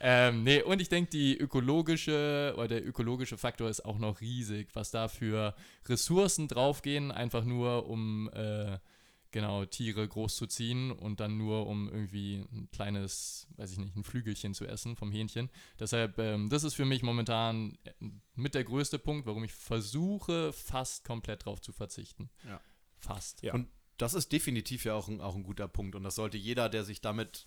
Ähm, 0.00 0.44
nee, 0.44 0.60
und 0.62 0.80
ich 0.82 0.88
denke, 0.90 1.10
die 1.10 1.36
ökologische 1.38 2.52
oder 2.56 2.68
der 2.68 2.86
ökologische 2.86 3.38
Faktor 3.38 3.70
ist 3.70 3.84
auch 3.84 3.98
noch 3.98 4.20
riesig, 4.20 4.68
was 4.74 4.90
da 4.90 5.08
für 5.08 5.54
Ressourcen 5.86 6.48
draufgehen, 6.48 7.10
einfach 7.10 7.44
nur 7.44 7.88
um 7.88 8.28
äh, 8.34 8.78
genau 9.36 9.66
Tiere 9.66 10.08
großzuziehen 10.08 10.90
und 10.90 11.20
dann 11.20 11.36
nur 11.36 11.66
um 11.66 11.90
irgendwie 11.90 12.36
ein 12.50 12.70
kleines, 12.72 13.46
weiß 13.58 13.70
ich 13.72 13.76
nicht, 13.76 13.94
ein 13.94 14.02
Flügelchen 14.02 14.54
zu 14.54 14.64
essen 14.66 14.96
vom 14.96 15.12
Hähnchen. 15.12 15.50
Deshalb, 15.78 16.18
ähm, 16.18 16.48
das 16.48 16.64
ist 16.64 16.72
für 16.72 16.86
mich 16.86 17.02
momentan 17.02 17.76
äh, 17.84 17.92
mit 18.34 18.54
der 18.54 18.64
größte 18.64 18.98
Punkt, 18.98 19.26
warum 19.26 19.44
ich 19.44 19.52
versuche, 19.52 20.54
fast 20.54 21.04
komplett 21.04 21.44
drauf 21.44 21.60
zu 21.60 21.72
verzichten. 21.72 22.30
Ja. 22.48 22.62
Fast. 22.96 23.42
Ja. 23.42 23.52
Und 23.52 23.68
das 23.98 24.14
ist 24.14 24.32
definitiv 24.32 24.86
ja 24.86 24.94
auch 24.94 25.08
ein, 25.08 25.20
auch 25.20 25.36
ein 25.36 25.42
guter 25.42 25.68
Punkt. 25.68 25.96
Und 25.96 26.02
das 26.02 26.14
sollte 26.14 26.38
jeder, 26.38 26.70
der 26.70 26.84
sich 26.84 27.02
damit 27.02 27.46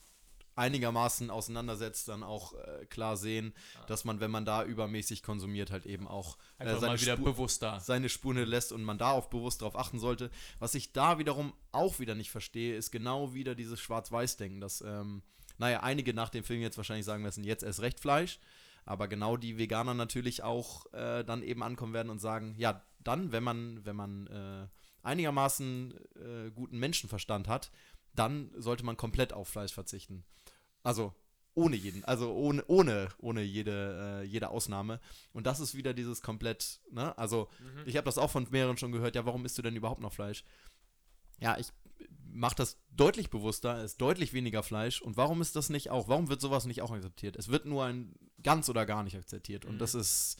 einigermaßen 0.55 1.29
auseinandersetzt, 1.29 2.07
dann 2.07 2.23
auch 2.23 2.53
äh, 2.53 2.85
klar 2.85 3.17
sehen, 3.17 3.53
dass 3.87 4.05
man, 4.05 4.19
wenn 4.19 4.31
man 4.31 4.45
da 4.45 4.63
übermäßig 4.63 5.23
konsumiert, 5.23 5.71
halt 5.71 5.85
eben 5.85 6.07
auch 6.07 6.37
äh, 6.57 6.75
seine, 6.75 6.97
Spur, 6.97 7.17
bewusster. 7.17 7.79
seine 7.79 8.09
Spur 8.09 8.33
lässt 8.33 8.71
und 8.71 8.83
man 8.83 8.97
da 8.97 9.11
auch 9.11 9.27
bewusst 9.27 9.61
darauf 9.61 9.77
achten 9.77 9.99
sollte. 9.99 10.29
Was 10.59 10.75
ich 10.75 10.91
da 10.91 11.19
wiederum 11.19 11.53
auch 11.71 11.99
wieder 11.99 12.15
nicht 12.15 12.31
verstehe, 12.31 12.75
ist 12.75 12.91
genau 12.91 13.33
wieder 13.33 13.55
dieses 13.55 13.79
Schwarz-Weiß-Denken, 13.79 14.59
dass, 14.59 14.81
ähm, 14.81 15.21
naja, 15.57 15.81
einige 15.81 16.13
nach 16.13 16.29
dem 16.29 16.43
Film 16.43 16.61
jetzt 16.61 16.77
wahrscheinlich 16.77 17.05
sagen 17.05 17.23
müssen, 17.23 17.43
jetzt 17.43 17.63
erst 17.63 17.81
recht 17.81 17.99
Fleisch, 17.99 18.39
aber 18.85 19.07
genau 19.07 19.37
die 19.37 19.57
Veganer 19.57 19.93
natürlich 19.93 20.43
auch 20.43 20.91
äh, 20.93 21.23
dann 21.23 21.43
eben 21.43 21.63
ankommen 21.63 21.93
werden 21.93 22.09
und 22.09 22.19
sagen, 22.19 22.55
ja, 22.57 22.83
dann, 23.03 23.31
wenn 23.31 23.43
man, 23.43 23.85
wenn 23.85 23.95
man 23.95 24.27
äh, 24.27 24.67
einigermaßen 25.03 25.93
äh, 26.15 26.51
guten 26.51 26.79
Menschenverstand 26.79 27.47
hat, 27.47 27.71
dann 28.15 28.51
sollte 28.55 28.83
man 28.85 28.97
komplett 28.97 29.33
auf 29.33 29.47
Fleisch 29.47 29.73
verzichten. 29.73 30.23
Also 30.83 31.13
ohne 31.55 31.75
jeden, 31.75 32.05
also 32.05 32.31
ohne, 32.33 32.63
ohne, 32.67 33.09
ohne 33.17 33.41
jede, 33.41 34.21
äh, 34.21 34.25
jede 34.25 34.49
Ausnahme. 34.49 34.99
Und 35.33 35.45
das 35.45 35.59
ist 35.59 35.75
wieder 35.75 35.93
dieses 35.93 36.21
komplett, 36.21 36.79
ne? 36.91 37.17
Also 37.17 37.49
Mhm. 37.59 37.83
ich 37.85 37.97
habe 37.97 38.05
das 38.05 38.17
auch 38.17 38.29
von 38.31 38.47
mehreren 38.49 38.77
schon 38.77 38.91
gehört, 38.91 39.15
ja, 39.15 39.25
warum 39.25 39.45
isst 39.45 39.57
du 39.57 39.61
denn 39.61 39.75
überhaupt 39.75 40.01
noch 40.01 40.13
Fleisch? 40.13 40.43
Ja, 41.39 41.57
ich 41.57 41.67
mache 42.31 42.55
das 42.55 42.77
deutlich 42.91 43.29
bewusster, 43.29 43.77
es 43.79 43.93
ist 43.93 44.01
deutlich 44.01 44.31
weniger 44.33 44.63
Fleisch. 44.63 45.01
Und 45.01 45.17
warum 45.17 45.41
ist 45.41 45.55
das 45.55 45.69
nicht 45.69 45.89
auch? 45.89 46.07
Warum 46.07 46.29
wird 46.29 46.39
sowas 46.41 46.65
nicht 46.65 46.81
auch 46.81 46.91
akzeptiert? 46.91 47.35
Es 47.35 47.49
wird 47.49 47.65
nur 47.65 47.83
ein 47.85 48.13
ganz 48.43 48.69
oder 48.69 48.85
gar 48.85 49.03
nicht 49.03 49.17
akzeptiert. 49.17 49.65
Und 49.65 49.75
Mhm. 49.75 49.79
das 49.79 49.95
ist, 49.95 50.37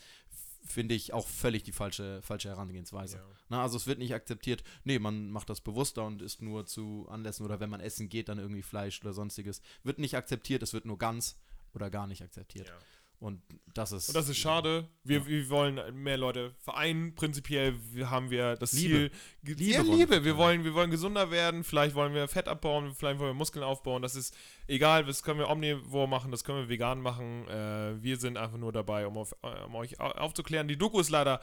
finde 0.64 0.96
ich, 0.96 1.14
auch 1.14 1.28
völlig 1.28 1.64
die 1.64 1.72
falsche, 1.72 2.22
falsche 2.22 2.50
Herangehensweise. 2.50 3.18
Ja. 3.18 3.24
Na, 3.50 3.64
also 3.64 3.78
es 3.78 3.88
wird 3.88 4.00
nicht 4.00 4.14
akzeptiert, 4.14 4.64
nee, 4.84 5.00
man 5.00 5.32
macht 5.32 5.50
das 5.50 5.62
bewusster 5.62 6.06
und 6.06 6.22
isst 6.22 6.42
nur 6.42 6.66
zu 6.66 7.08
Anlässen 7.10 7.46
oder 7.46 7.60
wenn 7.60 7.70
man 7.70 7.82
essen 7.82 8.10
geht, 8.10 8.30
dann 8.30 8.40
irgendwie 8.40 8.64
Fleisch 8.64 9.02
oder 9.02 9.14
sonstiges. 9.14 9.62
Wird 9.84 10.00
nicht 10.00 10.16
akzeptiert, 10.16 10.64
es 10.64 10.74
wird 10.74 10.86
nur 10.86 10.98
ganz 10.98 11.38
oder 11.74 11.90
gar 11.90 12.08
nicht 12.08 12.22
akzeptiert. 12.22 12.68
Ja. 12.68 12.74
Und 13.20 13.42
das 13.74 13.92
ist. 13.92 14.08
Und 14.08 14.16
das 14.16 14.30
ist 14.30 14.38
schade. 14.38 14.88
Wir, 15.04 15.28
wir 15.28 15.50
wollen 15.50 16.02
mehr 16.02 16.18
Leute 16.18 16.56
vereinen. 16.60 17.16
Prinzipiell 17.16 17.76
haben 18.06 18.30
wir 18.30 18.56
das 18.56 18.72
Liebe. 18.72 19.12
Ziel. 19.42 19.56
Liebe 19.56 19.72
ja, 19.72 19.82
Liebe. 19.82 20.24
Wir 20.24 20.38
wollen, 20.38 20.64
wir 20.64 20.74
wollen 20.74 20.90
gesunder 20.90 21.30
werden. 21.30 21.66
Vielleicht 21.66 21.96
wollen 21.96 22.14
wir 22.14 22.30
Fett 22.30 22.48
abbauen. 22.48 22.96
Vielleicht 22.96 23.20
wollen 23.20 23.32
wir 23.32 23.34
Muskeln 23.34 23.64
aufbauen. 23.64 24.02
Das 24.02 24.16
ist 24.16 24.34
egal. 24.70 25.04
Das 25.06 25.24
können 25.24 25.40
wir 25.40 25.50
omnivor 25.50 26.08
machen. 26.08 26.32
Das 26.32 26.44
können 26.44 26.60
wir 26.60 26.70
vegan 26.70 27.02
machen. 27.02 27.48
Äh, 27.48 28.02
wir 28.02 28.18
sind 28.18 28.38
einfach 28.38 28.58
nur 28.58 28.72
dabei, 28.72 29.06
um, 29.08 29.18
auf, 29.18 29.36
um 29.66 29.76
euch 29.76 30.00
au- 30.00 30.12
aufzuklären. 30.12 30.68
Die 30.68 30.78
Doku 30.78 31.00
ist 31.00 31.10
leider, 31.10 31.42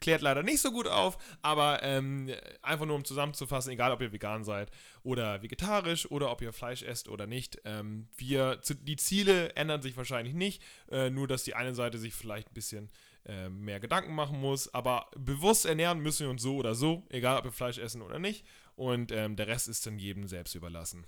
klärt 0.00 0.22
leider 0.22 0.42
nicht 0.42 0.60
so 0.60 0.70
gut 0.72 0.88
auf. 0.88 1.18
Aber 1.42 1.82
ähm, 1.82 2.30
einfach 2.62 2.86
nur 2.86 2.96
um 2.96 3.04
zusammenzufassen, 3.04 3.72
egal 3.72 3.92
ob 3.92 4.00
ihr 4.00 4.12
vegan 4.12 4.44
seid 4.44 4.70
oder 5.02 5.42
vegetarisch 5.42 6.10
oder 6.10 6.30
ob 6.30 6.40
ihr 6.42 6.52
Fleisch 6.52 6.82
esst 6.82 7.08
oder 7.08 7.26
nicht. 7.26 7.60
Ähm, 7.64 8.08
wir, 8.16 8.60
die 8.82 8.96
Ziele 8.96 9.54
ändern 9.56 9.82
sich 9.82 9.96
wahrscheinlich 9.96 10.34
nicht. 10.34 10.62
Äh, 10.90 11.10
nur, 11.10 11.28
dass 11.28 11.44
die 11.44 11.54
eine 11.54 11.74
Seite 11.74 11.98
sich 11.98 12.14
vielleicht 12.14 12.48
ein 12.50 12.54
bisschen 12.54 12.90
äh, 13.26 13.48
mehr 13.48 13.80
Gedanken 13.80 14.14
machen 14.14 14.40
muss. 14.40 14.72
Aber 14.72 15.10
bewusst 15.16 15.66
ernähren 15.66 16.00
müssen 16.00 16.26
wir 16.26 16.30
uns 16.30 16.42
so 16.42 16.56
oder 16.56 16.74
so, 16.74 17.04
egal 17.10 17.36
ob 17.38 17.44
wir 17.44 17.52
Fleisch 17.52 17.78
essen 17.78 18.02
oder 18.02 18.18
nicht. 18.18 18.46
Und 18.76 19.10
ähm, 19.10 19.34
der 19.34 19.48
Rest 19.48 19.68
ist 19.68 19.84
dann 19.86 19.98
jedem 19.98 20.28
selbst 20.28 20.54
überlassen. 20.54 21.04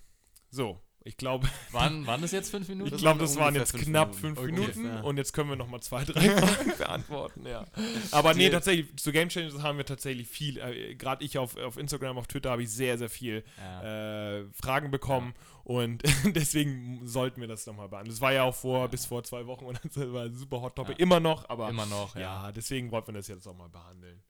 So, 0.50 0.78
ich 1.02 1.16
glaube, 1.16 1.48
Waren, 1.72 2.06
waren 2.06 2.20
das 2.20 2.32
jetzt 2.32 2.50
fünf 2.50 2.68
Minuten? 2.68 2.94
ich 2.94 3.00
glaube, 3.00 3.20
das 3.20 3.36
waren 3.38 3.54
jetzt 3.54 3.70
fünf 3.70 3.84
knapp 3.84 4.08
Minuten. 4.08 4.20
fünf 4.20 4.38
Okay. 4.38 4.52
Minuten 4.52 4.80
Ungefähr. 4.80 5.04
und 5.04 5.16
jetzt 5.16 5.32
können 5.32 5.48
wir 5.48 5.56
nochmal 5.56 5.80
zwei, 5.80 6.04
drei 6.04 6.20
Fragen 6.38 6.76
beantworten, 6.76 7.46
ja. 7.46 7.64
Aber 8.10 8.34
nee, 8.34 8.50
tatsächlich, 8.50 8.94
zu 8.96 9.10
Game 9.12 9.28
Changers 9.30 9.62
haben 9.62 9.78
wir 9.78 9.86
tatsächlich 9.86 10.28
viel, 10.28 10.58
äh, 10.58 10.94
gerade 10.96 11.24
ich 11.24 11.38
auf, 11.38 11.56
auf 11.56 11.76
Instagram, 11.78 12.18
auf 12.18 12.26
Twitter 12.26 12.50
habe 12.50 12.62
ich 12.64 12.70
sehr, 12.70 12.98
sehr 12.98 13.08
viel 13.08 13.44
Ja. 13.58 14.40
äh, 14.40 14.44
Fragen 14.52 14.90
bekommen 14.90 15.34
und 15.64 16.02
deswegen 16.36 17.00
sollten 17.06 17.40
wir 17.40 17.48
das 17.48 17.64
nochmal 17.66 17.88
behandeln. 17.88 18.12
Das 18.12 18.20
war 18.20 18.32
ja 18.32 18.42
auch 18.42 18.54
vor, 18.54 18.88
bis 18.88 19.06
vor 19.06 19.22
zwei 19.24 19.46
Wochen 19.46 19.64
und 19.64 19.80
das 19.82 19.96
war 20.12 20.24
ein 20.24 20.34
super 20.34 20.60
Hot 20.60 20.76
Topic, 20.76 20.92
Ja. 20.98 20.98
immer 20.98 21.20
noch, 21.20 21.48
aber 21.48 21.70
Immer 21.70 21.86
noch, 21.86 22.14
ja. 22.16 22.20
ja, 22.46 22.52
deswegen 22.52 22.90
wollten 22.90 23.08
wir 23.08 23.14
das 23.20 23.28
jetzt 23.28 23.46
auch 23.46 23.56
mal 23.56 23.68
behandeln. 23.70 24.20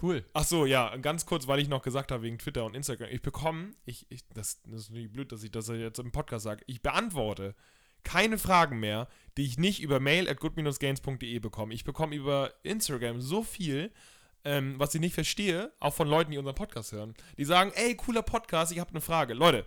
Cool. 0.00 0.24
Ach 0.34 0.44
so, 0.44 0.66
ja, 0.66 0.94
ganz 0.96 1.24
kurz, 1.24 1.46
weil 1.46 1.58
ich 1.58 1.68
noch 1.68 1.82
gesagt 1.82 2.12
habe 2.12 2.22
wegen 2.22 2.38
Twitter 2.38 2.64
und 2.64 2.76
Instagram. 2.76 3.08
Ich 3.10 3.22
bekomme, 3.22 3.72
ich, 3.86 4.06
ich, 4.10 4.28
das, 4.34 4.60
das 4.64 4.82
ist 4.82 4.90
nicht 4.90 5.12
blöd, 5.12 5.32
dass 5.32 5.42
ich 5.42 5.50
das 5.50 5.68
jetzt 5.68 5.98
im 5.98 6.12
Podcast 6.12 6.44
sage, 6.44 6.62
ich 6.66 6.82
beantworte 6.82 7.54
keine 8.04 8.38
Fragen 8.38 8.78
mehr, 8.78 9.08
die 9.36 9.44
ich 9.44 9.58
nicht 9.58 9.82
über 9.82 9.98
mail 9.98 10.28
at 10.28 10.38
good-gains.de 10.38 11.38
bekomme. 11.40 11.74
Ich 11.74 11.84
bekomme 11.84 12.14
über 12.14 12.52
Instagram 12.62 13.20
so 13.20 13.42
viel, 13.42 13.90
ähm, 14.44 14.78
was 14.78 14.94
ich 14.94 15.00
nicht 15.00 15.14
verstehe, 15.14 15.72
auch 15.80 15.92
von 15.92 16.08
Leuten, 16.08 16.30
die 16.30 16.38
unseren 16.38 16.54
Podcast 16.54 16.92
hören. 16.92 17.14
Die 17.36 17.44
sagen, 17.44 17.72
ey, 17.74 17.96
cooler 17.96 18.22
Podcast, 18.22 18.70
ich 18.70 18.78
habe 18.78 18.90
eine 18.90 19.00
Frage. 19.00 19.34
Leute, 19.34 19.66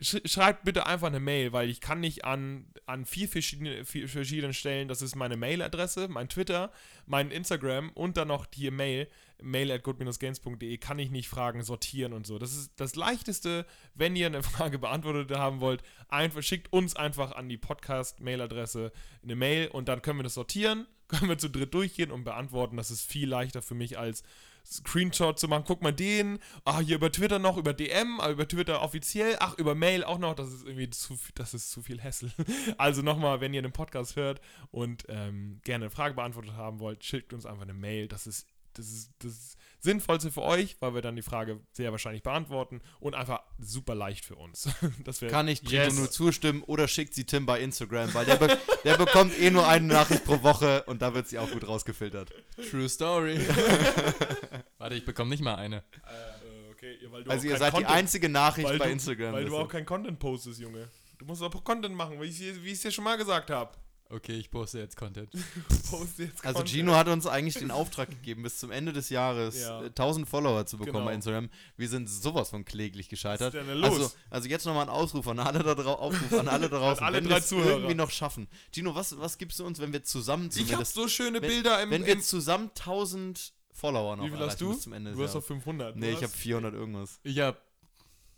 sch 0.00 0.16
schreibt 0.24 0.64
bitte 0.64 0.86
einfach 0.86 1.06
eine 1.06 1.20
Mail, 1.20 1.52
weil 1.52 1.70
ich 1.70 1.80
kann 1.80 2.00
nicht 2.00 2.24
an, 2.24 2.66
an 2.86 3.04
vier 3.04 3.28
verschiedene, 3.28 3.84
vier 3.84 4.08
verschiedenen 4.08 4.52
Stellen, 4.52 4.88
das 4.88 5.00
ist 5.00 5.14
meine 5.14 5.36
Mailadresse, 5.36 6.08
mein 6.08 6.28
Twitter, 6.28 6.72
mein 7.06 7.30
Instagram 7.30 7.90
und 7.90 8.16
dann 8.16 8.28
noch 8.28 8.46
hier 8.52 8.72
Mail, 8.72 9.06
mail 9.42 9.70
at 9.72 9.82
good-gains.de, 9.82 10.78
kann 10.78 10.98
ich 10.98 11.10
nicht 11.10 11.28
Fragen 11.28 11.62
sortieren 11.62 12.12
und 12.12 12.26
so. 12.26 12.38
Das 12.38 12.54
ist 12.54 12.72
das 12.76 12.96
Leichteste, 12.96 13.66
wenn 13.94 14.16
ihr 14.16 14.26
eine 14.26 14.42
Frage 14.44 14.78
beantwortet 14.78 15.36
haben 15.36 15.60
wollt, 15.60 15.82
einfach, 16.08 16.42
schickt 16.42 16.72
uns 16.72 16.96
einfach 16.96 17.32
an 17.32 17.48
die 17.48 17.58
Podcast-Mailadresse 17.58 18.92
eine 19.22 19.36
Mail 19.36 19.68
und 19.68 19.88
dann 19.88 20.02
können 20.02 20.18
wir 20.18 20.24
das 20.24 20.34
sortieren, 20.34 20.86
können 21.08 21.28
wir 21.28 21.38
zu 21.38 21.50
dritt 21.50 21.74
durchgehen 21.74 22.10
und 22.10 22.24
beantworten. 22.24 22.76
Das 22.76 22.90
ist 22.90 23.02
viel 23.10 23.28
leichter 23.28 23.62
für 23.62 23.74
mich 23.74 23.98
als 23.98 24.22
Screenshot 24.64 25.38
zu 25.38 25.46
machen. 25.46 25.62
Guck 25.64 25.80
mal 25.82 25.92
den, 25.92 26.40
ah, 26.64 26.80
hier 26.80 26.96
über 26.96 27.12
Twitter 27.12 27.38
noch, 27.38 27.56
über 27.56 27.72
DM, 27.72 28.18
ah, 28.20 28.30
über 28.30 28.48
Twitter 28.48 28.82
offiziell, 28.82 29.36
ach, 29.38 29.56
über 29.58 29.76
Mail 29.76 30.02
auch 30.02 30.18
noch, 30.18 30.34
das 30.34 30.52
ist 30.52 30.64
irgendwie 30.66 30.90
zu, 30.90 31.16
viel- 31.16 31.32
das 31.36 31.54
ist 31.54 31.70
zu 31.70 31.82
viel 31.82 32.02
Hassel. 32.02 32.32
Also 32.78 33.02
nochmal, 33.02 33.40
wenn 33.40 33.54
ihr 33.54 33.60
einen 33.62 33.72
Podcast 33.72 34.16
hört 34.16 34.40
und 34.72 35.04
ähm, 35.08 35.60
gerne 35.62 35.84
eine 35.84 35.90
Frage 35.90 36.14
beantwortet 36.14 36.54
haben 36.54 36.80
wollt, 36.80 37.04
schickt 37.04 37.32
uns 37.32 37.46
einfach 37.46 37.62
eine 37.62 37.74
Mail. 37.74 38.08
Das 38.08 38.26
ist 38.26 38.46
das 38.76 38.86
ist 38.86 39.10
das 39.18 39.56
Sinnvollste 39.80 40.30
für 40.32 40.42
euch, 40.42 40.76
weil 40.80 40.94
wir 40.94 41.02
dann 41.02 41.14
die 41.16 41.22
Frage 41.22 41.60
sehr 41.72 41.92
wahrscheinlich 41.92 42.22
beantworten 42.22 42.80
und 42.98 43.14
einfach 43.14 43.40
super 43.58 43.94
leicht 43.94 44.24
für 44.24 44.34
uns. 44.36 44.68
Kann 45.28 45.46
ich 45.48 45.60
Gino 45.60 45.82
Yes. 45.84 45.94
nur 45.96 46.10
zustimmen 46.10 46.62
oder 46.64 46.88
schickt 46.88 47.14
sie 47.14 47.24
Tim 47.24 47.46
bei 47.46 47.60
Instagram, 47.60 48.12
weil 48.14 48.24
der, 48.26 48.36
be 48.36 48.58
der 48.84 48.96
bekommt 48.96 49.38
eh 49.38 49.50
nur 49.50 49.66
eine 49.68 49.86
Nachricht 49.86 50.24
pro 50.24 50.42
Woche 50.42 50.82
und 50.84 51.02
da 51.02 51.14
wird 51.14 51.28
sie 51.28 51.38
auch 51.38 51.50
gut 51.50 51.68
rausgefiltert. 51.68 52.32
True 52.70 52.88
Story. 52.88 53.38
Warte, 54.78 54.94
ich 54.96 55.04
bekomme 55.04 55.30
nicht 55.30 55.42
mal 55.42 55.54
eine. 55.56 55.76
Äh, 55.78 56.70
okay, 56.72 56.98
weil 57.10 57.24
du 57.24 57.30
Also 57.30 57.46
ihr 57.46 57.56
seid 57.56 57.72
die 57.72 57.76
Content- 57.82 57.96
einzige 57.96 58.28
Nachricht 58.28 58.68
bei 58.78 58.86
du, 58.86 58.90
Instagram. 58.90 59.32
Weil 59.34 59.44
du 59.44 59.56
auch 59.56 59.68
kein 59.68 59.86
Content 59.86 60.18
postest, 60.18 60.60
Junge. 60.60 60.88
Du 61.18 61.24
musst 61.26 61.42
auch 61.42 61.64
Content 61.64 61.94
machen, 61.94 62.20
wie 62.20 62.26
ich 62.26 62.40
wie 62.40 62.66
ich 62.68 62.72
es 62.74 62.82
dir 62.82 62.90
schon 62.90 63.04
mal 63.04 63.16
gesagt 63.16 63.50
habe. 63.50 63.72
Okay, 64.08 64.34
ich 64.34 64.50
poste 64.50 64.78
jetzt 64.78 64.96
Content. 64.96 65.30
Post 65.90 66.18
jetzt 66.18 66.44
Also 66.44 66.58
Content. 66.58 66.68
Gino 66.68 66.94
hat 66.94 67.08
uns 67.08 67.26
eigentlich 67.26 67.54
den 67.58 67.70
Auftrag 67.70 68.08
gegeben, 68.08 68.42
bis 68.44 68.58
zum 68.58 68.70
Ende 68.70 68.92
des 68.92 69.08
Jahres 69.10 69.60
Ja. 69.60 69.82
äh, 69.82 69.86
1000 69.86 70.28
Follower 70.28 70.64
zu 70.66 70.76
bekommen 70.78 70.94
Genau. 70.94 71.06
bei 71.06 71.14
Instagram. 71.14 71.50
Wir 71.76 71.88
sind 71.88 72.08
sowas 72.08 72.50
von 72.50 72.64
kläglich 72.64 73.08
gescheitert. 73.08 73.54
Was 73.54 73.60
ist 73.60 73.68
denn 73.68 73.80
da 73.80 73.88
los? 73.88 73.98
Also, 73.98 74.12
also 74.30 74.48
jetzt 74.48 74.64
nochmal 74.66 74.84
ein 74.84 74.90
Ausruf 74.90 75.26
an 75.28 75.40
alle 75.40 75.62
da, 75.62 75.74
drau 75.74 75.94
Aufruf 75.94 76.38
an 76.38 76.46
alle 76.48 76.68
da 76.70 76.78
draußen, 76.78 77.04
alle 77.04 77.16
wenn 77.18 77.28
wir 77.28 77.36
es 77.36 77.50
irgendwie 77.50 77.94
noch 77.94 78.10
schaffen. 78.10 78.46
Gino, 78.72 78.94
was, 78.94 79.18
was 79.18 79.38
gibst 79.38 79.58
du 79.58 79.66
uns, 79.66 79.80
wenn 79.80 79.92
wir 79.92 80.04
zusammen 80.04 80.50
ich 80.54 80.72
habe 80.72 80.84
so 80.84 81.08
schöne 81.08 81.42
wenn- 81.42 81.48
Bilder 81.48 81.82
im, 81.82 81.90
wenn 81.90 82.06
wir 82.06 82.12
im 82.14 82.20
zusammen 82.22 82.70
1000 82.78 83.52
Follower 83.72 84.16
noch 84.16 84.24
Wie 84.24 84.30
viel 84.30 84.38
hast 84.38 84.60
du? 84.60 84.70
bis 84.72 84.80
zum 84.82 84.92
Ende 84.94 85.12
Du 85.12 85.22
hast 85.22 85.30
doch 85.34 85.40
Jahres? 85.42 85.46
500. 85.48 85.96
Nee, 85.96 86.10
ich 86.10 86.14
habe 86.16 86.26
hast- 86.26 86.36
400 86.36 86.72
irgendwas. 86.74 87.20
Ich 87.24 87.38
habe 87.40 87.58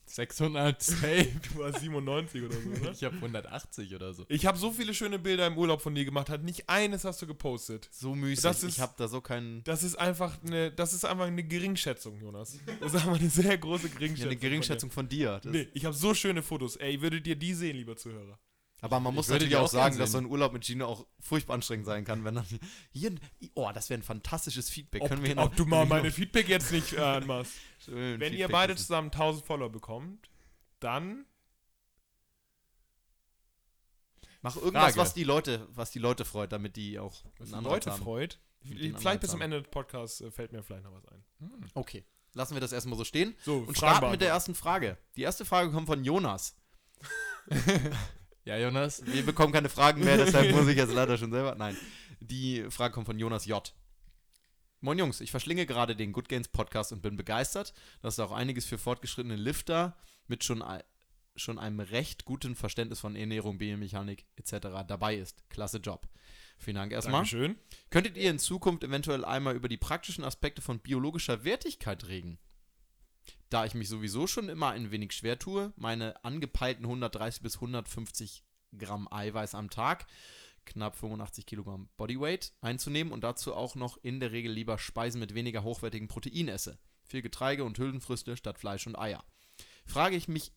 600 0.09 0.83
safe. 0.83 1.29
Du 1.55 1.65
hast 1.65 1.81
97 1.81 2.43
oder 2.43 2.55
so, 2.55 2.69
oder? 2.81 2.91
Ich 2.93 3.05
habe 3.05 3.17
180 3.17 3.95
oder 3.95 4.13
so. 4.15 4.25
Ich 4.29 4.47
habe 4.47 4.59
so 4.59 4.71
viele 4.73 4.95
schöne 4.95 5.19
Bilder 5.19 5.47
im 5.47 5.57
Urlaub 5.59 5.81
von 5.81 5.95
dir 5.95 6.05
gemacht, 6.05 6.31
halt 6.31 6.45
nicht 6.45 6.69
eines 6.69 7.05
hast 7.05 7.21
du 7.23 7.27
gepostet. 7.27 7.89
So 7.93 8.15
müßig. 8.15 8.43
Das 8.43 8.63
ist- 8.63 8.77
ich 8.77 8.81
habe 8.81 8.95
da 8.97 9.09
so 9.09 9.21
keinen... 9.21 9.63
Das 9.65 9.83
ist 9.83 9.97
einfach 9.97 10.37
eine, 10.45 10.71
das 10.73 10.93
ist 10.93 11.05
einfach 11.05 11.27
eine 11.27 11.45
Geringschätzung, 11.45 12.21
Jonas. 12.21 12.59
Das 12.81 12.95
ist 12.95 13.01
einfach 13.05 13.19
eine 13.21 13.31
sehr 13.31 13.59
große 13.59 13.89
Ja, 13.89 13.95
Geringschätzung. 13.95 14.31
eine 14.31 14.37
Geringschätzung 14.41 14.91
von 14.91 15.09
dir. 15.09 15.41
Von 15.43 15.53
dir. 15.53 15.65
Nee, 15.65 15.69
ich 15.75 15.85
habe 15.85 15.95
so 15.95 16.15
schöne 16.15 16.43
Fotos. 16.43 16.77
Ey, 16.77 17.01
würdet 17.03 17.27
ihr 17.27 17.37
die 17.37 17.55
sehen, 17.55 17.77
lieber 17.77 17.97
Zuhörer? 17.97 18.39
Aber 18.81 19.01
man 19.01 19.15
muss 19.15 19.29
natürlich 19.29 19.57
auch 19.57 19.69
sagen, 19.69 19.99
dass 19.99 20.13
so 20.13 20.19
ein 20.19 20.27
Urlaub 20.27 20.53
mit 20.53 20.65
Gino 20.65 20.87
auch 20.87 21.07
furchtbar 21.21 21.55
anstrengend 21.55 21.87
sein 21.87 22.05
kann, 22.05 22.25
wenn 22.25 22.37
dann 22.37 22.47
hier, 22.93 23.13
oh, 23.55 23.71
das 23.75 23.91
wäre 23.91 24.01
ein 24.01 24.05
fantastisches 24.05 24.71
Feedback. 24.71 25.03
Ob, 25.03 25.09
Können 25.09 25.23
wir 25.23 25.35
hier 25.35 25.39
ob 25.39 25.51
noch, 25.51 25.57
du 25.57 25.65
mal 25.67 25.85
meine 25.87 26.13
Feedback 26.13 26.49
jetzt 26.49 26.71
nicht 26.71 26.93
äh, 26.93 27.01
anmachst. 27.01 27.55
schön 27.85 28.21
Wenn 28.21 28.33
ihr 28.33 28.39
Feedback 28.47 28.53
beide 28.53 28.75
wissen? 28.75 28.87
zusammen 28.87 29.09
1000 29.09 29.45
Follower 29.45 29.71
bekommt, 29.71 30.31
dann 30.79 31.27
mach 34.43 34.55
irgendwas, 34.57 34.83
Frage. 34.83 34.97
was 34.97 35.15
die 35.15 35.25
Leute, 35.25 35.67
was 35.73 35.91
die 35.91 35.99
Leute 35.99 36.25
freut, 36.25 36.53
damit 36.53 36.77
die 36.77 37.01
auch 37.01 37.25
was 37.39 37.51
die 37.51 37.57
Leute 37.57 37.91
haben. 37.91 38.03
freut. 38.03 38.39
Vielleicht 38.63 39.21
bis 39.21 39.31
zum. 39.31 39.41
Ende 39.41 39.63
des 39.63 39.71
Podcasts 39.71 40.21
äh, 40.21 40.31
fällt 40.31 40.53
mir 40.53 40.63
vielleicht 40.63 40.85
noch 40.85 40.93
was 40.93 41.07
ein. 41.07 41.25
Okay, 41.75 42.05
lassen 42.35 42.55
wir 42.55 42.61
das 42.61 42.73
erstmal 42.73 42.99
so 42.99 43.05
stehen 43.05 43.35
So, 43.45 43.59
und 43.59 43.77
starten 43.77 44.11
mit 44.11 44.21
der 44.21 44.29
ersten 44.29 44.55
Frage. 44.55 44.99
Die 45.17 45.23
erste 45.23 45.45
Frage 45.45 45.71
kommt 45.73 45.87
von 45.87 46.05
Jonas. 46.05 46.57
Ja, 48.49 48.57
Jonas? 48.57 49.05
Wir 49.05 49.27
bekommen 49.27 49.53
keine 49.53 49.69
Fragen 49.69 50.03
mehr, 50.03 50.17
deshalb 50.17 50.51
muss 50.57 50.67
ich 50.69 50.79
jetzt 50.79 50.95
leider 50.95 51.19
schon 51.19 51.31
selber. 51.31 51.55
Nein, 51.57 51.77
die 52.19 52.65
Frage 52.71 52.95
kommt 52.95 53.05
von 53.05 53.19
Jonas 53.19 53.45
J. 53.45 53.75
Moin 54.81 54.99
Jungs, 54.99 55.21
ich 55.21 55.31
verschlinge 55.31 55.67
gerade 55.67 55.95
den 55.95 56.15
Good 56.15 56.31
Gains 56.31 56.49
Podcast 56.49 56.91
und 56.93 57.03
bin 57.03 57.19
begeistert, 57.19 57.75
dass 58.01 58.17
da 58.17 58.25
auch 58.25 58.33
einiges 58.33 58.65
für 58.65 58.79
fortgeschrittene 58.79 59.37
Lifter 59.37 59.99
mit 60.29 60.45
schon, 60.45 60.65
schon 61.37 61.59
einem 61.59 61.81
recht 61.81 62.25
guten 62.25 62.55
Verständnis 62.55 63.01
von 63.01 63.17
Ernährung, 63.17 63.59
Biomechanik 63.59 64.25
etc. 64.37 64.69
dabei 64.89 65.17
ist. 65.17 65.45
Klasse 65.51 65.77
Job. 65.77 66.09
Vielen 66.57 66.77
Dank 66.77 66.93
erstmal. 66.93 67.17
Dankeschön. 67.17 67.57
Könntet 67.91 68.17
ihr 68.17 68.31
in 68.31 68.39
Zukunft 68.39 68.83
eventuell 68.83 69.27
einmal 69.27 69.57
über 69.57 69.69
die 69.69 69.77
praktischen 69.77 70.25
Aspekte 70.25 70.63
von 70.63 70.79
biologischer 70.79 71.45
Wertigkeit 71.45 72.09
reden? 72.09 72.39
Da 73.51 73.65
ich 73.65 73.75
mich 73.75 73.89
sowieso 73.89 74.27
schon 74.27 74.49
immer 74.49 74.71
ein 74.71 74.91
wenig 74.91 75.13
schwer 75.13 75.39
tue, 75.39 75.73
meine 75.77 76.23
angepeilten 76.25 76.85
130 76.85 77.43
bis 77.43 77.55
150 77.57 78.45
Gramm 78.77 79.09
Eiweiß 79.11 79.55
am 79.55 79.71
Tag, 79.71 80.07
knapp 80.67 80.97
85 80.97 81.47
Kilogramm 81.47 81.89
Bodyweight, 81.97 82.53
einzunehmen 82.61 83.13
und 83.13 83.25
dazu 83.25 83.55
auch 83.55 83.75
noch 83.75 83.97
in 84.03 84.21
der 84.21 84.33
Regel 84.33 84.53
lieber 84.53 84.79
Speisen 84.79 85.19
mit 85.19 85.35
weniger 85.35 85.63
hochwertigen 85.63 86.09
Protein 86.09 86.49
esse. 86.49 86.79
Viel 87.05 87.23
Getreide 87.23 87.65
und 87.65 87.79
Hülsenfrüchte 87.79 88.37
statt 88.37 88.59
Fleisch 88.59 88.87
und 88.87 88.99
Eier. 88.99 89.25
Frage 89.87 90.17
ich 90.17 90.29
mich 90.29 90.53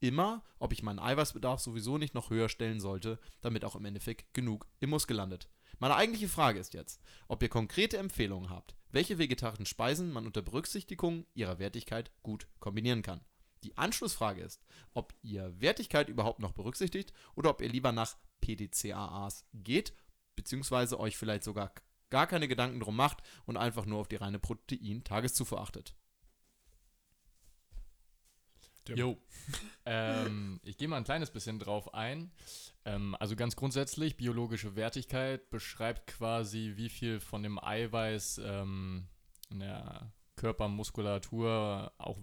immer, 0.00 0.42
ob 0.58 0.72
ich 0.72 0.82
meinen 0.82 0.98
Eiweißbedarf 0.98 1.60
sowieso 1.60 1.98
nicht 1.98 2.14
noch 2.14 2.30
höher 2.30 2.48
stellen 2.48 2.80
sollte, 2.80 3.20
damit 3.40 3.64
auch 3.64 3.76
im 3.76 3.84
Endeffekt 3.84 4.34
genug 4.34 4.66
im 4.80 4.90
Muskel 4.90 5.16
landet. 5.16 5.48
Meine 5.78 5.94
eigentliche 5.94 6.28
Frage 6.28 6.58
ist 6.58 6.74
jetzt, 6.74 7.00
ob 7.28 7.42
ihr 7.42 7.48
konkrete 7.48 7.98
Empfehlungen 7.98 8.50
habt, 8.50 8.74
welche 8.90 9.18
vegetarischen 9.18 9.66
Speisen 9.66 10.12
man 10.12 10.26
unter 10.26 10.42
Berücksichtigung 10.42 11.26
ihrer 11.34 11.58
Wertigkeit 11.58 12.10
gut 12.22 12.48
kombinieren 12.60 13.02
kann. 13.02 13.20
Die 13.64 13.76
Anschlussfrage 13.76 14.42
ist, 14.42 14.62
ob 14.94 15.14
ihr 15.22 15.60
Wertigkeit 15.60 16.08
überhaupt 16.08 16.40
noch 16.40 16.52
berücksichtigt 16.52 17.12
oder 17.34 17.50
ob 17.50 17.60
ihr 17.60 17.68
lieber 17.68 17.92
nach 17.92 18.16
PDCAAs 18.40 19.46
geht, 19.52 19.92
beziehungsweise 20.36 21.00
euch 21.00 21.16
vielleicht 21.16 21.44
sogar 21.44 21.72
gar 22.10 22.26
keine 22.26 22.48
Gedanken 22.48 22.80
drum 22.80 22.96
macht 22.96 23.22
und 23.46 23.56
einfach 23.56 23.84
nur 23.84 23.98
auf 23.98 24.08
die 24.08 24.16
reine 24.16 24.38
Protein-Tageszufuhr 24.38 25.60
achtet. 25.60 25.94
Jo. 28.96 29.18
ähm, 29.86 30.60
ich 30.62 30.76
gehe 30.76 30.88
mal 30.88 30.96
ein 30.96 31.04
kleines 31.04 31.30
bisschen 31.30 31.58
drauf 31.58 31.94
ein. 31.94 32.30
Ähm, 32.84 33.16
also 33.18 33.36
ganz 33.36 33.56
grundsätzlich, 33.56 34.16
biologische 34.16 34.76
Wertigkeit 34.76 35.50
beschreibt 35.50 36.06
quasi, 36.06 36.72
wie 36.76 36.88
viel 36.88 37.20
von 37.20 37.42
dem 37.42 37.62
Eiweiß 37.62 38.40
ähm, 38.44 39.08
in 39.50 39.60
der 39.60 40.12
Körpermuskulatur 40.36 41.92
auch 41.98 42.18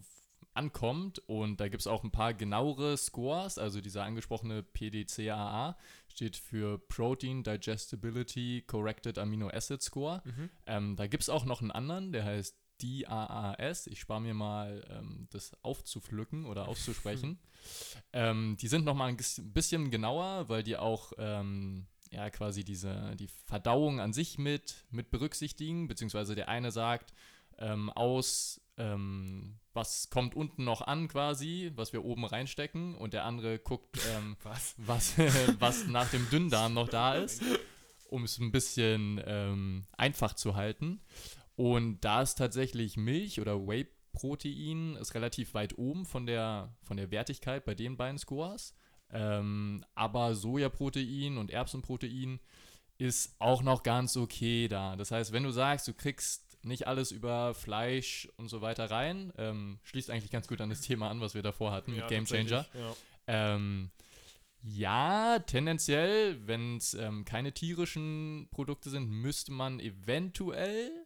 ankommt. 0.55 1.19
Und 1.27 1.59
da 1.59 1.67
gibt 1.67 1.81
es 1.81 1.87
auch 1.87 2.03
ein 2.03 2.11
paar 2.11 2.33
genauere 2.33 2.97
Scores. 2.97 3.57
Also 3.57 3.81
dieser 3.81 4.03
angesprochene 4.03 4.63
PDCAA 4.63 5.77
steht 6.07 6.37
für 6.37 6.79
Protein 6.79 7.43
Digestibility 7.43 8.63
Corrected 8.65 9.17
Amino 9.17 9.49
Acid 9.49 9.81
Score. 9.81 10.21
Mhm. 10.23 10.49
Ähm, 10.65 10.95
da 10.95 11.07
gibt 11.07 11.23
es 11.23 11.29
auch 11.29 11.45
noch 11.45 11.61
einen 11.61 11.71
anderen, 11.71 12.11
der 12.11 12.23
heißt 12.23 12.57
DAAS. 12.81 13.87
Ich 13.87 13.99
spare 13.99 14.21
mir 14.21 14.33
mal 14.33 14.85
ähm, 14.89 15.27
das 15.31 15.51
aufzupflücken 15.63 16.45
oder 16.45 16.67
auszusprechen. 16.67 17.39
ähm, 18.13 18.57
die 18.59 18.67
sind 18.67 18.85
noch 18.85 18.95
mal 18.95 19.09
ein 19.09 19.17
bisschen 19.53 19.91
genauer, 19.91 20.49
weil 20.49 20.63
die 20.63 20.77
auch 20.77 21.13
ähm, 21.17 21.87
ja 22.11 22.29
quasi 22.29 22.63
diese 22.63 23.15
die 23.15 23.27
Verdauung 23.27 23.99
an 23.99 24.13
sich 24.13 24.37
mit 24.37 24.85
mit 24.91 25.09
berücksichtigen, 25.11 25.87
beziehungsweise 25.87 26.35
der 26.35 26.49
eine 26.49 26.71
sagt 26.71 27.13
ähm, 27.57 27.89
aus 27.91 28.61
ähm, 28.77 29.59
was 29.73 30.09
kommt 30.09 30.35
unten 30.35 30.63
noch 30.63 30.81
an 30.81 31.07
quasi, 31.07 31.71
was 31.75 31.93
wir 31.93 32.03
oben 32.03 32.25
reinstecken 32.25 32.95
und 32.95 33.13
der 33.13 33.25
andere 33.25 33.59
guckt 33.59 33.99
ähm, 34.15 34.37
Was? 34.43 34.75
was, 34.77 35.17
was 35.59 35.87
nach 35.87 36.09
dem 36.09 36.29
Dünndarm 36.29 36.73
noch 36.73 36.89
da 36.89 37.15
ist, 37.15 37.41
um 38.09 38.23
es 38.23 38.37
ein 38.39 38.51
bisschen 38.51 39.21
ähm, 39.25 39.85
einfach 39.97 40.33
zu 40.33 40.55
halten. 40.55 41.01
Und 41.55 42.01
da 42.01 42.21
ist 42.21 42.35
tatsächlich 42.35 42.97
Milch 42.97 43.39
oder 43.39 43.65
Whey-Protein 43.65 44.95
ist 44.95 45.15
relativ 45.15 45.53
weit 45.53 45.77
oben 45.77 46.05
von 46.05 46.25
der, 46.25 46.75
von 46.81 46.97
der 46.97 47.11
Wertigkeit 47.11 47.63
bei 47.65 47.75
den 47.75 47.97
beiden 47.97 48.17
Scores. 48.17 48.73
Ähm, 49.11 49.85
aber 49.93 50.35
Sojaprotein 50.35 51.37
und 51.37 51.51
Erbsenprotein 51.51 52.39
ist 52.97 53.35
auch 53.39 53.61
noch 53.61 53.83
ganz 53.83 54.17
okay 54.17 54.67
da. 54.67 54.95
Das 54.95 55.11
heißt, 55.11 55.31
wenn 55.31 55.43
du 55.43 55.51
sagst, 55.51 55.87
du 55.87 55.93
kriegst 55.93 56.57
nicht 56.63 56.87
alles 56.87 57.11
über 57.11 57.53
Fleisch 57.53 58.27
und 58.37 58.49
so 58.49 58.61
weiter 58.61 58.89
rein, 58.89 59.31
ähm, 59.37 59.79
schließt 59.83 60.09
eigentlich 60.09 60.31
ganz 60.31 60.47
gut 60.47 60.59
an 60.61 60.69
das 60.69 60.81
Thema 60.81 61.09
an, 61.09 61.21
was 61.21 61.35
wir 61.35 61.43
davor 61.43 61.71
hatten 61.71 61.95
mit 61.95 62.07
Game 62.07 62.25
Changer. 62.25 62.65
Ja. 62.73 62.95
Ähm, 63.27 63.91
ja, 64.61 65.37
tendenziell, 65.39 66.47
wenn 66.47 66.77
es 66.77 66.95
ähm, 66.95 67.23
keine 67.23 67.53
tierischen 67.53 68.47
Produkte 68.49 68.89
sind, 68.89 69.09
müsste 69.09 69.51
man 69.51 69.79
eventuell, 69.79 71.04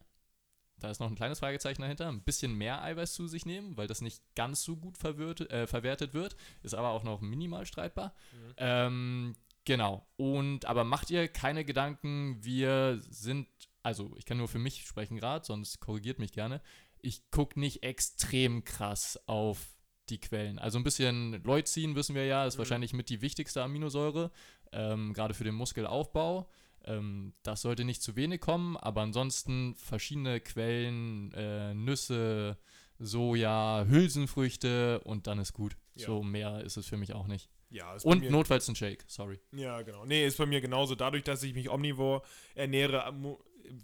da 0.79 0.89
ist 0.89 0.99
noch 0.99 1.09
ein 1.09 1.15
kleines 1.15 1.39
Fragezeichen 1.39 1.81
dahinter, 1.81 2.07
ein 2.07 2.21
bisschen 2.23 2.53
mehr 2.53 2.81
Eiweiß 2.83 3.13
zu 3.13 3.27
sich 3.27 3.45
nehmen, 3.45 3.77
weil 3.77 3.87
das 3.87 4.01
nicht 4.01 4.23
ganz 4.35 4.63
so 4.63 4.75
gut 4.77 4.97
verwirrt, 4.97 5.49
äh, 5.51 5.67
verwertet 5.67 6.13
wird, 6.13 6.35
ist 6.63 6.73
aber 6.73 6.89
auch 6.89 7.03
noch 7.03 7.21
minimal 7.21 7.65
streitbar. 7.65 8.13
Mhm. 8.33 8.53
Ähm, 8.57 9.35
genau. 9.65 10.05
Und 10.17 10.65
aber 10.65 10.83
macht 10.83 11.09
ihr 11.11 11.27
keine 11.27 11.65
Gedanken, 11.65 12.43
wir 12.43 12.99
sind, 13.09 13.47
also 13.83 14.13
ich 14.17 14.25
kann 14.25 14.37
nur 14.37 14.47
für 14.47 14.59
mich 14.59 14.85
sprechen 14.85 15.17
gerade, 15.17 15.45
sonst 15.45 15.79
korrigiert 15.79 16.19
mich 16.19 16.31
gerne. 16.31 16.61
Ich 17.01 17.29
gucke 17.31 17.59
nicht 17.59 17.83
extrem 17.83 18.63
krass 18.65 19.19
auf 19.25 19.65
die 20.09 20.19
Quellen. 20.19 20.59
Also 20.59 20.77
ein 20.79 20.83
bisschen 20.83 21.41
Leucin 21.43 21.95
wissen 21.95 22.15
wir 22.15 22.25
ja, 22.25 22.45
ist 22.45 22.55
Mhm. 22.55 22.59
wahrscheinlich 22.59 22.93
mit 22.93 23.09
die 23.09 23.21
wichtigste 23.21 23.61
Aminosäure, 23.63 24.31
ähm, 24.71 25.13
gerade 25.13 25.33
für 25.33 25.43
den 25.43 25.55
Muskelaufbau. 25.55 26.49
Ähm, 26.89 27.33
das 27.43 27.61
sollte 27.61 27.85
nicht 27.85 28.01
zu 28.01 28.15
wenig 28.15 28.41
kommen, 28.41 28.75
aber 28.75 29.01
ansonsten 29.01 29.75
verschiedene 29.75 30.39
Quellen, 30.39 31.31
äh, 31.33 31.73
Nüsse, 31.73 32.57
Soja, 32.97 33.85
Hülsenfrüchte 33.87 34.99
und 35.01 35.27
dann 35.27 35.39
ist 35.39 35.53
gut. 35.53 35.77
Ja. 35.95 36.07
So 36.07 36.23
mehr 36.23 36.61
ist 36.61 36.77
es 36.77 36.87
für 36.87 36.97
mich 36.97 37.13
auch 37.13 37.27
nicht. 37.27 37.49
Ja, 37.69 37.95
Und 38.03 38.27
notfalls 38.31 38.67
ein 38.67 38.75
Shake, 38.75 39.05
sorry. 39.07 39.39
Ja, 39.51 39.83
genau. 39.83 40.03
Nee, 40.03 40.25
ist 40.25 40.39
bei 40.39 40.47
mir 40.47 40.59
genauso. 40.59 40.95
Dadurch, 40.95 41.23
dass 41.23 41.43
ich 41.43 41.53
mich 41.53 41.69
omnivor 41.69 42.23
ernähre, 42.55 43.13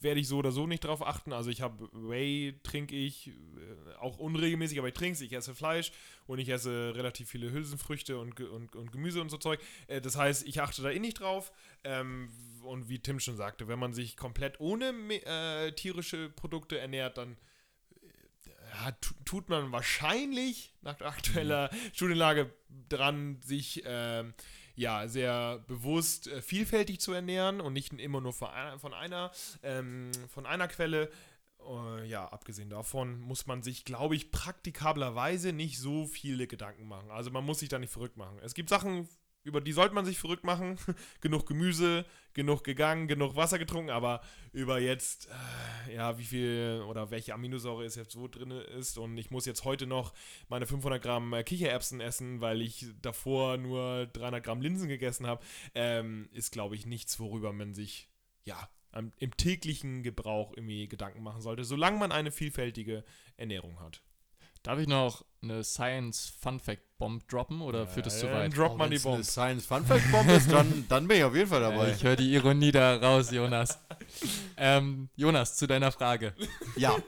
werde 0.01 0.19
ich 0.19 0.27
so 0.27 0.37
oder 0.37 0.51
so 0.51 0.67
nicht 0.67 0.83
drauf 0.83 1.05
achten. 1.05 1.33
Also 1.33 1.49
ich 1.49 1.61
habe 1.61 1.89
Whey, 1.91 2.59
trinke 2.63 2.95
ich, 2.95 3.27
äh, 3.27 3.95
auch 3.99 4.17
unregelmäßig, 4.17 4.79
aber 4.79 4.87
ich 4.87 4.93
trinke 4.93 5.13
es. 5.13 5.21
Ich 5.21 5.33
esse 5.33 5.55
Fleisch 5.55 5.91
und 6.27 6.39
ich 6.39 6.49
esse 6.49 6.93
relativ 6.95 7.29
viele 7.29 7.51
Hülsenfrüchte 7.51 8.17
und, 8.17 8.39
und, 8.39 8.75
und 8.75 8.91
Gemüse 8.91 9.21
und 9.21 9.29
so 9.29 9.37
Zeug. 9.37 9.59
Äh, 9.87 10.01
das 10.01 10.17
heißt, 10.17 10.47
ich 10.47 10.61
achte 10.61 10.81
da 10.81 10.89
eh 10.89 10.99
nicht 10.99 11.19
drauf. 11.19 11.51
Ähm, 11.83 12.29
und 12.63 12.89
wie 12.89 12.99
Tim 12.99 13.19
schon 13.19 13.37
sagte, 13.37 13.67
wenn 13.67 13.79
man 13.79 13.93
sich 13.93 14.17
komplett 14.17 14.59
ohne 14.59 14.89
äh, 15.25 15.71
tierische 15.73 16.29
Produkte 16.29 16.79
ernährt, 16.79 17.17
dann 17.17 17.37
ja, 18.75 18.91
tut 19.25 19.49
man 19.49 19.71
wahrscheinlich 19.71 20.73
nach 20.81 20.99
aktueller 21.01 21.69
Studienlage 21.93 22.51
dran, 22.89 23.39
sich 23.41 23.83
ähm, 23.85 24.33
ja 24.75 25.07
sehr 25.07 25.59
bewusst 25.67 26.27
äh, 26.27 26.41
vielfältig 26.41 26.99
zu 26.99 27.13
ernähren 27.13 27.61
und 27.61 27.73
nicht 27.73 27.93
immer 27.93 28.21
nur 28.21 28.33
von 28.33 28.49
einer, 28.49 28.79
von 28.79 28.93
einer, 28.93 29.31
ähm, 29.63 30.11
von 30.29 30.45
einer 30.45 30.67
Quelle. 30.67 31.09
Äh, 31.67 32.07
ja, 32.07 32.27
abgesehen 32.27 32.69
davon 32.69 33.19
muss 33.19 33.47
man 33.47 33.63
sich, 33.63 33.85
glaube 33.85 34.15
ich, 34.15 34.31
praktikablerweise 34.31 35.53
nicht 35.53 35.79
so 35.79 36.05
viele 36.05 36.47
Gedanken 36.47 36.87
machen. 36.87 37.09
Also 37.11 37.31
man 37.31 37.45
muss 37.45 37.59
sich 37.59 37.69
da 37.69 37.79
nicht 37.79 37.93
verrückt 37.93 38.17
machen. 38.17 38.39
Es 38.43 38.53
gibt 38.53 38.69
Sachen, 38.69 39.07
über 39.45 39.61
die 39.61 39.71
sollte 39.71 39.95
man 39.95 40.05
sich 40.05 40.17
verrückt 40.17 40.43
machen. 40.43 40.77
genug 41.21 41.45
Gemüse, 41.45 42.05
genug 42.33 42.63
gegangen, 42.63 43.07
genug 43.07 43.35
Wasser 43.35 43.57
getrunken, 43.57 43.91
aber 43.91 44.21
über 44.51 44.79
jetzt, 44.79 45.29
äh, 45.87 45.95
ja, 45.95 46.17
wie 46.17 46.25
viel 46.25 46.83
oder 46.87 47.11
welche 47.11 47.33
Aminosäure 47.33 47.85
es 47.85 47.95
jetzt 47.95 48.19
wo 48.19 48.27
drin 48.27 48.51
ist 48.51 48.97
und 48.97 49.17
ich 49.17 49.31
muss 49.31 49.45
jetzt 49.45 49.63
heute 49.63 49.87
noch 49.87 50.13
meine 50.49 50.65
500 50.65 51.01
Gramm 51.01 51.31
äh, 51.33 51.43
Kichererbsen 51.43 52.01
essen, 52.01 52.41
weil 52.41 52.61
ich 52.61 52.87
davor 53.01 53.57
nur 53.57 54.07
300 54.07 54.43
Gramm 54.43 54.61
Linsen 54.61 54.89
gegessen 54.89 55.27
habe, 55.27 55.43
ähm, 55.75 56.27
ist, 56.33 56.51
glaube 56.51 56.75
ich, 56.75 56.85
nichts, 56.85 57.19
worüber 57.19 57.53
man 57.53 57.73
sich, 57.73 58.09
ja, 58.43 58.69
im 59.19 59.35
täglichen 59.35 60.03
Gebrauch 60.03 60.53
irgendwie 60.55 60.87
Gedanken 60.87 61.21
machen 61.21 61.41
sollte, 61.41 61.65
solange 61.65 61.97
man 61.97 62.13
eine 62.13 62.31
vielfältige 62.31 63.03
Ernährung 63.35 63.79
hat. 63.81 64.01
Darf 64.65 64.79
ich 64.79 64.87
noch 64.87 65.23
eine 65.43 65.63
Science 65.63 66.33
Fun 66.41 66.59
Fact 66.59 66.97
Bomb 66.97 67.27
droppen 67.27 67.61
oder 67.61 67.85
führt 67.85 68.07
es 68.07 68.19
zu 68.19 68.25
weit? 68.31 68.57
Drop 68.57 68.77
mal 68.77 68.85
Wenn 68.85 68.89
die 68.89 68.95
es 68.95 69.05
eine 69.05 69.15
Bombe. 69.17 69.23
Science 69.23 69.65
Fun 69.67 69.85
Fact 69.85 70.11
Bomb 70.11 70.27
ist, 70.27 70.51
dann, 70.51 70.85
dann 70.89 71.07
bin 71.07 71.17
ich 71.17 71.23
auf 71.23 71.35
jeden 71.35 71.47
Fall 71.47 71.61
dabei. 71.61 71.91
Ich 71.91 72.03
höre 72.03 72.15
die 72.15 72.33
Ironie 72.33 72.71
da 72.71 72.95
raus, 72.95 73.29
Jonas. 73.29 73.77
ähm, 74.57 75.09
Jonas, 75.15 75.55
zu 75.55 75.67
deiner 75.67 75.91
Frage. 75.91 76.33
ja. 76.75 76.95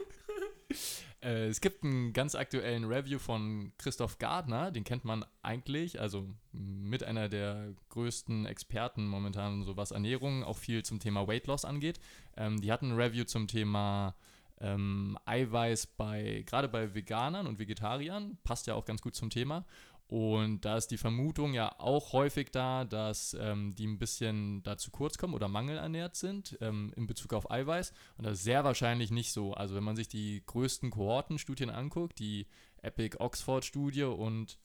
Äh, 1.20 1.48
es 1.48 1.60
gibt 1.60 1.82
einen 1.82 2.12
ganz 2.12 2.36
aktuellen 2.36 2.84
Review 2.84 3.18
von 3.18 3.72
Christoph 3.76 4.18
Gardner, 4.18 4.70
den 4.70 4.84
kennt 4.84 5.04
man 5.04 5.24
eigentlich, 5.42 6.00
also 6.00 6.28
mit 6.52 7.02
einer 7.02 7.28
der 7.28 7.74
größten 7.88 8.46
Experten 8.46 9.04
momentan, 9.04 9.64
so 9.64 9.76
was 9.76 9.90
Ernährung, 9.90 10.44
auch 10.44 10.56
viel 10.56 10.84
zum 10.84 11.00
Thema 11.00 11.26
Weight 11.26 11.48
Loss 11.48 11.64
angeht. 11.64 11.98
Ähm, 12.36 12.60
die 12.60 12.70
hatten 12.70 12.92
ein 12.92 13.00
Review 13.00 13.24
zum 13.24 13.48
Thema 13.48 14.14
ähm, 14.60 15.18
Eiweiß 15.24 15.86
bei, 15.86 16.44
gerade 16.46 16.68
bei 16.68 16.94
Veganern 16.94 17.46
und 17.46 17.58
Vegetariern, 17.58 18.38
passt 18.44 18.66
ja 18.66 18.74
auch 18.74 18.84
ganz 18.84 19.02
gut 19.02 19.14
zum 19.14 19.30
Thema. 19.30 19.64
Und 20.08 20.64
da 20.64 20.78
ist 20.78 20.90
die 20.90 20.96
Vermutung 20.96 21.52
ja 21.52 21.78
auch 21.78 22.14
häufig 22.14 22.50
da, 22.50 22.86
dass 22.86 23.36
ähm, 23.38 23.74
die 23.74 23.86
ein 23.86 23.98
bisschen 23.98 24.62
da 24.62 24.78
zu 24.78 24.90
kurz 24.90 25.18
kommen 25.18 25.34
oder 25.34 25.48
mangelernährt 25.48 26.16
sind 26.16 26.56
ähm, 26.62 26.94
in 26.96 27.06
Bezug 27.06 27.34
auf 27.34 27.50
Eiweiß. 27.50 27.92
Und 28.16 28.24
das 28.24 28.38
ist 28.38 28.44
sehr 28.44 28.64
wahrscheinlich 28.64 29.10
nicht 29.10 29.32
so. 29.32 29.52
Also 29.52 29.74
wenn 29.74 29.84
man 29.84 29.96
sich 29.96 30.08
die 30.08 30.42
größten 30.46 30.90
Kohortenstudien 30.90 31.68
anguckt, 31.68 32.18
die 32.18 32.46
Epic 32.80 33.18
Oxford 33.18 33.66
Studie 33.66 34.04
und 34.04 34.58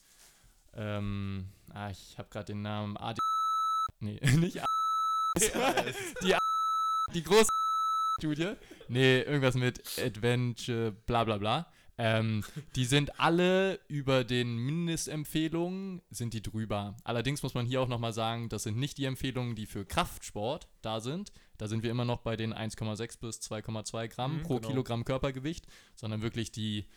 ähm, 0.75 1.49
ah, 1.73 1.89
ich 1.89 2.17
habe 2.17 2.29
gerade 2.29 2.45
den 2.45 2.61
Namen 2.61 2.97
AD. 2.97 3.19
Nee, 3.99 4.19
nicht 4.37 4.59
AD. 4.59 5.93
die, 6.21 6.35
die 7.13 7.23
große 7.23 7.52
Studie. 8.23 8.53
Nee, 8.87 9.19
irgendwas 9.21 9.55
mit 9.55 9.81
Adventure, 9.99 10.91
bla 11.05 11.25
bla 11.25 11.37
bla. 11.37 11.67
Ähm, 11.97 12.43
die 12.75 12.85
sind 12.85 13.19
alle 13.19 13.79
über 13.87 14.23
den 14.23 14.55
Mindestempfehlungen, 14.57 16.01
sind 16.09 16.33
die 16.33 16.41
drüber. 16.41 16.95
Allerdings 17.03 17.43
muss 17.43 17.53
man 17.53 17.65
hier 17.65 17.81
auch 17.81 17.87
nochmal 17.87 18.13
sagen, 18.13 18.47
das 18.49 18.63
sind 18.63 18.77
nicht 18.77 18.97
die 18.97 19.05
Empfehlungen, 19.05 19.55
die 19.55 19.65
für 19.65 19.85
Kraftsport 19.85 20.67
da 20.81 21.01
sind. 21.01 21.31
Da 21.57 21.67
sind 21.67 21.83
wir 21.83 21.91
immer 21.91 22.05
noch 22.05 22.21
bei 22.21 22.35
den 22.35 22.53
1,6 22.53 23.19
bis 23.19 23.39
2,2 23.41 24.07
Gramm 24.07 24.37
Mhm, 24.37 24.43
pro 24.43 24.55
genau. 24.55 24.69
Kilogramm 24.69 25.05
Körpergewicht, 25.05 25.67
sondern 25.95 26.21
wirklich 26.21 26.51
die, 26.51 26.87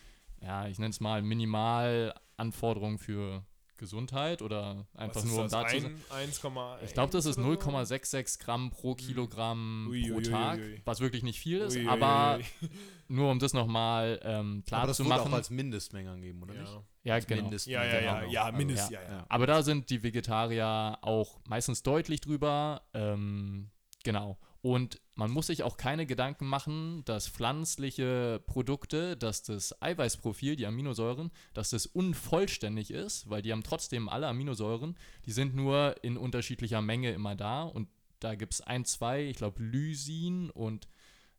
ja, 0.41 0.67
ich 0.69 0.79
nenne 0.79 0.91
es 0.91 1.01
mal 1.01 1.23
Minimalanforderungen 1.23 2.99
für 2.99 3.45
Gesundheit 3.79 4.43
oder 4.43 4.87
einfach 4.95 5.17
Was 5.17 5.25
nur 5.25 5.39
um 5.41 5.47
ist 5.47 5.53
da 5.53 5.63
das? 5.63 5.73
zu 5.73 5.81
sein. 5.81 6.01
Ein- 6.11 6.29
1,1 6.31 6.85
Ich 6.85 6.93
glaube, 6.95 7.13
das 7.13 7.27
ist 7.27 7.39
oder 7.39 7.47
so? 7.61 7.71
0,66 7.71 8.39
Gramm 8.41 8.71
pro 8.71 8.95
Kilogramm 8.95 9.89
Ui, 9.91 10.03
pro 10.03 10.17
ui, 10.17 10.17
ui, 10.17 10.23
Tag, 10.23 10.59
ui. 10.59 10.81
was 10.85 11.01
wirklich 11.01 11.23
nicht 11.23 11.39
viel 11.41 11.59
ist. 11.61 11.77
Ui, 11.77 11.83
ui, 11.83 11.89
aber 11.89 12.39
ui, 12.39 12.69
nur 13.09 13.31
um 13.31 13.39
das 13.39 13.53
nochmal 13.53 14.21
ähm, 14.25 14.63
klar 14.67 14.81
Aber 14.81 14.89
das 14.89 14.97
zu 14.99 15.05
machen. 15.05 15.31
auch 15.33 15.37
als 15.37 15.51
Mindestmenge 15.51 16.11
angegeben, 16.11 16.43
oder 16.43 16.55
ui. 16.55 16.61
nicht? 16.61 16.73
Ja. 16.73 16.83
ja, 17.05 17.15
Als 17.15 17.27
genau. 17.27 17.51
Ja, 17.51 17.85
ja, 17.85 18.01
ja, 18.01 18.21
genau. 18.21 18.33
ja, 18.33 18.45
Also, 18.45 18.57
mindestens, 18.57 18.91
ja, 18.91 19.03
ja, 19.03 19.09
ja. 19.09 19.27
Aber 19.29 19.47
da 19.47 19.63
sind 19.63 19.91
die 19.91 20.03
Vegetarier 20.03 20.99
auch 21.03 21.39
meistens 21.49 21.83
deutlich 21.83 22.21
drüber. 22.21 22.83
Ähm, 22.95 23.71
genau. 24.05 24.39
Und 24.67 25.01
man 25.15 25.31
muss 25.31 25.47
sich 25.47 25.63
auch 25.63 25.77
keine 25.77 26.07
Gedanken 26.07 26.45
machen, 26.45 27.05
dass 27.05 27.29
pflanzliche 27.29 28.43
Produkte, 28.49 29.17
dass 29.17 29.45
das 29.45 29.81
Eiweißprofil, 29.81 30.57
die 30.57 30.67
Aminosäuren, 30.67 31.31
dass 31.55 31.71
das 31.71 31.87
unvollständig 31.87 32.91
ist, 32.91 33.31
weil 33.31 33.43
die 33.43 33.53
haben 33.53 33.63
trotzdem 33.63 34.09
alle 34.09 34.27
Aminosäuren. 34.27 34.97
Die 35.25 35.31
sind 35.31 35.55
nur 35.55 35.95
in 36.03 36.17
unterschiedlicher 36.17 36.83
Menge 36.83 37.13
immer 37.13 37.37
da. 37.37 37.63
Und 37.63 37.89
da 38.19 38.35
gibt 38.35 38.55
es 38.55 38.61
ein, 38.61 38.85
zwei, 38.85 39.27
ich 39.27 39.37
glaube 39.37 39.63
Lysin 39.63 40.51
und 40.51 40.89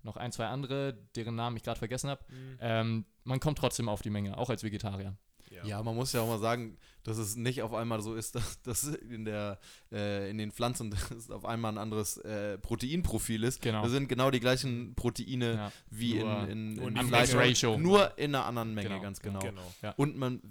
noch 0.03 0.15
ein, 0.15 0.31
zwei 0.31 0.45
andere, 0.45 0.97
deren 1.17 1.35
Namen 1.35 1.57
ich 1.57 1.63
gerade 1.63 1.79
vergessen 1.79 2.09
habe. 2.09 2.23
Mhm. 2.29 2.57
Ähm, 2.61 3.05
man 3.25 3.41
kommt 3.41 3.57
trotzdem 3.57 3.89
auf 3.89 4.01
die 4.01 4.09
Menge, 4.09 4.37
auch 4.37 4.49
als 4.49 4.63
Vegetarier. 4.63 5.17
Ja, 5.49 5.81
man 5.83 5.95
muss 5.95 6.13
ja 6.13 6.21
auch 6.21 6.27
mal 6.27 6.39
sagen, 6.39 6.77
dass 7.03 7.17
es 7.17 7.35
nicht 7.35 7.61
auf 7.61 7.73
einmal 7.73 8.01
so 8.01 8.15
ist, 8.15 8.35
dass, 8.35 8.61
dass 8.61 8.83
in, 8.83 9.25
der, 9.25 9.59
äh, 9.91 10.29
in 10.29 10.37
den 10.37 10.51
Pflanzen 10.51 10.93
auf 11.29 11.45
einmal 11.45 11.71
ein 11.73 11.77
anderes 11.77 12.17
äh, 12.17 12.57
Proteinprofil 12.57 13.43
ist. 13.43 13.61
Genau. 13.61 13.83
Das 13.83 13.91
sind 13.91 14.09
genau 14.09 14.31
die 14.31 14.39
gleichen 14.39 14.93
Proteine 14.95 15.53
Ja. 15.53 15.71
wie 15.89 16.19
Nur 16.19 16.47
in, 16.49 16.77
in, 16.77 16.87
in 16.87 16.95
die 16.95 17.03
Fleisch. 17.05 17.33
Ratio. 17.33 17.77
Nur 17.77 18.17
in 18.17 18.35
einer 18.35 18.45
anderen 18.45 18.73
Menge, 18.73 18.89
Genau, 18.89 19.01
ganz 19.01 19.19
genau. 19.19 19.39
Genau. 19.39 19.93
Und 19.95 20.17
man, 20.17 20.41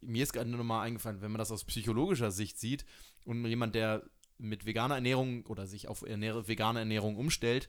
mir 0.00 0.22
ist 0.22 0.32
gerade 0.32 0.50
nochmal 0.50 0.86
eingefallen, 0.86 1.20
wenn 1.20 1.30
man 1.30 1.38
das 1.38 1.50
aus 1.52 1.64
psychologischer 1.64 2.30
Sicht 2.30 2.58
sieht 2.58 2.84
und 3.24 3.44
jemand, 3.44 3.74
der 3.74 4.02
mit 4.38 4.64
veganer 4.64 4.94
Ernährung 4.96 5.44
oder 5.46 5.66
sich 5.66 5.86
auf 5.88 6.02
ernähre, 6.02 6.48
vegane 6.48 6.78
Ernährung 6.80 7.16
umstellt, 7.16 7.68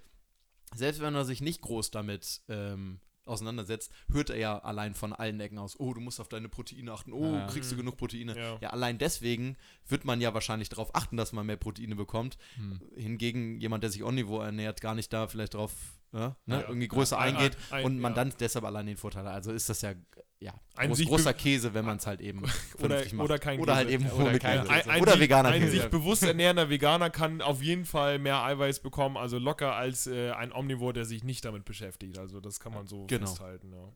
selbst 0.73 1.01
wenn 1.01 1.13
er 1.15 1.25
sich 1.25 1.41
nicht 1.41 1.61
groß 1.61 1.91
damit 1.91 2.41
ähm, 2.47 3.01
auseinandersetzt, 3.25 3.91
hört 4.11 4.29
er 4.29 4.37
ja 4.37 4.59
allein 4.59 4.93
von 4.93 5.13
allen 5.13 5.39
Ecken 5.39 5.57
aus, 5.57 5.79
oh, 5.79 5.93
du 5.93 6.01
musst 6.01 6.19
auf 6.19 6.27
deine 6.27 6.49
Proteine 6.49 6.91
achten, 6.91 7.13
oh, 7.13 7.35
Ja. 7.35 7.47
kriegst 7.47 7.71
du 7.71 7.75
genug 7.75 7.97
Proteine. 7.97 8.35
Ja. 8.37 8.57
Ja, 8.61 8.69
allein 8.71 8.97
deswegen 8.97 9.57
wird 9.87 10.05
man 10.05 10.21
ja 10.21 10.33
wahrscheinlich 10.33 10.69
darauf 10.69 10.95
achten, 10.95 11.17
dass 11.17 11.31
man 11.33 11.45
mehr 11.45 11.57
Proteine 11.57 11.95
bekommt. 11.95 12.37
Hm. 12.55 12.81
Hingegen 12.95 13.59
jemand, 13.59 13.83
der 13.83 13.91
sich 13.91 14.03
omnivor 14.03 14.45
ernährt, 14.45 14.81
gar 14.81 14.95
nicht 14.95 15.11
da 15.13 15.27
vielleicht 15.27 15.53
drauf 15.53 15.71
ja, 15.73 16.00
ne, 16.11 16.35
Ja. 16.45 16.61
irgendwie 16.61 16.87
größer 16.87 17.17
Ein- 17.17 17.35
eingeht 17.35 17.57
ein- 17.69 17.85
und 17.85 17.99
man 17.99 18.11
ja. 18.13 18.23
dann 18.23 18.33
deshalb 18.39 18.65
allein 18.65 18.85
den 18.85 18.97
Vorteil 18.97 19.23
hat. 19.25 19.33
Also 19.33 19.51
ist 19.51 19.69
das 19.69 19.81
ja, 19.81 19.93
ja 20.39 20.53
Ein 20.75 20.89
groß, 20.89 20.97
sich 20.97 21.07
großer 21.07 21.33
Käse, 21.33 21.73
wenn 21.73 21.85
man 21.85 21.97
es 21.97 22.07
halt 22.07 22.19
eben 22.21 22.39
Oder, 22.39 22.49
vernünftig 22.79 23.13
macht. 23.13 23.25
oder 23.25 23.39
kein 23.39 23.59
Oder 23.59 23.75
halt 23.75 23.89
eben 23.89 24.09
Oder 24.11 24.39
kein 24.39 24.61
Käse. 24.61 24.69
Ein, 24.73 24.89
ein 24.89 25.01
Oder 25.01 25.11
sich, 25.13 25.21
veganer 25.21 25.49
ein 25.49 25.61
Käse. 25.61 25.71
sich 25.71 25.85
bewusst 25.89 26.23
ernährender 26.23 26.69
Veganer 26.69 27.09
kann 27.09 27.41
auf 27.41 27.61
jeden 27.61 27.85
Fall 27.85 28.19
mehr 28.19 28.43
Eiweiß 28.43 28.79
bekommen, 28.81 29.17
also 29.17 29.37
locker 29.37 29.73
als 29.75 30.07
äh, 30.07 30.31
ein 30.31 30.51
Omnivor, 30.51 30.93
der 30.93 31.05
sich 31.05 31.23
nicht 31.23 31.45
damit 31.45 31.65
beschäftigt. 31.65 32.17
Also 32.17 32.39
das 32.41 32.59
kann 32.59 32.73
man 32.73 32.87
so 32.87 33.05
Genau. 33.07 33.27
festhalten. 33.27 33.71
Ja. 33.71 33.89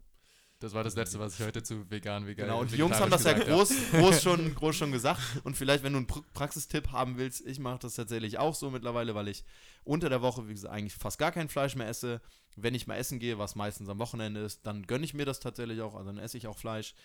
Das 0.59 0.73
war 0.73 0.83
das 0.83 0.95
Letzte, 0.95 1.19
was 1.19 1.37
ich 1.37 1.45
heute 1.45 1.61
zu 1.63 1.89
vegan, 1.91 2.25
vegan. 2.25 2.47
Genau, 2.47 2.61
und 2.61 2.71
die 2.71 2.77
Jungs 2.77 2.97
haben 2.99 3.11
das 3.11 3.25
ja 3.25 3.33
groß, 3.33 3.73
groß, 3.91 4.23
schon, 4.23 4.55
groß 4.55 4.75
schon 4.75 4.91
gesagt. 4.91 5.19
Und 5.43 5.55
vielleicht, 5.57 5.83
wenn 5.83 5.91
du 5.93 5.97
einen 5.97 6.07
Pra- 6.07 6.23
Praxistipp 6.33 6.91
haben 6.91 7.17
willst, 7.17 7.45
ich 7.45 7.59
mache 7.59 7.79
das 7.79 7.95
tatsächlich 7.95 8.37
auch 8.37 8.55
so 8.55 8.69
mittlerweile, 8.71 9.13
weil 9.15 9.27
ich 9.27 9.43
unter 9.83 10.07
der 10.09 10.21
Woche, 10.21 10.47
wie 10.47 10.53
gesagt, 10.53 10.73
eigentlich 10.73 10.93
fast 10.95 11.19
gar 11.19 11.31
kein 11.33 11.49
Fleisch 11.49 11.75
mehr 11.75 11.87
esse. 11.89 12.21
Wenn 12.55 12.73
ich 12.73 12.87
mal 12.87 12.95
essen 12.95 13.19
gehe, 13.19 13.37
was 13.37 13.55
meistens 13.55 13.89
am 13.89 13.99
Wochenende 13.99 14.39
ist, 14.39 14.65
dann 14.65 14.87
gönne 14.87 15.03
ich 15.03 15.13
mir 15.13 15.25
das 15.25 15.41
tatsächlich 15.41 15.81
auch. 15.81 15.93
Also 15.93 16.07
dann 16.07 16.17
esse 16.19 16.37
ich 16.37 16.47
auch 16.47 16.57
Fleisch. 16.57 16.95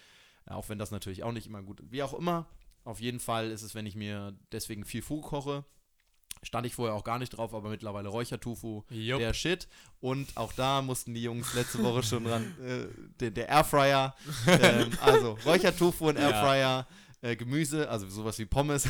Auch 0.47 0.69
wenn 0.69 0.79
das 0.79 0.93
natürlich 0.93 1.25
auch 1.25 1.33
nicht 1.33 1.47
immer 1.49 1.63
gut 1.63 1.81
ist. 1.81 1.91
Wie 1.91 2.03
auch 2.05 2.15
immer, 2.15 2.47
auf 2.85 3.01
jeden 3.01 3.21
Fall 3.21 3.51
ist 3.51 3.63
es, 3.63 3.75
wenn 3.75 3.85
ich 3.85 3.97
mir 3.97 4.33
deswegen 4.53 4.85
viel 4.85 5.03
Fu 5.03 5.21
koche, 5.21 5.65
stand 6.43 6.67
ich 6.67 6.75
vorher 6.75 6.95
auch 6.95 7.05
gar 7.05 7.19
nicht 7.19 7.31
drauf, 7.37 7.55
aber 7.55 7.71
mittlerweile 7.71 8.09
Räuchertofu, 8.09 8.83
Jupp. 8.91 9.21
der 9.21 9.35
Shit. 9.35 9.69
Und 10.01 10.37
auch 10.37 10.53
da 10.53 10.83
mussten 10.83 11.15
die 11.15 11.23
Jungs 11.23 11.55
letzte 11.55 11.83
Woche 11.83 12.03
schon 12.03 12.27
ran. 12.27 12.55
Äh, 12.61 12.87
der, 13.21 13.31
der 13.31 13.49
Airfryer. 13.49 14.15
ähm, 14.47 14.91
also 15.03 15.39
Räuchertofu 15.45 16.09
und 16.09 16.19
Ja. 16.19 16.31
Airfryer. 16.31 16.87
Äh, 17.23 17.37
Gemüse, 17.37 17.87
also 17.91 18.09
sowas 18.09 18.39
wie 18.39 18.47
Pommes. 18.47 18.85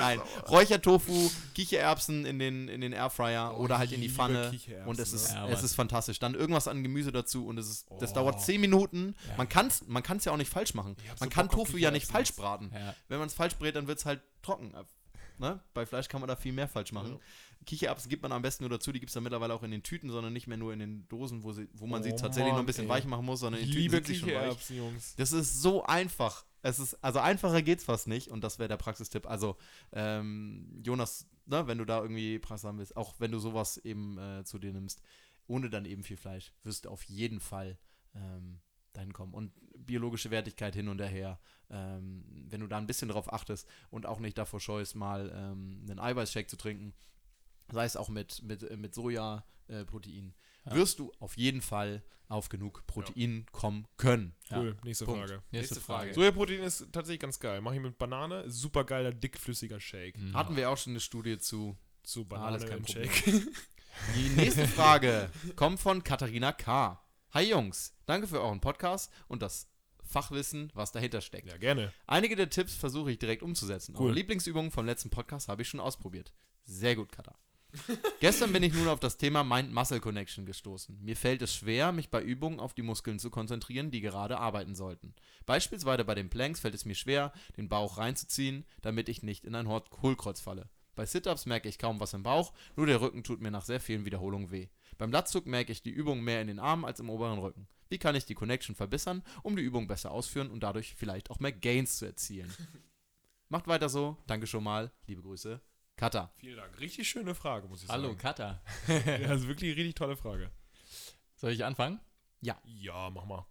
Nein, 0.00 0.20
Räuchertofu, 0.48 1.30
Kichererbsen 1.54 2.24
in 2.24 2.38
den, 2.38 2.68
in 2.68 2.80
den 2.80 2.92
Airfryer 2.92 3.52
Oh, 3.54 3.62
oder 3.64 3.78
halt 3.78 3.92
in 3.92 4.00
die 4.00 4.08
Pfanne. 4.08 4.52
Und 4.86 4.98
es 4.98 5.12
ist, 5.12 5.30
ne? 5.32 5.36
Ja, 5.36 5.48
es 5.48 5.62
ist 5.62 5.74
fantastisch. 5.74 6.18
Dann 6.18 6.34
irgendwas 6.34 6.68
an 6.68 6.82
Gemüse 6.82 7.12
dazu 7.12 7.46
und 7.46 7.58
es 7.58 7.68
ist, 7.68 7.86
das 8.00 8.12
Oh. 8.12 8.16
dauert 8.16 8.40
10 8.40 8.60
Minuten. 8.60 9.14
Ja. 9.28 9.34
Man 9.36 9.48
kann 9.48 9.66
es 9.66 9.86
man 9.86 10.02
kann's 10.02 10.24
ja 10.24 10.32
auch 10.32 10.36
nicht 10.38 10.50
falsch 10.50 10.74
machen. 10.74 10.96
Man 11.20 11.28
so 11.28 11.34
kann 11.34 11.48
Tofu 11.48 11.76
ja 11.76 11.90
nicht 11.90 12.10
falsch 12.10 12.34
braten. 12.34 12.70
Ja. 12.74 12.94
Wenn 13.08 13.18
man 13.18 13.28
es 13.28 13.34
falsch 13.34 13.56
brät, 13.56 13.76
dann 13.76 13.86
wird 13.86 13.98
es 13.98 14.06
halt 14.06 14.20
trocken. 14.42 14.72
Ne? 15.38 15.60
Bei 15.74 15.86
Fleisch 15.86 16.08
kann 16.08 16.20
man 16.20 16.28
da 16.28 16.36
viel 16.36 16.52
mehr 16.52 16.68
falsch 16.68 16.92
machen. 16.92 17.12
Ja. 17.12 17.18
Kichererbsen 17.66 18.08
gibt 18.08 18.22
man 18.22 18.32
am 18.32 18.42
besten 18.42 18.64
nur 18.64 18.70
dazu, 18.70 18.92
die 18.92 19.00
gibt 19.00 19.10
es 19.10 19.14
dann 19.14 19.22
mittlerweile 19.22 19.54
auch 19.54 19.62
in 19.62 19.70
den 19.70 19.82
Tüten, 19.82 20.10
sondern 20.10 20.32
nicht 20.32 20.46
mehr 20.46 20.56
nur 20.56 20.72
in 20.72 20.78
den 20.78 21.08
Dosen, 21.08 21.42
wo, 21.42 21.52
sie, 21.52 21.68
wo 21.74 21.86
man 21.86 22.02
sie 22.02 22.12
Oh 22.12 22.16
tatsächlich 22.16 22.52
noch 22.52 22.56
ein 22.56 22.60
Mann, 22.60 22.66
bisschen 22.66 22.84
ey. 22.84 22.90
weich 22.90 23.04
machen 23.04 23.26
muss, 23.26 23.40
sondern 23.40 23.60
in 23.60 23.66
den 23.66 23.72
Tüten 23.72 23.82
liebe 23.82 23.96
sind 23.96 24.06
sie 24.06 24.14
schon 24.16 24.30
weich. 24.30 24.70
Jungs. 24.70 25.14
Das 25.16 25.32
ist 25.32 25.60
so 25.60 25.84
einfach. 25.84 26.44
Es 26.62 26.78
ist, 26.78 26.94
also 27.04 27.20
einfacher 27.20 27.62
geht's 27.62 27.84
fast 27.84 28.08
nicht 28.08 28.28
und 28.28 28.42
das 28.42 28.58
wäre 28.58 28.68
der 28.68 28.76
Praxistipp. 28.76 29.28
Also, 29.28 29.56
ähm, 29.92 30.82
Jonas, 30.84 31.28
ne, 31.46 31.66
wenn 31.66 31.78
du 31.78 31.84
da 31.84 32.02
irgendwie 32.02 32.38
Praxis 32.38 32.64
haben 32.66 32.78
willst, 32.78 32.96
auch 32.96 33.14
wenn 33.18 33.30
du 33.30 33.38
sowas 33.38 33.76
eben 33.78 34.18
äh, 34.18 34.44
zu 34.44 34.58
dir 34.58 34.72
nimmst, 34.72 35.02
ohne 35.46 35.70
dann 35.70 35.84
eben 35.84 36.02
viel 36.02 36.16
Fleisch, 36.16 36.52
wirst 36.64 36.84
du 36.84 36.90
auf 36.90 37.04
jeden 37.04 37.40
Fall 37.40 37.78
ähm, 38.14 38.60
dahin 38.92 39.12
kommen. 39.12 39.34
Und 39.34 39.52
biologische 39.76 40.30
Wertigkeit 40.30 40.74
hin 40.74 40.88
und 40.88 41.00
her, 41.00 41.38
ähm, 41.70 42.24
wenn 42.48 42.60
du 42.60 42.66
da 42.66 42.78
ein 42.78 42.86
bisschen 42.86 43.08
drauf 43.08 43.32
achtest 43.32 43.68
und 43.90 44.06
auch 44.06 44.20
nicht 44.20 44.38
davor 44.38 44.60
scheust, 44.60 44.94
mal 44.96 45.30
ähm, 45.34 45.84
einen 45.88 45.98
Eiweißshake 45.98 46.48
zu 46.48 46.56
trinken, 46.56 46.94
sei 47.70 47.84
es 47.84 47.96
auch 47.96 48.08
mit, 48.08 48.42
mit, 48.42 48.62
äh, 48.62 48.76
mit 48.76 48.94
Sojaprotein, 48.94 50.34
äh, 50.66 50.70
Ja. 50.70 50.74
wirst 50.76 50.98
du 50.98 51.12
auf 51.18 51.36
jeden 51.36 51.60
Fall 51.60 52.02
auf 52.28 52.48
genug 52.50 52.86
Protein 52.86 53.46
kommen 53.52 53.86
können. 53.96 54.34
Ja. 54.50 54.58
Cool, 54.60 54.76
nächste 54.84 55.04
Punkt. 55.06 55.20
Frage. 55.20 55.42
Nächste, 55.50 55.74
Nächste 55.74 55.80
Frage. 55.80 56.00
Frage. 56.02 56.14
Sojaprotein 56.14 56.60
ist 56.62 56.86
tatsächlich 56.92 57.20
ganz 57.20 57.40
geil. 57.40 57.60
Mache 57.62 57.76
ich 57.76 57.80
mit 57.80 57.96
Banane. 57.98 58.50
Super 58.50 58.84
geiler, 58.84 59.12
dickflüssiger 59.12 59.80
Shake. 59.80 60.18
Mhm. 60.18 60.34
Hatten 60.34 60.56
wir 60.56 60.68
auch 60.70 60.76
schon 60.76 60.92
eine 60.92 61.00
Studie 61.00 61.38
zu. 61.38 61.76
Zu 62.02 62.26
Ah, 62.30 62.46
alles 62.46 62.64
Banane 62.64 62.66
kein 62.66 62.78
im 62.78 62.84
Problem. 62.84 63.10
Shake. 63.10 63.46
Die 64.16 64.28
nächste 64.30 64.66
Frage 64.68 65.30
kommt 65.56 65.80
von 65.80 66.04
Katharina 66.04 66.52
K. 66.52 67.02
Hi 67.32 67.50
Jungs, 67.50 67.94
danke 68.06 68.26
für 68.26 68.40
euren 68.40 68.60
Podcast 68.60 69.12
und 69.26 69.42
das 69.42 69.68
Fachwissen, 70.08 70.70
was 70.74 70.92
dahinter 70.92 71.20
steckt. 71.20 71.48
ja, 71.48 71.56
gerne. 71.56 71.92
Einige 72.06 72.36
der 72.36 72.50
Tipps 72.50 72.74
versuche 72.74 73.12
ich 73.12 73.18
direkt 73.18 73.42
umzusetzen. 73.42 73.94
Cool. 73.96 74.06
Eure 74.06 74.14
Lieblingsübungen 74.14 74.70
vom 74.70 74.86
letzten 74.86 75.10
Podcast 75.10 75.48
habe 75.48 75.62
ich 75.62 75.68
schon 75.68 75.80
ausprobiert. 75.80 76.32
Sehr 76.64 76.96
gut, 76.96 77.12
Katha. 77.12 77.34
Gestern 78.20 78.52
bin 78.52 78.62
ich 78.62 78.72
nun 78.72 78.88
auf 78.88 79.00
das 79.00 79.18
Thema 79.18 79.44
Mind-Muscle 79.44 80.00
Connection 80.00 80.46
gestoßen. 80.46 80.98
Mir 81.02 81.16
fällt 81.16 81.42
es 81.42 81.54
schwer, 81.54 81.92
mich 81.92 82.10
bei 82.10 82.22
Übungen 82.22 82.60
auf 82.60 82.72
die 82.72 82.82
Muskeln 82.82 83.18
zu 83.18 83.30
konzentrieren, 83.30 83.90
die 83.90 84.00
gerade 84.00 84.38
arbeiten 84.38 84.74
sollten. 84.74 85.14
Beispielsweise 85.44 86.04
bei 86.04 86.14
den 86.14 86.30
Planks 86.30 86.60
fällt 86.60 86.74
es 86.74 86.86
mir 86.86 86.94
schwer, 86.94 87.32
den 87.56 87.68
Bauch 87.68 87.98
reinzuziehen, 87.98 88.64
damit 88.80 89.08
ich 89.08 89.22
nicht 89.22 89.44
in 89.44 89.54
ein 89.54 89.68
Hohlkreuz 89.68 90.40
falle. 90.40 90.68
Bei 90.94 91.06
Sit-Ups 91.06 91.46
merke 91.46 91.68
ich 91.68 91.78
kaum 91.78 92.00
was 92.00 92.14
im 92.14 92.24
Bauch, 92.24 92.52
nur 92.74 92.86
der 92.86 93.00
Rücken 93.00 93.22
tut 93.22 93.40
mir 93.40 93.52
nach 93.52 93.64
sehr 93.64 93.80
vielen 93.80 94.04
Wiederholungen 94.04 94.50
weh. 94.50 94.68
Beim 94.98 95.12
Latzug 95.12 95.46
merke 95.46 95.72
ich 95.72 95.82
die 95.82 95.90
Übung 95.90 96.22
mehr 96.22 96.42
in 96.42 96.48
den 96.48 96.58
Armen 96.58 96.84
als 96.84 96.98
im 97.00 97.08
oberen 97.08 97.38
Rücken. 97.38 97.68
Wie 97.88 97.98
kann 97.98 98.16
ich 98.16 98.26
die 98.26 98.34
Connection 98.34 98.74
verbessern, 98.74 99.22
um 99.42 99.56
die 99.56 99.62
Übung 99.62 99.86
besser 99.86 100.10
ausführen 100.10 100.50
und 100.50 100.60
dadurch 100.60 100.94
vielleicht 100.94 101.30
auch 101.30 101.38
mehr 101.38 101.52
Gains 101.52 101.96
zu 101.96 102.04
erzielen? 102.04 102.52
Macht 103.48 103.66
weiter 103.68 103.88
so. 103.88 104.18
Danke 104.26 104.46
schon 104.46 104.64
mal. 104.64 104.90
Liebe 105.06 105.22
Grüße. 105.22 105.60
Kata. 105.96 106.32
Vielen 106.36 106.56
Dank. 106.56 106.78
Richtig 106.80 107.08
schöne 107.08 107.34
Frage, 107.34 107.66
muss 107.68 107.82
ich 107.82 107.88
Hallo, 107.88 108.08
sagen. 108.08 108.18
Kata. 108.18 108.62
ja, 108.88 109.18
das 109.18 109.42
ist 109.42 109.48
wirklich 109.48 109.70
eine 109.70 109.78
richtig 109.78 109.94
tolle 109.94 110.16
Frage. 110.16 110.50
Soll 111.36 111.52
ich 111.52 111.64
anfangen? 111.64 112.00
Ja, 112.40 112.60
mach 113.10 113.24
mal. 113.24 113.46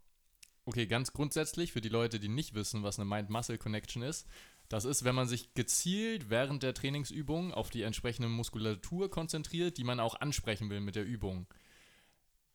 Okay, 0.66 0.86
ganz 0.86 1.14
grundsätzlich 1.14 1.72
für 1.72 1.82
die 1.82 1.90
Leute, 1.90 2.20
die 2.20 2.28
nicht 2.28 2.54
wissen, 2.54 2.84
was 2.84 3.00
eine 3.00 3.10
Mind-Muscle-Connection 3.10 4.04
ist. 4.04 4.28
Das 4.70 4.84
ist, 4.84 5.04
wenn 5.04 5.16
man 5.16 5.28
sich 5.28 5.54
gezielt 5.54 6.30
während 6.30 6.64
der 6.64 6.74
Trainingsübung 6.74 7.54
auf 7.54 7.70
die 7.70 7.84
entsprechende 7.84 8.28
Muskulatur 8.28 9.10
konzentriert, 9.10 9.78
die 9.78 9.84
man 9.84 10.00
auch 10.00 10.20
ansprechen 10.20 10.70
will 10.70 10.82
mit 10.82 10.96
der 10.96 11.06
Übung. 11.06 11.48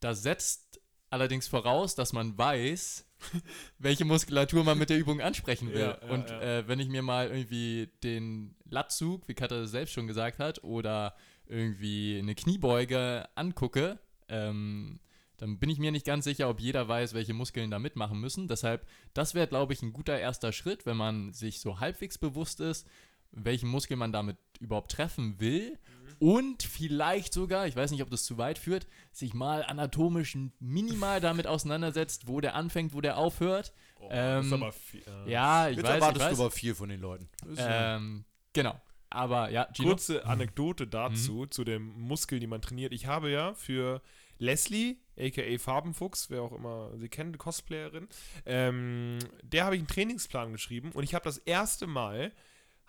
Das 0.00 0.22
setzt 0.22 0.80
allerdings 1.08 1.48
voraus, 1.48 1.94
dass 1.94 2.12
man 2.12 2.36
weiß, 2.36 3.06
welche 3.78 4.04
Muskulatur 4.04 4.64
man 4.64 4.78
mit 4.78 4.90
der 4.90 4.98
Übung 4.98 5.20
ansprechen 5.20 5.72
will. 5.72 5.80
Ja, 5.80 5.98
ja, 6.02 6.08
Und 6.10 6.28
ja. 6.28 6.40
Äh, 6.40 6.68
wenn 6.68 6.80
ich 6.80 6.88
mir 6.88 7.02
mal 7.02 7.28
irgendwie 7.28 7.90
den 8.02 8.56
Latzug, 8.68 9.28
wie 9.28 9.34
Katha 9.34 9.66
selbst 9.66 9.92
schon 9.92 10.06
gesagt 10.06 10.38
hat, 10.38 10.64
oder 10.64 11.14
irgendwie 11.46 12.18
eine 12.18 12.34
Kniebeuge 12.34 13.28
angucke, 13.34 13.98
ähm, 14.28 15.00
dann 15.38 15.58
bin 15.58 15.70
ich 15.70 15.78
mir 15.78 15.90
nicht 15.92 16.06
ganz 16.06 16.24
sicher, 16.24 16.48
ob 16.48 16.60
jeder 16.60 16.86
weiß, 16.88 17.14
welche 17.14 17.34
Muskeln 17.34 17.70
da 17.70 17.78
mitmachen 17.78 18.20
müssen. 18.20 18.48
Deshalb, 18.48 18.86
das 19.14 19.34
wäre, 19.34 19.46
glaube 19.48 19.72
ich, 19.72 19.82
ein 19.82 19.92
guter 19.92 20.18
erster 20.18 20.52
Schritt, 20.52 20.86
wenn 20.86 20.96
man 20.96 21.32
sich 21.32 21.60
so 21.60 21.80
halbwegs 21.80 22.18
bewusst 22.18 22.60
ist, 22.60 22.86
welchen 23.32 23.68
Muskel 23.68 23.96
man 23.96 24.12
damit 24.12 24.36
überhaupt 24.60 24.92
treffen 24.92 25.40
will 25.40 25.78
und 26.18 26.62
vielleicht 26.62 27.32
sogar, 27.32 27.66
ich 27.66 27.74
weiß 27.74 27.90
nicht, 27.90 28.02
ob 28.02 28.10
das 28.10 28.24
zu 28.24 28.38
weit 28.38 28.58
führt, 28.58 28.86
sich 29.10 29.34
mal 29.34 29.64
anatomisch 29.64 30.36
minimal 30.60 31.20
damit 31.20 31.46
auseinandersetzt, 31.46 32.28
wo 32.28 32.40
der 32.40 32.54
anfängt, 32.54 32.94
wo 32.94 33.00
der 33.00 33.16
aufhört. 33.16 33.72
Oh, 33.98 34.08
Ähm, 34.12 34.46
ist 34.46 34.52
aber 34.52 34.72
viel, 34.72 35.02
äh, 35.26 35.30
Ja, 35.32 35.68
ich 35.68 35.76
Jetzt 35.78 35.86
weiß, 35.86 35.94
ich 35.96 36.00
erwartest 36.00 36.24
weiß. 36.26 36.36
du 36.36 36.42
aber 36.42 36.50
viel 36.52 36.74
von 36.74 36.88
den 36.90 37.00
Leuten. 37.00 37.28
Ähm, 37.56 38.24
genau. 38.52 38.80
Aber 39.10 39.50
ja, 39.50 39.68
Gino. 39.74 39.88
Kurze 39.88 40.24
Anekdote 40.24 40.86
dazu, 40.86 41.46
zu 41.46 41.64
dem 41.64 41.88
Muskel, 42.00 42.38
die 42.40 42.46
man 42.46 42.62
trainiert. 42.62 42.92
Ich 42.92 43.06
habe 43.06 43.30
ja 43.30 43.54
für 43.54 44.00
Leslie, 44.38 44.96
aka 45.18 45.58
Farbenfuchs, 45.58 46.30
wer 46.30 46.42
auch 46.42 46.52
immer 46.52 46.90
sie 46.96 47.08
kennt, 47.08 47.38
Cosplayerin, 47.38 48.08
ähm, 48.46 49.18
der 49.42 49.64
habe 49.64 49.76
ich 49.76 49.80
einen 49.80 49.88
Trainingsplan 49.88 50.52
geschrieben 50.52 50.92
und 50.92 51.04
ich 51.04 51.14
habe 51.14 51.24
das 51.24 51.38
erste 51.38 51.86
Mal, 51.86 52.32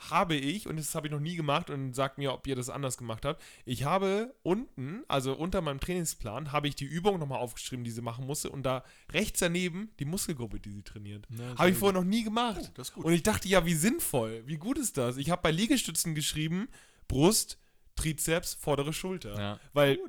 habe 0.10 0.36
ich, 0.36 0.68
und 0.68 0.78
das 0.78 0.96
habe 0.96 1.08
ich 1.08 1.12
noch 1.14 1.20
nie 1.20 1.36
gemacht 1.36 1.70
und 1.70 1.94
sagt 1.94 2.18
mir, 2.18 2.34
ob 2.34 2.46
ihr 2.48 2.56
das 2.56 2.70
anders 2.70 2.98
gemacht 2.98 3.26
habt, 3.26 3.42
ich 3.66 3.84
habe 3.84 4.34
unten, 4.44 5.04
also 5.08 5.34
unter 5.34 5.62
meinem 5.62 5.80
Trainingsplan, 5.80 6.52
habe 6.52 6.68
ich 6.68 6.76
die 6.76 6.86
Übung 6.86 7.20
nochmal 7.20 7.40
aufgeschrieben, 7.40 7.86
die 7.86 7.92
sie 7.92 8.02
machen 8.02 8.26
musste 8.26 8.50
und 8.50 8.64
da 8.64 8.84
rechts 9.12 9.40
daneben 9.40 9.92
die 10.00 10.06
Muskelgruppe, 10.06 10.60
die 10.60 10.72
sie 10.72 10.84
trainiert. 10.84 11.28
Habe 11.58 11.70
ich 11.70 11.78
vorher 11.78 12.00
noch 12.00 12.08
nie 12.08 12.24
gemacht. 12.24 12.72
gut. 12.94 13.06
Und 13.06 13.14
ich 13.14 13.24
dachte, 13.24 13.48
ja, 13.48 13.66
wie 13.66 13.76
sinnvoll, 13.76 14.44
wie 14.46 14.58
gut 14.58 14.78
ist 14.78 14.98
das? 14.98 15.18
Ich 15.18 15.30
habe 15.30 15.42
bei 15.42 15.52
Liegestützen 15.52 16.16
geschrieben, 16.16 16.68
Brust, 17.08 17.60
Trizeps, 17.96 18.56
vordere 18.56 18.92
Schulter. 18.92 19.40
Ja. 19.40 19.60
Weil 19.74 20.00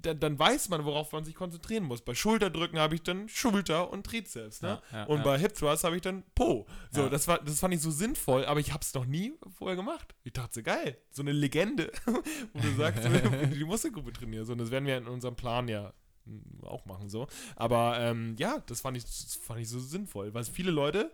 dann 0.00 0.38
weiß 0.38 0.68
man, 0.68 0.84
worauf 0.84 1.12
man 1.12 1.24
sich 1.24 1.34
konzentrieren 1.34 1.84
muss. 1.84 2.00
Bei 2.02 2.14
Schulterdrücken 2.14 2.78
habe 2.78 2.94
ich 2.94 3.02
dann 3.02 3.28
Schulter 3.28 3.90
und 3.90 4.06
Trizeps. 4.06 4.62
Ne? 4.62 4.80
Ja, 4.92 4.98
ja, 4.98 5.04
und 5.04 5.18
ja. 5.18 5.24
bei 5.24 5.38
Hip 5.38 5.54
Thrust 5.54 5.84
habe 5.84 5.96
ich 5.96 6.02
dann 6.02 6.22
Po. 6.34 6.66
So, 6.90 7.02
Ja. 7.02 7.08
das, 7.08 7.28
war, 7.28 7.38
das 7.38 7.60
fand 7.60 7.74
ich 7.74 7.80
so 7.80 7.90
sinnvoll, 7.90 8.44
aber 8.46 8.60
ich 8.60 8.72
habe 8.72 8.82
es 8.82 8.94
noch 8.94 9.04
nie 9.06 9.34
vorher 9.56 9.76
gemacht. 9.76 10.14
Ich 10.22 10.32
dachte, 10.32 10.54
so 10.54 10.62
geil, 10.62 10.96
so 11.10 11.22
eine 11.22 11.32
Legende, 11.32 11.90
wo 12.52 12.60
du 12.60 12.74
sagst, 12.76 13.04
wenn 13.04 13.12
du 13.50 13.56
die 13.56 13.64
Muskelgruppe 13.64 14.12
trainierst. 14.12 14.50
Und 14.50 14.58
das 14.58 14.70
werden 14.70 14.86
wir 14.86 14.96
in 14.96 15.08
unserem 15.08 15.36
Plan 15.36 15.68
ja 15.68 15.92
mm, 16.24 16.64
auch 16.64 16.86
machen 16.86 17.08
so. 17.08 17.26
Aber 17.56 17.98
ähm, 18.00 18.36
ja, 18.38 18.62
das 18.66 18.80
fand 18.80 18.96
ich, 18.96 19.04
das 19.04 19.38
fand 19.42 19.60
ich 19.60 19.68
so 19.68 19.80
sinnvoll, 19.80 20.32
weil 20.34 20.44
viele 20.44 20.70
Leute, 20.70 21.10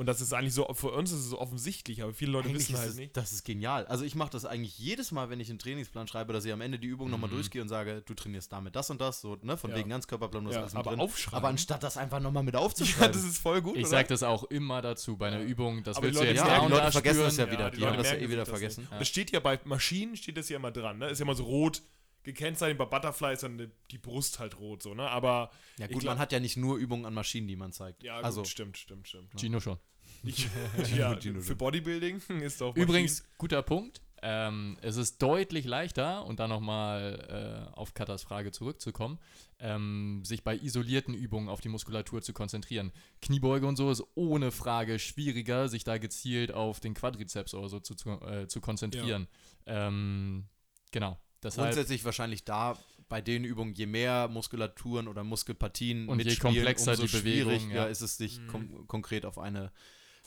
und 0.00 0.06
das 0.06 0.22
ist 0.22 0.32
eigentlich 0.32 0.54
so, 0.54 0.66
für 0.72 0.92
uns 0.92 1.12
ist 1.12 1.18
es 1.18 1.28
so 1.28 1.38
offensichtlich, 1.38 2.02
aber 2.02 2.14
viele 2.14 2.32
Leute 2.32 2.48
Eigentlich 2.48 2.68
wissen 2.70 2.78
halt 2.78 2.88
das, 2.88 2.96
nicht. 2.96 3.16
das 3.18 3.32
ist 3.32 3.44
genial. 3.44 3.84
Also 3.86 4.02
ich 4.02 4.14
mache 4.14 4.30
das 4.30 4.46
eigentlich 4.46 4.78
jedes 4.78 5.12
Mal, 5.12 5.28
wenn 5.28 5.40
ich 5.40 5.50
einen 5.50 5.58
Trainingsplan 5.58 6.08
schreibe, 6.08 6.32
dass 6.32 6.46
ich 6.46 6.52
am 6.54 6.62
Ende 6.62 6.78
die 6.78 6.86
Übung 6.86 7.10
nochmal 7.10 7.28
Mhm. 7.28 7.34
durchgehe 7.34 7.60
und 7.60 7.68
sage, 7.68 8.00
du 8.06 8.14
trainierst 8.14 8.50
damit 8.50 8.74
das 8.76 8.88
und 8.88 8.98
das, 8.98 9.20
so, 9.20 9.36
ne, 9.42 9.58
von 9.58 9.70
Ja. 9.72 9.76
wegen 9.76 9.90
Ganzkörperplan, 9.90 10.46
das 10.46 10.54
Ja, 10.54 10.60
ist 10.60 10.64
alles 10.64 10.74
aber 10.76 10.90
drin. 10.92 11.00
aufschreiben. 11.00 11.36
Aber 11.36 11.48
anstatt 11.48 11.82
das 11.82 11.98
einfach 11.98 12.18
nochmal 12.18 12.42
mit 12.44 12.54
Ja, 12.54 12.60
aufzuschreiben. 12.60 13.12
das 13.12 13.24
ist 13.24 13.36
voll 13.38 13.60
gut, 13.60 13.76
Ich 13.76 13.82
oder? 13.82 13.88
sag 13.90 14.08
das 14.08 14.22
auch 14.22 14.44
immer 14.44 14.80
dazu 14.80 15.18
bei 15.18 15.28
einer 15.28 15.40
Ja. 15.40 15.44
Übung. 15.44 15.84
Das 15.84 15.98
Aber 15.98 16.06
die 16.06 16.14
willst 16.14 16.22
du 16.22 16.26
jetzt 16.28 16.36
ja, 16.46 16.58
und 16.60 16.70
die 16.70 16.76
Leute 16.78 16.92
vergessen 16.92 17.20
das 17.20 17.36
ja 17.36 17.50
wieder. 17.50 17.60
Ja, 17.64 17.70
die 17.70 17.76
die 17.76 17.86
haben 17.86 17.96
das 17.98 18.10
ja 18.10 18.16
eh 18.16 18.26
wieder 18.28 18.36
das 18.38 18.48
vergessen. 18.48 18.88
Das 18.98 19.06
steht 19.06 19.30
ja 19.32 19.40
bei 19.40 19.60
Maschinen, 19.64 20.16
steht 20.16 20.38
das 20.38 20.48
ja 20.48 20.56
immer 20.56 20.70
dran, 20.72 20.96
ne? 20.96 21.08
Ist 21.10 21.18
ja 21.18 21.24
immer 21.24 21.34
so 21.34 21.44
rot 21.44 21.82
gekennzeichnet, 22.22 22.76
bei 22.76 22.84
Butterfly 22.84 23.32
ist 23.32 23.42
dann 23.44 23.70
die- 23.90 23.96
Brust 23.98 24.38
halt 24.40 24.58
rot, 24.58 24.82
so, 24.82 24.92
ne? 24.92 25.08
Aber, 25.08 25.50
Ja 25.78 25.86
gut, 25.86 26.00
glaub- 26.00 26.12
man 26.12 26.18
hat 26.18 26.32
ja 26.32 26.38
nicht 26.40 26.56
nur 26.58 26.76
Übungen 26.76 27.06
an 27.06 27.14
Maschinen, 27.14 27.48
die 27.48 27.56
man 27.56 27.72
zeigt. 27.72 28.02
ja, 28.02 28.16
gut, 28.16 28.24
also, 28.26 28.44
stimmt, 28.44 28.76
stimmt, 28.76 29.08
stimmt. 29.08 29.30
Gino 29.40 29.58
schon. 29.58 29.78
Ich, 30.22 30.48
ja, 30.96 31.16
für 31.16 31.56
Bodybuilding 31.56 32.20
ist 32.42 32.62
auch 32.62 32.76
Übrigens, 32.76 33.24
guter 33.38 33.62
Punkt. 33.62 34.00
Ähm, 34.22 34.76
es 34.82 34.96
ist 34.96 35.22
deutlich 35.22 35.64
leichter, 35.64 36.26
und 36.26 36.40
da 36.40 36.46
nochmal 36.46 37.70
äh, 37.72 37.74
auf 37.74 37.94
Katas 37.94 38.22
Frage 38.22 38.52
zurückzukommen, 38.52 39.18
ähm, 39.58 40.20
sich 40.24 40.44
bei 40.44 40.56
isolierten 40.56 41.14
Übungen 41.14 41.48
auf 41.48 41.62
die 41.62 41.70
Muskulatur 41.70 42.20
zu 42.20 42.34
konzentrieren. 42.34 42.92
Kniebeuge 43.22 43.66
und 43.66 43.76
so 43.76 43.90
ist 43.90 44.04
ohne 44.14 44.50
Frage 44.50 44.98
schwieriger, 44.98 45.68
sich 45.68 45.84
da 45.84 45.96
gezielt 45.96 46.52
auf 46.52 46.80
den 46.80 46.92
Quadrizeps 46.92 47.54
oder 47.54 47.70
so 47.70 47.80
zu, 47.80 47.94
zu, 47.94 48.10
äh, 48.20 48.46
zu 48.46 48.60
konzentrieren. 48.60 49.26
Ähm, 49.64 50.44
genau. 50.90 51.18
Deshalb, 51.42 51.68
grundsätzlich 51.68 52.04
wahrscheinlich 52.04 52.44
da 52.44 52.76
bei 53.08 53.22
den 53.22 53.44
Übungen, 53.44 53.72
je 53.72 53.86
mehr 53.86 54.28
Muskulaturen 54.28 55.08
oder 55.08 55.24
Muskelpartien 55.24 56.08
Und 56.08 56.22
je 56.22 56.36
komplexer 56.36 56.92
umso 56.92 57.06
die 57.06 57.12
Bewegung, 57.12 57.52
schwieriger 57.52 57.84
ja. 57.84 57.86
ist 57.86 58.02
es, 58.02 58.18
sich 58.18 58.38
Mhm. 58.38 58.46
kom 58.48 58.86
konkret 58.86 59.24
auf 59.24 59.38
eine, 59.38 59.66
äh, 59.66 59.68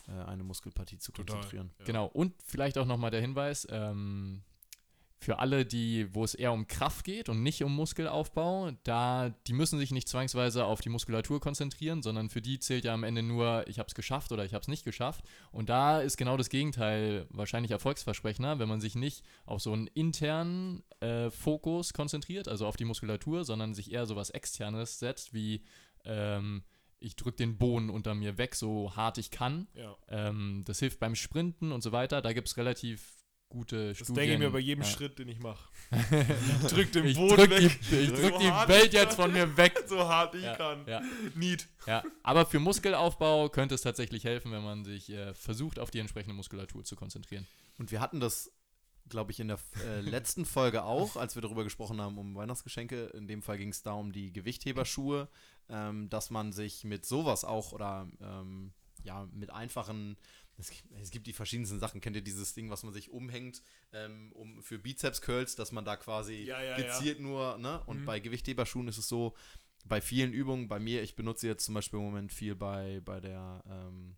eine 0.08 0.44
Muskelpartie 0.44 0.98
zu 0.98 1.12
Total. 1.12 1.36
konzentrieren. 1.36 1.72
Ja. 1.80 1.86
Genau, 1.86 2.06
und 2.08 2.34
vielleicht 2.46 2.78
auch 2.78 2.86
nochmal 2.86 3.12
der 3.12 3.22
Hinweis, 3.22 3.68
ähm, 3.70 4.44
für 5.24 5.40
alle, 5.40 5.66
die, 5.66 6.14
wo 6.14 6.24
es 6.24 6.36
eher 6.36 6.52
um 6.52 6.68
Kraft 6.68 7.06
geht 7.06 7.30
und 7.30 7.42
nicht 7.42 7.64
um 7.64 7.74
Muskelaufbau, 7.76 8.72
da, 8.84 9.30
die 9.48 9.54
müssen 9.54 9.80
sich 9.80 9.92
nicht 9.92 10.08
zwangsweise 10.08 10.66
auf 10.66 10.82
die 10.82 10.90
Muskulatur 10.90 11.40
konzentrieren, 11.40 12.04
sondern 12.04 12.30
für 12.30 12.42
die 12.42 12.60
zählt 12.60 12.84
ja 12.84 12.94
am 12.94 13.04
Ende 13.04 13.24
nur, 13.24 13.66
ich 13.68 13.80
habe 13.80 13.88
es 13.88 13.96
geschafft 13.96 14.32
oder 14.32 14.46
ich 14.46 14.54
habe 14.54 14.62
es 14.62 14.68
nicht 14.68 14.84
geschafft. 14.84 15.24
Und 15.52 15.70
da 15.70 16.02
ist 16.02 16.18
genau 16.18 16.38
das 16.38 16.50
Gegenteil 16.50 17.26
wahrscheinlich 17.30 17.72
erfolgsversprechender, 17.72 18.60
wenn 18.60 18.70
man 18.70 18.82
sich 18.82 18.96
nicht 18.96 19.24
auf 19.46 19.62
so 19.62 19.72
einen 19.72 19.88
internen 19.88 20.84
äh, 21.00 21.32
Fokus 21.32 21.94
konzentriert, 21.94 22.48
also 22.48 22.68
auf 22.68 22.76
die 22.76 22.86
Muskulatur, 22.86 23.46
sondern 23.46 23.74
sich 23.74 23.92
eher 23.92 24.06
so 24.06 24.16
was 24.16 24.30
Externes 24.30 25.00
setzt, 25.00 25.34
wie 25.34 25.64
ähm, 26.06 26.64
ich 27.04 27.16
drücke 27.16 27.38
den 27.38 27.58
Boden 27.58 27.90
unter 27.90 28.16
mir 28.16 28.38
weg, 28.38 28.56
so 28.56 28.96
hart 28.96 29.18
ich 29.18 29.30
kann. 29.32 29.68
Ja. 29.76 29.96
Ähm, 30.08 30.64
das 30.66 30.80
hilft 30.80 31.00
beim 31.00 31.16
Sprinten 31.16 31.72
und 31.72 31.82
so 31.82 31.92
weiter. 31.92 32.22
Da 32.22 32.34
gibt 32.34 32.48
es 32.48 32.58
relativ 32.58 33.16
gute 33.50 33.90
Das 33.90 33.98
Studien. 33.98 34.16
denke 34.16 34.34
ich 34.34 34.40
mir 34.40 34.50
bei 34.50 34.60
jedem 34.60 34.84
ja. 34.84 34.90
Schritt, 34.90 35.20
den 35.20 35.28
ich 35.28 35.40
mache. 35.40 35.70
Ich 35.92 36.68
drück 36.72 36.92
den 36.92 37.06
Ich 37.06 37.16
Boden 37.18 37.36
drück 37.38 37.50
weg. 37.52 37.60
die, 37.92 37.96
ich 37.98 38.10
So 38.10 38.16
drück 38.16 38.40
die 38.40 38.48
Welt 38.68 38.94
jetzt 38.94 39.16
kann. 39.18 39.26
von 39.26 39.34
mir 39.34 39.56
weg. 39.58 39.74
So 39.88 40.00
hart 40.00 40.34
ich 40.34 40.44
Ja, 40.44 40.56
kann. 40.56 40.88
ja. 40.88 41.02
Niet. 41.36 41.68
Ja, 41.86 42.04
aber 42.24 42.46
für 42.48 42.60
Muskelaufbau 42.60 43.50
könnte 43.50 43.76
es 43.76 43.82
tatsächlich 43.82 44.24
helfen, 44.24 44.52
wenn 44.52 44.64
man 44.64 44.84
sich 44.86 45.12
äh, 45.12 45.34
versucht, 45.36 45.78
auf 45.78 45.92
die 45.92 46.00
entsprechende 46.00 46.34
Muskulatur 46.36 46.84
zu 46.84 46.96
konzentrieren. 46.96 47.46
Und 47.78 47.92
wir 47.92 48.00
hatten 48.00 48.20
das, 48.20 48.52
glaube 49.10 49.32
ich, 49.32 49.40
in 49.40 49.50
der 49.50 49.60
äh, 49.86 50.00
letzten 50.10 50.46
Folge 50.46 50.84
auch, 50.84 51.16
als 51.16 51.36
wir 51.36 51.42
darüber 51.44 51.64
gesprochen 51.64 52.02
haben, 52.02 52.18
um 52.18 52.34
Weihnachtsgeschenke. 52.36 53.08
In 53.14 53.28
dem 53.28 53.44
Fall 53.44 53.60
ging 53.60 53.70
es 53.70 53.84
da 53.84 53.92
um 53.94 54.12
die 54.14 54.32
Gewichtheberschuhe, 54.34 55.28
ähm, 55.70 56.10
dass 56.10 56.30
man 56.30 56.52
sich 56.52 56.84
mit 56.84 57.06
sowas 57.06 57.44
auch 57.46 57.72
oder 57.72 58.10
ähm, 58.22 58.74
ja, 59.04 59.28
mit 59.34 59.50
einfachen. 59.52 60.18
Es 60.58 60.70
gibt, 60.70 60.92
es 61.02 61.10
gibt 61.10 61.26
die 61.28 61.34
verschiedensten 61.34 61.80
Sachen. 61.80 62.00
Kennt 62.00 62.16
ihr 62.16 62.22
dieses 62.22 62.54
Ding, 62.54 62.70
was 62.70 62.84
man 62.84 62.94
sich 62.94 63.10
umhängt 63.10 63.62
ähm, 63.92 64.32
um, 64.34 64.62
für 64.62 64.78
Bizeps-Curls, 64.78 65.56
dass 65.56 65.72
man 65.72 65.84
da 65.84 65.96
quasi 65.98 66.44
Ja, 66.44 66.62
ja, 66.62 66.76
gezielt 66.78 67.20
nur, 67.20 67.58
ne? 67.58 67.82
Und 67.86 68.02
Mhm. 68.02 68.06
bei 68.06 68.20
Gewichtheberschuhen 68.20 68.88
ist 68.88 68.98
es 69.00 69.08
so, 69.08 69.34
bei 69.86 70.00
vielen 70.00 70.32
Übungen, 70.32 70.68
bei 70.68 70.80
mir, 70.80 71.02
ich 71.04 71.16
benutze 71.16 71.48
jetzt 71.48 71.66
zum 71.66 71.74
Beispiel 71.74 72.00
im 72.00 72.06
Moment 72.06 72.32
viel 72.32 72.56
bei, 72.56 73.02
bei 73.04 73.20
der 73.20 73.64
ähm, 73.68 74.16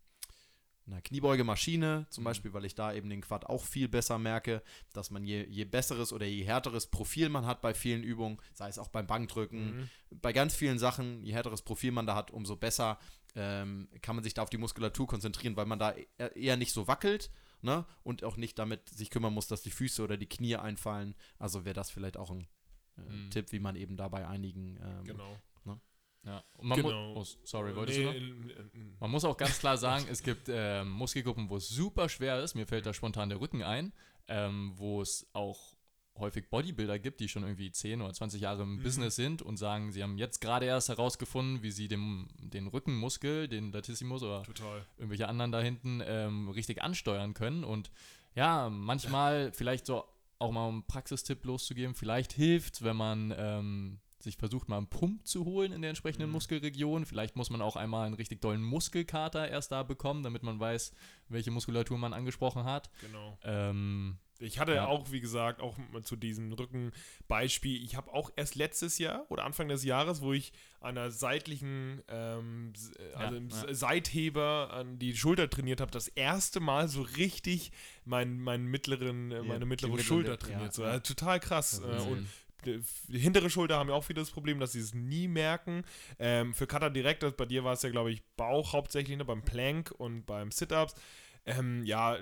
einer 0.88 1.02
Kniebeugemaschine, 1.02 2.06
zum 2.10 2.24
Mhm. 2.24 2.26
Beispiel, 2.26 2.54
weil 2.54 2.66
ich 2.66 2.76
da 2.76 2.94
eben 2.94 3.10
den 3.10 3.22
Quad 3.22 3.46
auch 3.48 3.64
viel 3.64 3.88
besser 3.88 4.18
merke, 4.20 4.62
dass 4.94 5.10
man 5.12 5.26
je, 5.26 5.44
je 5.46 5.66
besseres 5.66 6.14
oder 6.14 6.26
je 6.26 6.44
härteres 6.44 6.88
Profil 6.88 7.30
man 7.30 7.46
hat 7.46 7.62
bei 7.62 7.74
vielen 7.74 8.04
Übungen, 8.04 8.40
sei 8.54 8.70
es 8.70 8.78
auch 8.78 8.90
beim 8.90 9.08
Bankdrücken, 9.08 9.78
Mhm. 9.78 9.90
bei 10.22 10.32
ganz 10.34 10.56
vielen 10.56 10.78
Sachen, 10.80 11.24
je 11.24 11.34
härteres 11.34 11.62
Profil 11.64 11.92
man 11.92 12.06
da 12.06 12.16
hat, 12.16 12.32
umso 12.32 12.56
besser 12.56 13.00
ähm, 13.38 13.90
kann 14.02 14.16
man 14.16 14.24
sich 14.24 14.34
da 14.34 14.44
auf 14.44 14.50
die 14.50 14.58
Muskulatur 14.58 15.08
konzentrieren, 15.08 15.58
weil 15.58 15.66
man 15.66 15.78
da 15.78 15.94
e- 15.94 16.08
eher 16.36 16.56
nicht 16.56 16.72
so 16.72 16.88
wackelt 16.88 17.30
ne? 17.62 17.86
und 18.04 18.24
auch 18.24 18.38
nicht 18.38 18.58
damit 18.58 18.88
sich 18.88 19.10
kümmern 19.10 19.34
muss, 19.34 19.48
dass 19.48 19.62
die 19.62 19.72
Füße 19.72 20.02
oder 20.04 20.16
die 20.16 20.30
Knie 20.30 20.56
einfallen. 20.56 21.16
Also 21.38 21.66
wäre 21.66 21.74
das 21.74 21.92
vielleicht 21.92 22.16
auch 22.16 22.32
ein 22.32 22.48
äh, 22.98 23.02
Mhm. 23.02 23.30
Tipp, 23.32 23.52
wie 23.52 23.60
man 23.60 23.76
eben 23.76 23.98
da 23.98 24.08
bei 24.08 24.26
einigen 24.26 24.78
ähm, 24.82 25.04
Genau. 25.04 25.38
Ja, 26.26 26.44
Genau. 26.60 27.14
muss. 27.14 27.38
Oh, 27.38 27.46
sorry, 27.46 27.76
wolltest 27.76 28.00
Nee, 28.00 28.20
du 28.20 28.32
noch? 28.74 29.00
Man 29.00 29.12
muss 29.12 29.24
auch 29.26 29.38
ganz 29.38 29.60
klar 29.60 29.78
sagen, 29.78 30.06
es 30.10 30.24
gibt 30.24 30.48
ähm, 30.50 30.90
Muskelgruppen, 30.90 31.50
wo 31.50 31.58
es 31.58 31.70
super 31.70 32.10
schwer 32.10 32.42
ist. 32.44 32.56
Mir 32.56 32.66
fällt 32.66 32.86
da 32.86 32.94
spontan 32.94 33.30
der 33.30 33.40
Rücken 33.40 33.62
ein, 33.62 33.94
ähm, 34.28 34.74
wo 34.76 35.02
es 35.02 35.28
auch 35.34 35.76
häufig 36.18 36.50
Bodybuilder 36.50 36.98
gibt, 36.98 37.20
die 37.20 37.28
schon 37.28 37.44
irgendwie 37.44 37.70
10 37.72 38.02
oder 38.02 38.14
20 38.14 38.42
Jahre 38.42 38.64
im 38.64 38.78
Mhm. 38.78 38.84
Business 38.84 39.16
sind 39.18 39.42
und 39.42 39.58
sagen, 39.58 39.92
sie 39.92 40.02
haben 40.02 40.18
jetzt 40.18 40.40
gerade 40.40 40.66
erst 40.66 40.88
herausgefunden, 40.90 41.62
wie 41.62 41.72
sie 41.72 41.88
dem, 41.90 42.28
den 42.40 42.68
Rückenmuskel, 42.68 43.48
den 43.50 43.72
Latissimus 43.74 44.24
oder 44.24 44.44
Total. 44.44 44.86
irgendwelche 44.98 45.28
anderen 45.28 45.52
da 45.52 45.60
hinten 45.62 46.02
ähm, 46.06 46.48
richtig 46.50 46.82
ansteuern 46.82 47.34
können. 47.34 47.64
Und 47.66 47.92
ja, 48.34 48.70
manchmal 48.70 49.52
vielleicht 49.52 49.86
so 49.86 50.06
auch 50.40 50.52
mal 50.52 50.70
einen 50.70 50.84
Praxistipp 50.88 51.44
loszugeben, 51.46 51.96
vielleicht 51.96 52.32
hilft, 52.34 52.84
wenn 52.84 52.96
man 52.96 53.34
ähm, 53.38 54.00
sich 54.20 54.38
versucht, 54.38 54.70
mal 54.70 54.78
einen 54.78 54.88
Pump 54.88 55.26
zu 55.28 55.46
holen 55.46 55.72
in 55.72 55.82
der 55.82 55.90
entsprechenden 55.90 56.28
Mhm. 56.30 56.34
Muskelregion. 56.34 57.06
Vielleicht 57.06 57.36
muss 57.36 57.50
man 57.50 57.62
auch 57.62 57.76
einmal 57.76 58.06
einen 58.06 58.16
richtig 58.16 58.42
dollen 58.42 58.64
Muskelkater 58.64 59.48
erst 59.50 59.72
da 59.72 59.84
bekommen, 59.84 60.24
damit 60.24 60.42
man 60.44 60.60
weiß, 60.60 60.94
welche 61.30 61.52
Muskulatur 61.52 61.98
man 61.98 62.14
angesprochen 62.14 62.64
hat. 62.64 62.90
Genau. 63.02 63.38
Ähm, 63.44 64.18
Ich 64.40 64.60
hatte 64.60 64.74
Ja. 64.76 64.88
auch, 64.88 65.14
wie 65.14 65.22
gesagt, 65.22 65.62
auch 65.62 65.78
zu 66.04 66.18
diesem 66.18 66.52
Rückenbeispiel, 66.52 67.82
ich 67.84 67.96
habe 67.96 68.12
auch 68.14 68.30
erst 68.36 68.56
letztes 68.56 68.98
Jahr 68.98 69.26
oder 69.30 69.46
Anfang 69.46 69.70
des 69.70 69.84
Jahres, 69.86 70.22
wo 70.22 70.34
ich 70.34 70.52
an 70.82 70.98
einer 70.98 71.10
seitlichen, 71.10 72.02
ähm, 72.10 72.74
äh, 73.00 73.14
also 73.16 73.36
im 73.38 73.48
ja. 73.50 73.64
S- 73.64 73.80
Seitheben 73.80 74.42
an 74.70 75.00
die 75.00 75.16
Schulter 75.16 75.50
trainiert 75.50 75.80
habe, 75.82 75.92
das 75.92 76.10
erste 76.10 76.60
Mal 76.60 76.90
so 76.90 77.02
richtig 77.02 77.72
mein, 78.04 78.40
meinen 78.40 78.66
mittleren, 78.66 79.32
äh, 79.32 79.38
Ja, 79.38 79.44
meine 79.44 79.66
mittlere 79.66 79.98
Schulter 80.00 80.38
trainiert. 80.38 80.62
ja, 80.64 80.72
so. 80.72 80.84
ja. 80.84 81.00
Total 81.00 81.40
krass. 81.40 81.80
Äh, 81.80 82.02
und. 82.02 82.28
Die 82.66 83.20
hintere 83.20 83.50
Schulter 83.50 83.78
haben 83.78 83.90
ja 83.90 83.96
auch 83.96 84.08
wieder 84.10 84.22
das 84.22 84.32
Problem, 84.32 84.60
dass 84.60 84.74
sie 84.74 84.80
es 84.80 84.94
nie 84.94 85.28
merken. 85.28 85.84
Ähm, 86.20 86.54
für 86.54 86.68
Cutter 86.68 86.90
direkt, 86.90 87.24
bei 87.38 87.46
dir 87.46 87.64
war 87.64 87.74
es 87.74 87.82
ja, 87.82 87.90
glaube 87.90 88.12
ich, 88.12 88.24
Bauch 88.36 88.74
hauptsächlich, 88.74 89.18
ne, 89.18 89.26
beim 89.26 89.44
Plank 89.44 89.92
und 89.98 90.26
beim 90.26 90.52
Sit-Ups. 90.52 90.96
Ähm, 91.46 91.84
ja, 91.86 92.18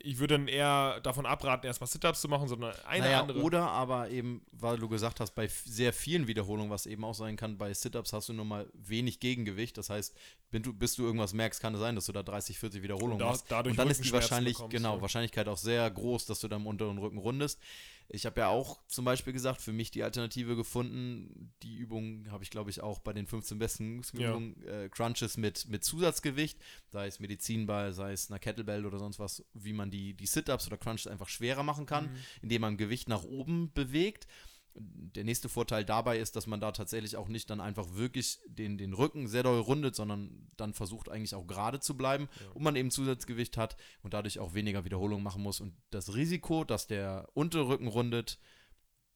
ich 0.00 0.18
würde 0.18 0.38
dann 0.38 0.46
eher 0.46 1.00
davon 1.00 1.26
abraten, 1.26 1.66
erstmal 1.66 1.88
Sit-Ups 1.88 2.20
zu 2.20 2.28
machen, 2.28 2.46
sondern 2.46 2.72
eine 2.86 3.04
naja, 3.04 3.20
andere. 3.20 3.42
Oder 3.42 3.68
aber 3.68 4.08
eben, 4.10 4.42
weil 4.52 4.78
du 4.78 4.88
gesagt 4.88 5.18
hast, 5.18 5.32
bei 5.34 5.48
sehr 5.48 5.92
vielen 5.92 6.28
Wiederholungen, 6.28 6.70
was 6.70 6.86
eben 6.86 7.04
auch 7.04 7.14
sein 7.14 7.36
kann, 7.36 7.58
bei 7.58 7.74
Sit-Ups 7.74 8.12
hast 8.12 8.28
du 8.28 8.32
nur 8.32 8.44
mal 8.44 8.70
wenig 8.74 9.18
Gegengewicht. 9.18 9.76
Das 9.76 9.90
heißt, 9.90 10.16
du, 10.52 10.72
bis 10.72 10.94
du 10.94 11.02
irgendwas 11.02 11.32
merkst, 11.32 11.60
kann 11.60 11.74
es 11.74 11.80
sein, 11.80 11.96
dass 11.96 12.06
du 12.06 12.12
da 12.12 12.22
30, 12.22 12.58
40 12.60 12.82
Wiederholungen 12.82 13.14
Und 13.14 13.18
da- 13.18 13.26
machst. 13.30 13.46
dadurch 13.48 13.72
Und 13.72 13.78
dann 13.78 13.90
ist 13.90 14.04
die 14.04 14.12
wahrscheinlich, 14.12 14.54
bekommst, 14.54 14.76
genau, 14.76 14.94
ja. 14.96 15.02
Wahrscheinlichkeit 15.02 15.48
auch 15.48 15.58
sehr 15.58 15.90
groß, 15.90 16.26
dass 16.26 16.38
du 16.40 16.46
da 16.48 16.56
im 16.56 16.68
unteren 16.68 16.98
Rücken 16.98 17.18
rundest. 17.18 17.60
Ich 18.10 18.24
habe 18.24 18.40
ja 18.40 18.48
auch 18.48 18.80
zum 18.86 19.04
Beispiel 19.04 19.34
gesagt, 19.34 19.60
für 19.60 19.72
mich 19.72 19.90
die 19.90 20.02
Alternative 20.02 20.56
gefunden. 20.56 21.52
Die 21.62 21.76
Übung 21.76 22.26
habe 22.30 22.42
ich, 22.42 22.48
glaube 22.50 22.70
ich, 22.70 22.80
auch 22.80 23.00
bei 23.00 23.12
den 23.12 23.26
15 23.26 23.58
besten 23.58 23.96
Muskelübungen, 23.96 24.62
äh, 24.66 24.88
Crunches 24.88 25.36
mit, 25.36 25.68
mit 25.68 25.84
Zusatzgewicht, 25.84 26.58
sei 26.88 27.06
es 27.06 27.20
Medizinball, 27.20 27.92
sei 27.92 28.12
es 28.12 28.30
einer 28.30 28.38
Kettlebell 28.38 28.86
oder 28.86 28.98
sonst 28.98 29.18
was, 29.18 29.44
wie 29.52 29.74
man 29.74 29.90
die, 29.90 30.14
die 30.14 30.26
Sit-Ups 30.26 30.66
oder 30.68 30.78
Crunches 30.78 31.06
einfach 31.06 31.28
schwerer 31.28 31.62
machen 31.62 31.84
kann, 31.84 32.06
Mhm. 32.06 32.16
indem 32.42 32.60
man 32.62 32.76
Gewicht 32.78 33.08
nach 33.08 33.24
oben 33.24 33.72
bewegt. 33.74 34.26
Der 34.80 35.24
nächste 35.24 35.48
Vorteil 35.48 35.84
dabei 35.84 36.18
ist, 36.18 36.36
dass 36.36 36.46
man 36.46 36.60
da 36.60 36.72
tatsächlich 36.72 37.16
auch 37.16 37.28
nicht 37.28 37.50
dann 37.50 37.60
einfach 37.60 37.94
wirklich 37.94 38.38
den, 38.46 38.78
den 38.78 38.92
Rücken 38.92 39.26
sehr 39.26 39.42
doll 39.42 39.58
rundet, 39.60 39.96
sondern 39.96 40.46
dann 40.56 40.74
versucht 40.74 41.08
eigentlich 41.08 41.34
auch 41.34 41.46
gerade 41.46 41.80
zu 41.80 41.96
bleiben 41.96 42.28
Ja. 42.40 42.50
und 42.54 42.62
man 42.62 42.76
eben 42.76 42.90
Zusatzgewicht 42.90 43.56
hat 43.56 43.76
und 44.02 44.14
dadurch 44.14 44.38
auch 44.38 44.54
weniger 44.54 44.84
Wiederholungen 44.84 45.24
machen 45.24 45.42
muss 45.42 45.60
und 45.60 45.72
das 45.90 46.14
Risiko, 46.14 46.64
dass 46.64 46.86
der 46.86 47.28
untere 47.34 47.68
Rücken 47.68 47.88
rundet, 47.88 48.38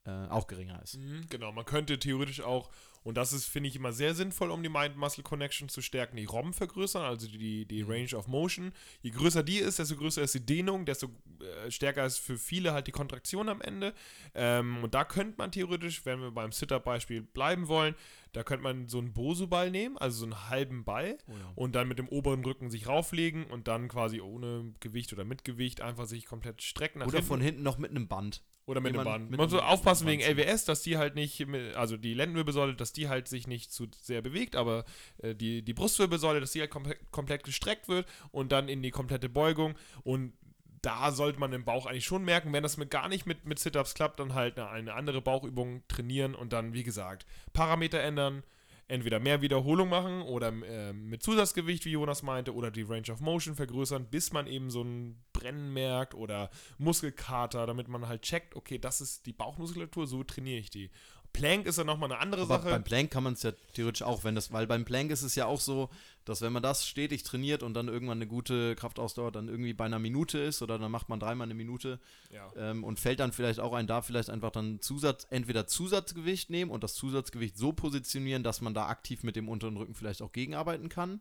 äh, 0.05 0.11
auch 0.29 0.47
geringer 0.47 0.83
ist. 0.83 0.99
Mhm, 0.99 1.27
Genau, 1.31 1.53
man 1.53 1.65
könnte 1.65 1.99
theoretisch 1.99 2.41
auch, 2.41 2.71
und 3.05 3.17
das 3.17 3.33
ist, 3.33 3.47
finde 3.47 3.69
ich, 3.69 3.77
immer 3.77 3.93
sehr 3.93 4.15
sinnvoll, 4.15 4.51
um 4.51 4.63
die 4.63 4.69
Mind-Muscle-Connection 4.69 5.69
zu 5.69 5.81
stärken, 5.81 6.17
die 6.17 6.25
ROM 6.25 6.53
vergrößern, 6.53 7.03
also 7.03 7.29
die, 7.29 7.67
die 7.67 7.83
Range 7.83 8.15
of 8.17 8.29
Motion. 8.29 8.73
Je 9.01 9.11
größer 9.11 9.43
die 9.43 9.59
ist, 9.59 9.79
desto 9.79 9.97
größer 9.97 10.23
ist 10.23 10.35
die 10.35 10.47
Dehnung, 10.47 10.85
desto 10.87 11.09
äh, 11.41 11.71
stärker 11.71 12.07
ist 12.07 12.19
für 12.19 12.39
viele 12.39 12.73
halt 12.73 12.87
die 12.87 12.93
Kontraktion 12.93 13.49
am 13.49 13.61
Ende. 13.61 13.93
Ähm, 14.35 14.85
und 14.85 14.95
da 14.95 15.05
könnte 15.05 15.35
man 15.39 15.51
theoretisch, 15.51 16.05
wenn 16.05 16.21
wir 16.21 16.31
beim 16.31 16.53
Sit-Up-Beispiel 16.53 17.23
bleiben 17.23 17.67
wollen, 17.69 17.95
da 18.33 18.43
könnte 18.45 18.63
man 18.63 18.89
so 18.89 18.99
einen 18.99 19.13
Bosu-Ball 19.13 19.71
nehmen, 19.71 19.99
also 19.99 20.21
so 20.21 20.25
einen 20.25 20.49
halben 20.49 20.85
Ball, 20.85 21.19
und 21.55 21.75
dann 21.75 21.87
mit 21.89 21.99
dem 21.99 22.09
oberen 22.09 22.43
Rücken 22.45 22.71
sich 22.71 22.87
rauflegen 22.87 23.45
und 23.45 23.69
dann 23.69 23.89
quasi 23.89 24.21
ohne 24.21 24.73
Gewicht 24.81 25.13
oder 25.13 25.25
mit 25.25 25.45
Gewicht 25.45 25.81
einfach 25.81 26.07
sich 26.07 26.25
komplett 26.25 26.63
strecken. 26.63 27.03
Oder 27.03 27.11
hinten. 27.13 27.27
von 27.27 27.41
hinten 27.41 27.63
noch 27.63 27.79
mit 27.79 27.91
einem 27.91 28.09
Band. 28.09 28.43
Oder 28.67 28.81
mit 28.81 28.95
dem 28.95 29.03
mit 29.03 29.39
Man 29.39 29.51
muss 29.51 29.55
aufpassen 29.55 30.07
wegen 30.07 30.23
LWS, 30.23 30.65
dass 30.65 30.83
die 30.83 30.97
halt 30.97 31.17
nicht, 31.17 31.45
also 31.75 31.97
die 31.97 32.15
Lendenwirbelsäule, 32.15 32.75
dass 32.75 32.93
die 32.93 33.09
halt 33.09 33.27
sich 33.27 33.49
nicht 33.49 33.73
zu 33.73 33.89
sehr 34.01 34.23
bewegt, 34.23 34.55
aber 34.55 34.85
äh, 35.19 35.35
die, 35.35 35.63
die 35.63 35.75
Brustwirbelsäule, 35.75 36.41
dass 36.41 36.53
die 36.53 36.61
halt 36.61 36.71
komple 36.71 36.97
komplett 37.11 37.43
gestreckt 37.43 37.89
wird 37.89 38.07
und 38.31 38.53
dann 38.53 38.69
in 38.69 38.83
die 38.83 38.93
komplette 38.93 39.29
Beugung. 39.29 39.75
Und 40.05 40.33
da 40.81 41.13
sollte 41.13 41.41
man 41.41 41.53
im 41.53 41.65
Bauch 41.65 41.87
eigentlich 41.87 42.05
schon 42.05 42.25
merken, 42.25 42.53
wenn 42.53 42.63
das 42.63 42.77
mit 42.77 42.91
gar 42.91 43.09
nicht 43.09 43.27
mit, 43.27 43.47
mit 43.47 43.59
Sit-Ups 43.59 43.95
klappt, 43.95 44.21
dann 44.21 44.35
halt 44.35 44.59
eine, 44.59 44.71
eine 44.71 44.95
andere 44.95 45.23
Bauchübung 45.23 45.83
trainieren 45.89 46.35
und 46.35 46.53
dann, 46.53 46.73
wie 46.73 46.83
gesagt, 46.83 47.27
Parameter 47.53 48.01
ändern. 48.01 48.43
Entweder 48.89 49.21
mehr 49.21 49.41
Wiederholung 49.41 49.89
machen 49.89 50.23
oder 50.23 50.49
äh, 50.49 50.93
mit 50.93 51.23
Zusatzgewicht, 51.23 51.85
wie 51.85 51.93
Jonas 51.93 52.23
meinte, 52.23 52.55
oder 52.55 52.71
die 52.71 52.83
Range 52.83 53.11
of 53.11 53.21
Motion 53.21 53.55
vergrößern, 53.55 54.07
bis 54.07 54.33
man 54.33 54.47
eben 54.47 54.71
so 54.71 54.83
ein 54.83 55.23
Brennen 55.33 55.73
merkt 55.73 56.15
oder 56.15 56.51
Muskelkater, 56.79 57.67
damit 57.67 57.89
man 57.89 58.07
halt 58.09 58.23
checkt, 58.23 58.55
okay, 58.55 58.79
das 58.79 59.01
ist 59.01 59.25
die 59.27 59.33
Bauchmuskulatur, 59.33 60.07
so 60.07 60.25
trainiere 60.25 60.59
ich 60.59 60.71
die. 60.71 60.91
Plank 61.33 61.67
ist 61.67 61.79
dann 61.79 61.87
nochmal 61.87 62.13
eine 62.13 62.21
andere 62.21 62.43
Aber 62.43 62.59
Sache. 62.59 62.71
beim 62.71 62.85
Plank 62.85 63.11
kann 63.11 63.25
man 63.25 63.33
es 63.33 63.43
ja 63.43 63.53
theoretisch 63.73 64.03
auch, 64.03 64.25
wenn 64.25 64.35
das, 64.35 64.53
weil 64.53 64.67
beim 64.67 64.85
Plank 64.85 65.11
ist 65.11 65.23
es 65.23 65.35
ja 65.35 65.47
auch 65.47 65.61
so, 65.61 65.89
dass 66.25 66.41
wenn 66.43 66.53
man 66.53 66.63
das 66.63 66.87
stetig 66.87 67.23
trainiert 67.23 67.63
und 67.63 67.75
dann 67.75 67.89
irgendwann 67.89 68.19
eine 68.19 68.27
gute 68.27 68.75
Kraftausdauer 68.77 69.33
dann 69.33 69.49
irgendwie 69.49 69.73
bei 69.73 69.85
einer 69.85 69.99
Minute 69.99 70.39
ist 70.39 70.63
oder 70.63 70.79
dann 70.79 70.91
macht 70.91 71.09
man 71.09 71.21
dreimal 71.21 71.47
eine 71.47 71.55
Minute 71.55 71.99
ja. 72.31 72.51
ähm, 72.57 72.85
und 72.85 73.01
fällt 73.01 73.21
dann 73.21 73.33
vielleicht 73.33 73.61
auch 73.61 73.73
ein, 73.73 73.87
da 73.87 74.03
vielleicht 74.03 74.31
einfach 74.31 74.51
dann 74.51 74.81
Zusatz, 74.81 75.27
entweder 75.31 75.67
Zusatzgewicht 75.67 76.51
nehmen 76.51 76.71
und 76.71 76.85
das 76.85 76.95
Zusatzgewicht 76.95 77.57
so 77.57 77.73
positionieren, 77.73 78.43
dass 78.43 78.61
man 78.61 78.75
da 78.75 78.87
aktiv 78.87 79.23
mit 79.23 79.37
dem 79.37 79.49
unteren 79.49 79.77
Rücken 79.77 79.95
vielleicht 79.95 80.23
auch 80.23 80.33
gegenarbeiten 80.33 80.89
kann. 80.89 81.13
Mhm. 81.13 81.21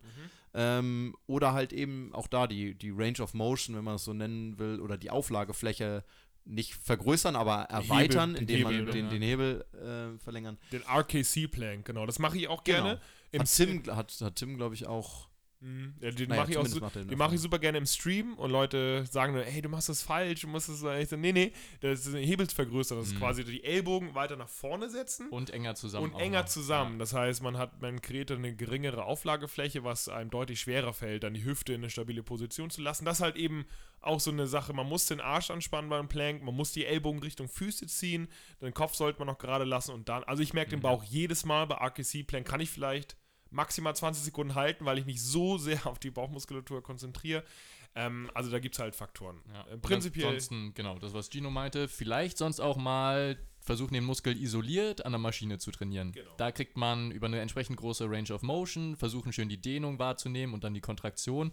Ähm, 0.54 1.16
oder 1.28 1.54
halt 1.54 1.72
eben 1.72 2.14
auch 2.14 2.28
da 2.28 2.46
die, 2.46 2.76
die 2.76 2.92
Range 2.92 3.22
of 3.22 3.34
Motion, 3.34 3.76
wenn 3.76 3.86
man 3.86 3.96
es 3.96 4.04
so 4.04 4.14
nennen 4.14 4.60
will, 4.60 4.80
oder 4.82 4.98
die 4.98 5.10
Auflagefläche 5.10 6.04
nicht 6.46 6.74
vergrößern, 6.74 7.36
aber 7.36 7.64
erweitern, 7.64 8.34
den 8.34 8.42
indem 8.42 8.64
man 8.64 8.74
Hebel, 8.74 8.94
den, 8.94 9.06
ja. 9.06 9.12
den 9.12 9.22
Hebel 9.22 9.66
äh, 9.74 10.20
verlängern. 10.24 10.58
Den 10.72 10.82
RKC-Plank, 10.84 11.86
genau. 11.86 12.06
Das 12.06 12.20
mache 12.20 12.38
ich 12.38 12.48
auch 12.48 12.64
Genau. 12.64 12.84
gerne. 12.84 13.02
Im 13.32 13.42
Hat 13.42 13.56
Tim, 13.56 13.84
hat, 13.96 14.12
hat 14.22 14.36
Tim 14.36 14.58
glaube 14.58 14.76
ich, 14.76 14.88
auch. 14.88 15.30
Mhm. 15.64 15.94
Ja, 16.02 16.10
den 16.10 16.28
Naja, 16.30 16.42
mache 16.42 16.52
ich 16.52 16.58
auch 16.58 16.66
so, 16.66 16.80
den 16.80 17.18
mache 17.20 17.36
ich 17.36 17.42
super 17.42 17.60
gerne 17.60 17.78
im 17.78 17.86
Stream 17.86 18.34
und 18.34 18.50
Leute 18.50 19.06
sagen 19.06 19.36
dann, 19.36 19.44
hey, 19.44 19.62
du 19.62 19.70
machst 19.70 19.90
das 19.90 20.02
falsch, 20.02 20.42
du 20.42 20.48
musst 20.48 20.70
das, 20.70 20.82
ich 21.00 21.08
so, 21.10 21.16
nee, 21.18 21.32
nee, 21.32 21.52
das 21.82 22.08
ist 22.08 22.16
ein 22.16 22.24
Hebelsvergrößern, 22.24 22.98
das 22.98 23.08
ist 23.10 23.14
Mhm. 23.14 23.20
quasi 23.20 23.44
die 23.46 23.64
Ellbogen 23.64 24.16
weiter 24.16 24.36
nach 24.38 24.50
vorne 24.50 24.90
setzen 24.90 25.30
Und 25.30 25.52
enger 25.52 25.76
zusammen. 25.76 26.12
und 26.14 26.20
enger 26.20 26.40
noch. 26.42 26.46
zusammen. 26.50 26.98
Das 26.98 27.14
heißt, 27.14 27.44
man 27.44 27.58
hat, 27.60 27.80
man 27.80 28.02
kreiert 28.02 28.32
eine 28.32 28.56
geringere 28.56 29.06
Auflagefläche, 29.06 29.84
was 29.84 30.10
einem 30.10 30.32
deutlich 30.32 30.60
schwerer 30.62 30.94
fällt, 30.94 31.24
dann 31.24 31.36
die 31.36 31.44
Hüfte 31.46 31.74
in 31.74 31.82
eine 31.82 31.92
stabile 31.92 32.24
Position 32.24 32.72
zu 32.72 32.82
lassen. 32.82 33.06
Das 33.06 33.18
ist 33.20 33.24
halt 33.24 33.36
eben 33.36 33.66
auch 34.02 34.20
so 34.20 34.32
eine 34.32 34.48
Sache, 34.48 34.74
man 34.74 34.90
muss 34.90 35.06
den 35.06 35.22
Arsch 35.22 35.52
anspannen 35.52 35.92
beim 35.92 36.08
Plank, 36.08 36.42
man 36.42 36.56
muss 36.56 36.72
die 36.72 36.86
Ellbogen 36.88 37.22
Richtung 37.22 37.48
Füße 37.48 37.86
ziehen, 37.86 38.30
den 38.62 38.74
Kopf 38.74 38.96
sollte 38.96 39.20
man 39.20 39.28
noch 39.28 39.38
gerade 39.38 39.64
lassen 39.66 39.92
und 39.94 40.10
dann, 40.10 40.24
also 40.24 40.42
ich 40.42 40.54
merke 40.56 40.72
den 40.72 40.80
Mhm. 40.80 40.84
Bauch 40.84 41.04
jedes 41.04 41.46
Mal 41.46 41.68
bei 41.68 41.76
RKC 41.76 42.24
Plank 42.24 42.48
kann 42.48 42.62
ich 42.62 42.72
vielleicht 42.72 43.16
maximal 43.52 43.96
20 43.96 44.24
Sekunden 44.24 44.56
halten, 44.56 44.86
weil 44.86 44.98
ich 44.98 45.06
mich 45.06 45.22
so 45.22 45.58
sehr 45.58 45.86
auf 45.86 46.00
die 46.00 46.10
Bauchmuskulatur 46.10 46.82
konzentriere. 46.82 47.44
Ähm, 47.94 48.32
also 48.34 48.50
da 48.50 48.60
gibt 48.60 48.76
es 48.76 48.80
halt 48.80 48.96
Faktoren. 48.96 49.42
Ja. 49.54 49.68
Äh, 49.68 49.78
prinzipiell. 49.78 50.28
Ansonsten, 50.28 50.74
genau, 50.74 50.98
das, 50.98 51.14
was 51.14 51.30
Gino 51.30 51.50
meinte, 51.50 51.88
vielleicht 51.88 52.38
sonst 52.38 52.60
auch 52.60 52.78
mal 52.78 53.38
versuchen, 53.60 53.94
den 53.94 54.06
Muskel 54.06 54.42
isoliert 54.42 55.06
an 55.06 55.12
der 55.12 55.20
Maschine 55.20 55.60
zu 55.60 55.72
trainieren. 55.72 56.14
Genau. 56.14 56.32
Da 56.38 56.52
kriegt 56.52 56.78
man 56.78 57.12
über 57.12 57.28
eine 57.28 57.40
entsprechend 57.40 57.78
große 57.78 58.10
Range 58.10 58.34
of 58.34 58.42
Motion, 58.42 58.96
versuchen 58.96 59.34
schön 59.34 59.50
die 59.50 59.62
Dehnung 59.62 60.00
wahrzunehmen 60.00 60.54
und 60.54 60.64
dann 60.64 60.74
die 60.74 60.82
Kontraktion. 60.82 61.52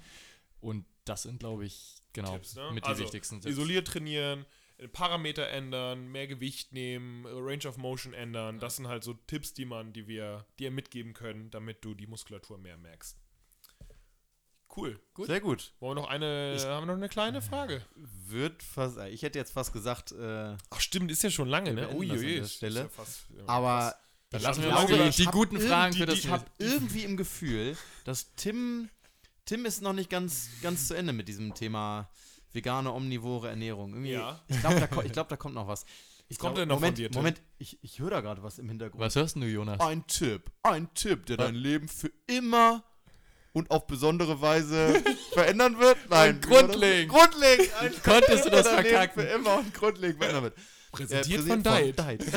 Und 0.61 0.87
das 1.05 1.23
sind, 1.23 1.41
glaube 1.41 1.67
ich, 1.67 2.03
genau, 2.13 2.35
Tipps, 2.35 2.55
ne? 2.55 2.71
mit 2.73 2.85
Also, 2.85 2.99
die 2.99 3.05
wichtigsten 3.05 3.41
Tipps. 3.41 3.53
Isoliert 3.53 3.87
trainieren, 3.87 4.47
Parameter 4.93 5.49
ändern, 5.49 6.07
mehr 6.09 6.27
Gewicht 6.29 6.73
nehmen, 6.73 7.25
äh, 7.25 7.31
Range 7.33 7.67
of 7.67 7.77
Motion 7.79 8.15
ändern. 8.15 8.61
Das 8.61 8.77
sind 8.77 8.87
halt 8.87 9.03
so 9.03 9.15
Tipps, 9.15 9.53
die 9.55 9.65
man, 9.65 9.93
die 9.93 10.07
wir 10.07 10.47
dir 10.61 10.71
mitgeben 10.71 11.15
können, 11.15 11.51
damit 11.51 11.85
du 11.85 11.95
die 11.95 12.07
Muskulatur 12.07 12.59
mehr 12.59 12.77
merkst. 12.77 13.19
Cool. 14.77 15.01
Gut. 15.15 15.27
Sehr 15.27 15.41
gut. 15.41 15.73
Wollen 15.81 15.97
wir 15.97 16.03
noch 16.03 16.09
eine, 16.09 16.55
Ich- 16.55 16.65
haben 16.65 16.83
wir 16.83 16.93
noch 16.93 16.99
eine 16.99 17.09
kleine 17.09 17.43
Frage? 17.43 17.83
Wird 17.97 18.63
fast, 18.63 18.99
ich 18.99 19.23
hätte 19.23 19.39
jetzt 19.39 19.53
fast 19.53 19.73
gesagt, 19.73 20.13
äh, 20.13 20.57
Ach 20.71 20.81
stimmt, 20.81 21.11
ist 21.11 21.23
ja 21.23 21.31
schon 21.31 21.49
lange, 21.49 21.71
ne? 21.73 21.87
beenden 21.87 22.09
das 22.09 22.11
an 22.11 22.17
Uiui, 22.19 22.35
der 22.35 22.43
ist- 22.45 22.55
Stelle. 22.55 22.81
Ist 22.81 22.85
ja 22.85 22.89
fast, 22.91 23.27
ja, 23.37 23.43
aber 23.49 23.81
fast. 23.81 23.97
Dann 24.31 24.41
Ich 24.41 24.47
lassen 24.47 24.63
wir 24.63 24.69
glaube, 24.69 24.93
mal 24.93 25.03
die, 25.05 25.09
ich 25.09 25.17
die 25.17 25.27
hab 25.27 25.33
guten 25.33 25.59
Fragen 25.59 25.95
irgendwie- 25.95 25.99
für 26.01 26.07
das 26.07 26.19
Ich 26.19 26.29
habe 26.29 26.45
irgendwie 26.59 27.03
im 27.05 27.17
Gefühl, 27.17 27.77
dass 28.05 28.35
Tim, 28.37 28.91
Tim 29.47 29.65
ist 29.65 29.81
noch 29.81 29.95
nicht 29.95 30.11
ganz, 30.11 30.51
ganz 30.63 30.87
zu 30.87 30.93
Ende 30.95 31.15
mit 31.15 31.29
diesem 31.29 31.55
Thema 31.55 32.11
vegane, 32.53 32.93
omnivore 32.93 33.49
Ernährung. 33.49 33.93
Irgendwie, 33.93 34.13
Ja. 34.13 34.41
Ich 34.49 34.61
glaube, 34.61 34.81
da, 34.81 35.03
ich 35.03 35.13
glaub, 35.13 35.29
da 35.29 35.37
kommt 35.37 35.55
noch 35.55 35.67
was. 35.69 35.85
Ich 36.31 36.37
Was 36.37 36.39
kommt 36.41 36.55
glaub- 36.57 36.63
denn 36.63 36.69
noch 36.69 36.75
von 36.77 36.81
Moment, 36.83 36.99
dir, 36.99 37.11
Tim? 37.11 37.19
Moment, 37.21 37.41
ich, 37.59 37.79
ich 37.83 37.99
höre 38.01 38.11
da 38.11 38.21
gerade 38.21 38.43
was 38.43 38.59
im 38.59 38.69
Hintergrund. 38.69 39.03
Was 39.03 39.17
hörst 39.17 39.37
du, 39.37 39.41
Jonas? 39.45 39.81
Ein 39.81 40.07
Tipp, 40.07 40.51
ein 40.63 40.93
Tipp, 40.95 41.25
der 41.27 41.39
Was? 41.39 41.47
dein 41.47 41.55
Leben 41.55 41.89
für 41.89 42.11
immer 42.27 42.85
und 43.55 43.71
auf 43.71 43.87
besondere 43.87 44.41
Weise 44.43 45.03
verändern 45.33 45.79
wird? 45.79 45.97
Nein. 46.11 46.41
Grundlegend. 46.43 47.11
Grundlegend. 47.13 47.71
Konntest 48.05 48.45
du 48.45 48.51
das 48.51 48.67
Leben 48.67 48.85
verkacken? 48.85 49.23
Für 49.23 49.29
immer 49.29 49.59
und 49.59 49.73
grundlegend 49.75 50.19
verändern 50.19 50.43
wird. 50.45 50.55
Präsentiert 50.93 51.41
Äh, 51.41 51.49
von 51.49 51.63
Diet. 51.63 51.97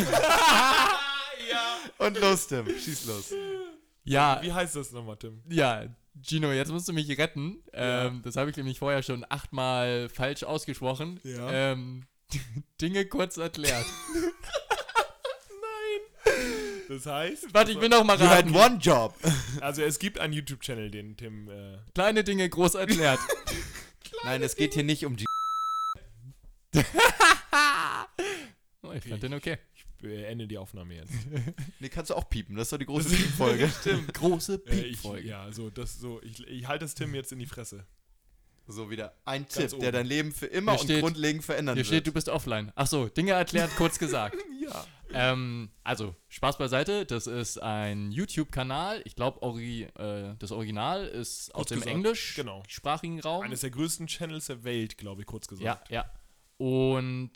ja. 1.52 1.78
Und 1.98 2.20
los, 2.20 2.48
Tim. 2.48 2.66
Schieß 2.68 3.06
los. 3.06 3.34
Ja, 4.04 4.40
Wie 4.42 4.52
heißt 4.52 4.76
das 4.76 4.92
nochmal, 4.92 5.18
Tim? 5.18 5.42
ja, 5.50 5.84
Gino, 6.20 6.52
jetzt 6.52 6.72
musst 6.72 6.88
du 6.88 6.94
mich 6.94 7.18
retten. 7.18 7.64
Ja. 7.74 8.08
Ähm, 8.08 8.22
das 8.24 8.36
habe 8.36 8.50
ich 8.50 8.58
nämlich 8.58 8.80
vorher 8.80 9.04
schon 9.04 9.26
achtmal 9.30 10.10
falsch 10.10 10.44
ausgesprochen. 10.44 11.20
Ja. 11.24 11.72
Ähm, 11.72 12.06
Dinge 12.82 13.06
kurz 13.06 13.38
erklärt. 13.38 13.86
Das 16.92 17.06
heißt, 17.06 17.54
Warte, 17.54 17.72
ich 17.72 17.80
will 17.80 17.88
noch 17.88 18.04
mal 18.04 18.20
You 18.20 18.28
had 18.28 18.52
one 18.52 18.78
job. 18.78 19.16
also 19.62 19.82
es 19.82 19.98
gibt 19.98 20.20
einen 20.20 20.34
YouTube-Channel, 20.34 20.92
den 20.92 21.16
Tim 21.16 21.50
äh, 21.50 21.78
Kleine 21.96 22.24
Dinge 22.26 22.50
groß 22.50 22.76
erklärt. 22.76 23.20
Nein, 24.26 24.44
es 24.44 24.58
geht 24.58 24.74
hier 24.74 24.84
nicht 24.84 25.06
um 25.06 25.16
die. 25.16 25.26
Oh, 28.84 28.92
ich 28.92 29.06
fand 29.06 29.24
den 29.24 29.34
okay. 29.34 29.58
Ich 30.02 30.10
beende 30.10 30.48
die 30.48 30.58
Aufnahme 30.58 30.96
jetzt. 30.96 31.14
Nee, 31.80 31.90
kannst 31.90 32.10
du 32.12 32.16
auch 32.16 32.30
piepen. 32.30 32.56
Das 32.56 32.64
ist 32.68 32.74
doch 32.74 32.78
die 32.78 32.86
große 32.86 33.10
Piepfolge. 33.10 33.70
Stimmt. 33.82 34.14
Große 34.14 34.62
äh, 34.68 34.74
ich, 34.76 35.02
Piepfolge. 35.02 35.28
ja, 35.28 35.52
so, 35.52 35.70
das, 35.70 36.00
so, 36.00 36.22
ich, 36.24 36.46
ich 36.48 36.68
halte 36.68 36.86
das 36.86 36.96
Tim 36.96 37.14
jetzt 37.16 37.32
in 37.32 37.40
die 37.40 37.46
Fresse. 37.46 37.86
So 38.68 38.90
wieder 38.90 39.16
ein 39.26 39.42
Ganz 39.42 39.54
Tipp, 39.56 39.70
der 39.70 39.80
oben. 39.80 39.92
dein 39.92 40.06
Leben 40.06 40.32
für 40.32 40.46
immer 40.46 40.74
Hier 40.74 40.80
und 40.82 40.86
steht- 40.86 41.02
grundlegend 41.02 41.44
verändern 41.44 41.76
Hier 41.76 41.80
wird. 41.82 41.88
steht, 41.88 42.08
du 42.08 42.12
bist 42.14 42.30
offline. 42.30 42.72
Ach 42.76 42.88
so, 42.88 43.08
Dinge 43.10 43.32
erklärt, 43.32 43.76
kurz 43.76 43.98
gesagt. 44.00 44.38
Ja. 44.62 44.86
Ähm, 45.34 45.72
also, 45.84 46.16
Spaß 46.30 46.58
beiseite. 46.58 47.06
Das 47.06 47.28
ist 47.28 47.62
ein 47.62 48.12
YouTube-Kanal. 48.12 49.02
Ich 49.04 49.16
glaube, 49.18 49.42
Ori 49.42 49.84
äh, 49.98 50.36
das 50.40 50.52
Original 50.54 51.06
ist 51.06 51.54
aus 51.54 51.62
Kurz 51.62 51.70
dem 51.70 51.80
gesagt, 51.80 51.96
englischsprachigen 51.96 53.20
Raum. 53.20 53.44
Eines 53.44 53.60
der 53.62 53.72
größten 53.72 54.08
Channels 54.08 54.46
der 54.46 54.64
Welt, 54.64 54.98
glaube 54.98 55.22
ich, 55.22 55.28
kurz 55.28 55.48
gesagt. 55.50 55.90
Ja, 55.90 56.04
ja. 56.04 56.12
Und 56.58 57.32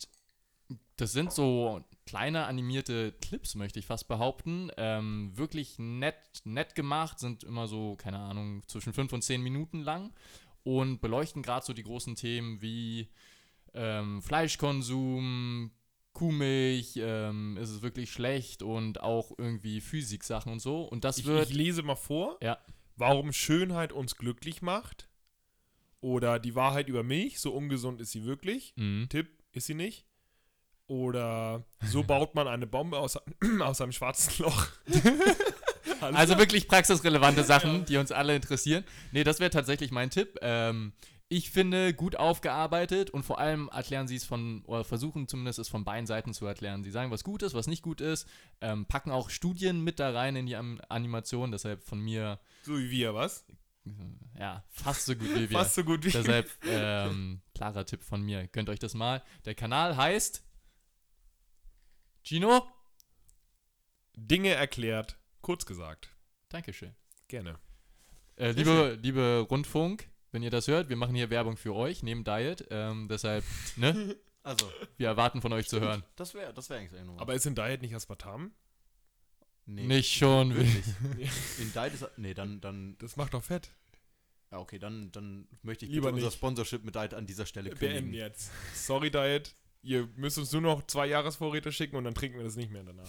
das 0.95 1.11
sind 1.11 1.33
so 1.33 1.83
kleine 2.05 2.45
animierte 2.45 3.13
Clips, 3.21 3.55
möchte 3.55 3.79
ich 3.79 3.85
fast 3.85 4.07
behaupten. 4.07 4.69
Ähm, 4.77 5.31
wirklich 5.35 5.79
nett, 5.79 6.15
nett 6.43 6.75
gemacht, 6.75 7.19
sind 7.19 7.43
immer 7.43 7.67
so, 7.67 7.95
keine 7.95 8.19
Ahnung, 8.19 8.61
zwischen 8.67 8.93
5 8.93 9.11
und 9.13 9.21
10 9.23 9.41
Minuten 9.41 9.81
lang 9.81 10.13
und 10.63 11.01
beleuchten 11.01 11.41
gerade 11.41 11.65
so 11.65 11.73
die 11.73 11.83
großen 11.83 12.15
Themen 12.15 12.61
wie 12.61 13.09
ähm, 13.73 14.21
Fleischkonsum, 14.21 15.71
Kuhmilch, 16.13 16.93
ähm, 16.97 17.57
ist 17.57 17.69
es 17.69 17.81
wirklich 17.81 18.11
schlecht 18.11 18.61
und 18.63 19.01
auch 19.01 19.31
irgendwie 19.37 19.81
Physiksachen 19.81 20.51
und 20.51 20.59
so. 20.59 20.83
Und 20.83 21.03
das 21.03 21.17
Ich, 21.17 21.25
wird. 21.25 21.49
ich 21.49 21.55
lese 21.55 21.83
mal 21.83 21.95
vor, 21.95 22.37
Ja. 22.41 22.57
warum 22.95 23.33
Schönheit 23.33 23.91
uns 23.91 24.15
glücklich 24.15 24.61
macht. 24.61 25.09
Oder 26.01 26.39
die 26.39 26.55
Wahrheit 26.55 26.87
über 26.87 27.01
Milch, 27.03 27.39
so 27.39 27.51
ungesund 27.51 27.99
ist 27.99 28.11
sie 28.11 28.25
wirklich. 28.25 28.73
Mhm. 28.77 29.07
Tipp, 29.09 29.27
ist 29.51 29.65
sie 29.65 29.73
nicht. 29.73 30.05
Oder 30.87 31.63
so 31.83 32.03
baut 32.07 32.35
man 32.35 32.47
eine 32.47 32.67
Bombe 32.67 32.99
aus, 32.99 33.17
aus 33.59 33.81
einem 33.81 33.91
schwarzen 33.91 34.43
Loch. 34.43 34.67
Also 36.01 36.37
wirklich 36.37 36.67
praxisrelevante 36.67 37.43
Sachen, 37.45 37.85
die 37.85 37.97
uns 37.97 38.11
alle 38.11 38.35
interessieren. 38.35 38.83
Nee, 39.11 39.23
das 39.23 39.39
wäre 39.39 39.49
tatsächlich 39.49 39.91
mein 39.91 40.09
Tipp. 40.09 40.37
Ähm, 40.41 40.93
ich 41.27 41.49
finde, 41.49 41.93
gut 41.93 42.17
aufgearbeitet 42.17 43.09
und 43.09 43.23
vor 43.23 43.39
allem 43.39 43.69
erklären 43.69 44.07
sie 44.07 44.15
es 44.15 44.25
von, 44.25 44.63
oder 44.65 44.83
versuchen 44.83 45.27
zumindest 45.27 45.57
es 45.57 45.69
von 45.69 45.83
beiden 45.83 46.05
Seiten 46.05 46.33
zu 46.33 46.45
erklären. 46.45 46.83
Sie 46.83 46.91
sagen, 46.91 47.11
was 47.11 47.23
gut 47.23 47.41
ist, 47.41 47.55
was 47.55 47.67
nicht 47.67 47.81
gut 47.81 48.01
ist, 48.01 48.27
ähm, 48.61 48.85
packen 48.85 49.11
auch 49.11 49.29
Studien 49.29 49.83
mit 49.83 49.99
da 49.99 50.11
rein 50.11 50.35
in 50.35 50.45
die 50.45 50.55
Am 50.55 50.79
Animation, 50.87 51.51
deshalb 51.51 51.83
von 51.83 51.99
mir, 51.99 52.39
so 52.63 52.77
wie 52.77 52.91
wir, 52.91 53.15
was? 53.15 53.45
ja, 54.39 54.63
fast 54.69 55.05
so 55.05 55.15
gut 55.15 55.29
wie 55.35 55.49
wir. 55.49 55.57
Fast 55.57 55.75
so 55.75 55.83
gut 55.83 56.03
wie 56.03 56.11
Deshalb, 56.11 56.49
ähm, 56.67 57.41
klarer 57.53 57.85
Tipp 57.85 58.03
von 58.03 58.21
mir. 58.21 58.47
Gönnt 58.47 58.69
euch 58.69 58.79
das 58.79 58.95
mal. 58.95 59.21
Der 59.45 59.53
Kanal 59.53 59.95
heißt 59.95 60.44
Gino? 62.25 62.65
Dinge 64.15 64.49
erklärt, 64.53 65.17
kurz 65.41 65.65
gesagt. 65.65 66.09
Dankeschön. 66.49 66.95
Gerne. 67.27 67.59
Äh, 68.37 68.51
liebe, 68.51 68.97
liebe 69.01 69.45
Rundfunk, 69.49 70.09
wenn 70.31 70.41
ihr 70.43 70.49
das 70.49 70.67
hört, 70.67 70.89
wir 70.89 70.95
machen 70.95 71.15
hier 71.15 71.29
Werbung 71.29 71.57
für 71.57 71.73
euch, 71.75 72.03
neben 72.03 72.23
Diet. 72.23 72.65
Ähm, 72.69 73.07
deshalb, 73.09 73.43
ne? 73.75 74.15
Also, 74.43 74.71
Wir 74.97 75.07
erwarten 75.07 75.41
von 75.41 75.53
euch 75.53 75.67
zu 75.67 75.79
hören. 75.81 76.03
das 76.15 76.33
wäre 76.33 76.53
das 76.53 76.69
wär 76.69 76.77
eigentlich 76.77 76.93
irgendwo. 76.93 77.19
Aber 77.19 77.33
ist 77.33 77.45
in 77.45 77.55
Diet 77.55 77.81
nicht 77.81 77.95
Aspartam? 77.95 78.53
nee, 79.65 79.85
Nicht 79.87 80.13
schon. 80.15 80.55
wirklich. 80.55 80.85
In 81.59 81.73
Diet 81.73 81.93
ist. 81.93 82.05
Nee, 82.17 82.33
dann, 82.35 82.61
dann. 82.61 82.95
Das 82.99 83.15
macht 83.15 83.33
doch 83.33 83.43
fett. 83.43 83.71
Ja, 84.51 84.59
okay, 84.59 84.77
dann, 84.77 85.11
dann 85.11 85.47
möchte 85.63 85.85
ich 85.85 85.91
Lieber 85.91 86.07
bitte 86.07 86.15
unser 86.17 86.27
nicht. 86.27 86.35
Sponsorship 86.35 86.83
mit 86.83 86.93
Diet 86.95 87.15
an 87.15 87.25
dieser 87.25 87.47
Stelle 87.47 87.71
Beenden 87.71 87.95
kündigen. 88.11 88.13
jetzt. 88.13 88.51
Sorry, 88.75 89.09
Diet. 89.09 89.55
Ihr 89.85 90.09
müsst 90.15 90.39
uns 90.39 90.51
nur 90.51 90.61
noch 90.61 90.87
zwei 90.87 91.05
Jahresvorräte 91.05 91.71
schicken 91.71 91.95
und 91.95 92.03
dann 92.05 92.15
trinken 92.15 92.37
wir 92.37 92.43
das 92.43 92.55
nicht 92.55 92.71
mehr 92.71 92.83
danach. 92.83 93.07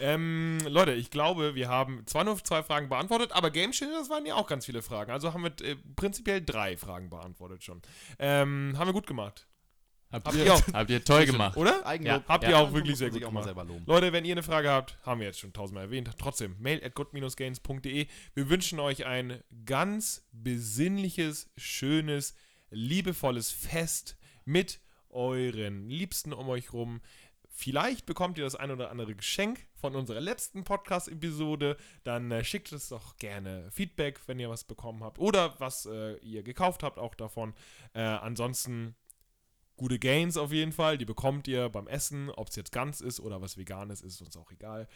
Ähm, 0.00 0.58
Leute, 0.66 0.94
ich 0.94 1.10
glaube, 1.10 1.54
wir 1.54 1.68
haben 1.68 2.02
zwar 2.06 2.24
nur 2.24 2.42
zwei 2.42 2.62
Fragen 2.62 2.88
beantwortet, 2.88 3.32
aber 3.32 3.50
Game 3.50 3.72
Changer, 3.72 3.98
das 3.98 4.08
waren 4.08 4.24
ja 4.24 4.34
auch 4.34 4.46
ganz 4.46 4.64
viele 4.64 4.82
Fragen. 4.82 5.12
Also 5.12 5.34
haben 5.34 5.44
wir 5.44 5.52
äh, 5.62 5.76
prinzipiell 5.94 6.42
drei 6.42 6.76
Fragen 6.76 7.10
beantwortet 7.10 7.64
schon. 7.64 7.82
Ähm, 8.18 8.74
haben 8.78 8.88
wir 8.88 8.94
gut 8.94 9.06
gemacht. 9.06 9.46
Habt 10.10 10.26
Habt 10.26 10.36
ihr, 10.36 10.44
ihr 10.46 10.54
auch. 10.54 10.62
habt 10.72 10.90
ihr 10.90 11.04
toll 11.04 11.26
gemacht. 11.26 11.56
Oder? 11.56 11.84
Eigenlob. 11.84 12.22
Ja, 12.22 12.28
habt 12.28 12.44
ihr 12.44 12.50
ja. 12.50 12.58
auch 12.58 12.72
wirklich 12.72 12.92
muss 12.92 12.98
sehr 12.98 13.10
gut 13.10 13.20
gemacht. 13.22 13.44
selber 13.44 13.64
loben. 13.64 13.84
Leute, 13.86 14.12
wenn 14.12 14.24
ihr 14.24 14.32
eine 14.32 14.42
Frage 14.42 14.70
habt, 14.70 14.96
haben 15.02 15.20
wir 15.20 15.26
jetzt 15.26 15.40
schon 15.40 15.52
tausendmal 15.52 15.84
erwähnt. 15.84 16.08
Trotzdem, 16.18 16.56
mail 16.58 16.82
at 16.82 16.94
good-gains.de. 16.94 18.06
Wir 18.34 18.48
wünschen 18.48 18.80
euch 18.80 19.04
ein 19.04 19.42
ganz 19.64 20.26
besinnliches, 20.32 21.50
schönes, 21.56 22.34
liebevolles 22.70 23.50
Fest 23.50 24.16
mit 24.44 24.80
euren 25.16 25.88
Liebsten 25.88 26.32
um 26.32 26.48
euch 26.48 26.72
rum. 26.72 27.00
Vielleicht 27.48 28.04
bekommt 28.04 28.36
ihr 28.36 28.44
das 28.44 28.54
ein 28.54 28.70
oder 28.70 28.90
andere 28.90 29.14
Geschenk 29.14 29.66
von 29.74 29.96
unserer 29.96 30.20
letzten 30.20 30.62
Podcast-Episode. 30.62 31.78
Dann 32.04 32.30
äh, 32.30 32.44
schickt 32.44 32.70
es 32.70 32.90
doch 32.90 33.16
gerne 33.16 33.70
Feedback, 33.72 34.20
wenn 34.26 34.38
ihr 34.38 34.50
was 34.50 34.64
bekommen 34.64 35.02
habt. 35.02 35.18
Oder 35.18 35.58
was 35.58 35.86
äh, 35.86 36.18
ihr 36.18 36.42
gekauft 36.42 36.82
habt, 36.82 36.98
auch 36.98 37.14
davon. 37.14 37.54
Äh, 37.94 38.02
ansonsten 38.02 38.94
gute 39.76 39.98
Gains 39.98 40.36
auf 40.36 40.52
jeden 40.52 40.72
Fall. 40.72 40.98
Die 40.98 41.06
bekommt 41.06 41.48
ihr 41.48 41.70
beim 41.70 41.88
Essen. 41.88 42.28
Ob 42.28 42.48
es 42.48 42.56
jetzt 42.56 42.72
ganz 42.72 43.00
ist 43.00 43.20
oder 43.20 43.40
was 43.40 43.56
veganes 43.56 44.02
ist, 44.02 44.20
ist 44.20 44.26
uns 44.26 44.36
auch 44.36 44.52
egal. 44.52 44.86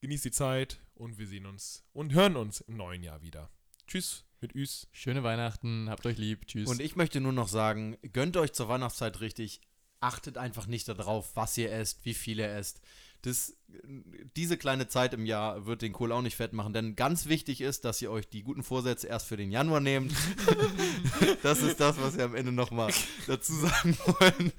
Genießt 0.00 0.26
die 0.26 0.30
Zeit 0.30 0.80
und 0.94 1.18
wir 1.18 1.26
sehen 1.26 1.46
uns 1.46 1.84
und 1.92 2.14
hören 2.14 2.36
uns 2.36 2.60
im 2.60 2.76
neuen 2.76 3.02
Jahr 3.02 3.20
wieder. 3.20 3.50
Tschüss 3.88 4.29
mit 4.40 4.54
Üs. 4.54 4.88
Schöne 4.92 5.22
Weihnachten, 5.22 5.88
habt 5.90 6.06
euch 6.06 6.18
lieb, 6.18 6.46
tschüss. 6.46 6.68
Und 6.68 6.80
ich 6.80 6.96
möchte 6.96 7.20
nur 7.20 7.32
noch 7.32 7.48
sagen, 7.48 7.96
gönnt 8.12 8.36
euch 8.36 8.52
zur 8.52 8.68
Weihnachtszeit 8.68 9.20
richtig. 9.20 9.60
Achtet 10.00 10.38
einfach 10.38 10.66
nicht 10.66 10.88
darauf, 10.88 11.36
was 11.36 11.58
ihr 11.58 11.70
esst, 11.72 12.04
wie 12.04 12.14
viel 12.14 12.38
ihr 12.38 12.48
esst. 12.48 12.80
Das, 13.22 13.54
diese 14.34 14.56
kleine 14.56 14.88
Zeit 14.88 15.12
im 15.12 15.26
Jahr 15.26 15.66
wird 15.66 15.82
den 15.82 15.92
Kohl 15.92 16.10
auch 16.10 16.22
nicht 16.22 16.36
fett 16.36 16.54
machen, 16.54 16.72
denn 16.72 16.96
ganz 16.96 17.26
wichtig 17.26 17.60
ist, 17.60 17.84
dass 17.84 18.00
ihr 18.00 18.10
euch 18.10 18.26
die 18.26 18.42
guten 18.42 18.62
Vorsätze 18.62 19.08
erst 19.08 19.26
für 19.26 19.36
den 19.36 19.50
Januar 19.50 19.80
nehmt. 19.80 20.14
das 21.42 21.60
ist 21.60 21.80
das, 21.80 22.00
was 22.00 22.16
wir 22.16 22.24
am 22.24 22.34
Ende 22.34 22.50
nochmal 22.50 22.90
dazu 23.26 23.52
sagen 23.52 23.98
wollen. 23.98 24.52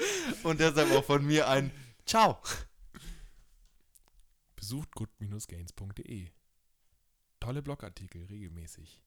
Und 0.43 0.59
deshalb 0.59 0.91
auch 0.91 1.03
von 1.03 1.25
mir 1.25 1.47
ein 1.47 1.71
Ciao. 2.05 2.39
Besucht 4.55 4.91
good-gains.de. 4.93 6.29
Tolle 7.39 7.61
Blogartikel 7.63 8.25
regelmäßig. 8.25 9.01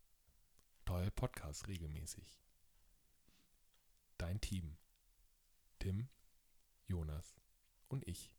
Tolle 0.85 1.11
Podcasts 1.11 1.67
regelmäßig. 1.67 2.41
Dein 4.19 4.41
Team. 4.41 4.77
Tim, 5.79 6.09
Jonas 6.87 7.35
und 7.89 8.07
ich. 8.09 8.35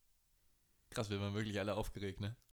Krass, 0.89 1.09
wir 1.09 1.19
waren 1.19 1.33
wirklich 1.33 1.59
alle 1.59 1.75
aufgeregt, 1.75 2.21
ne? 2.21 2.35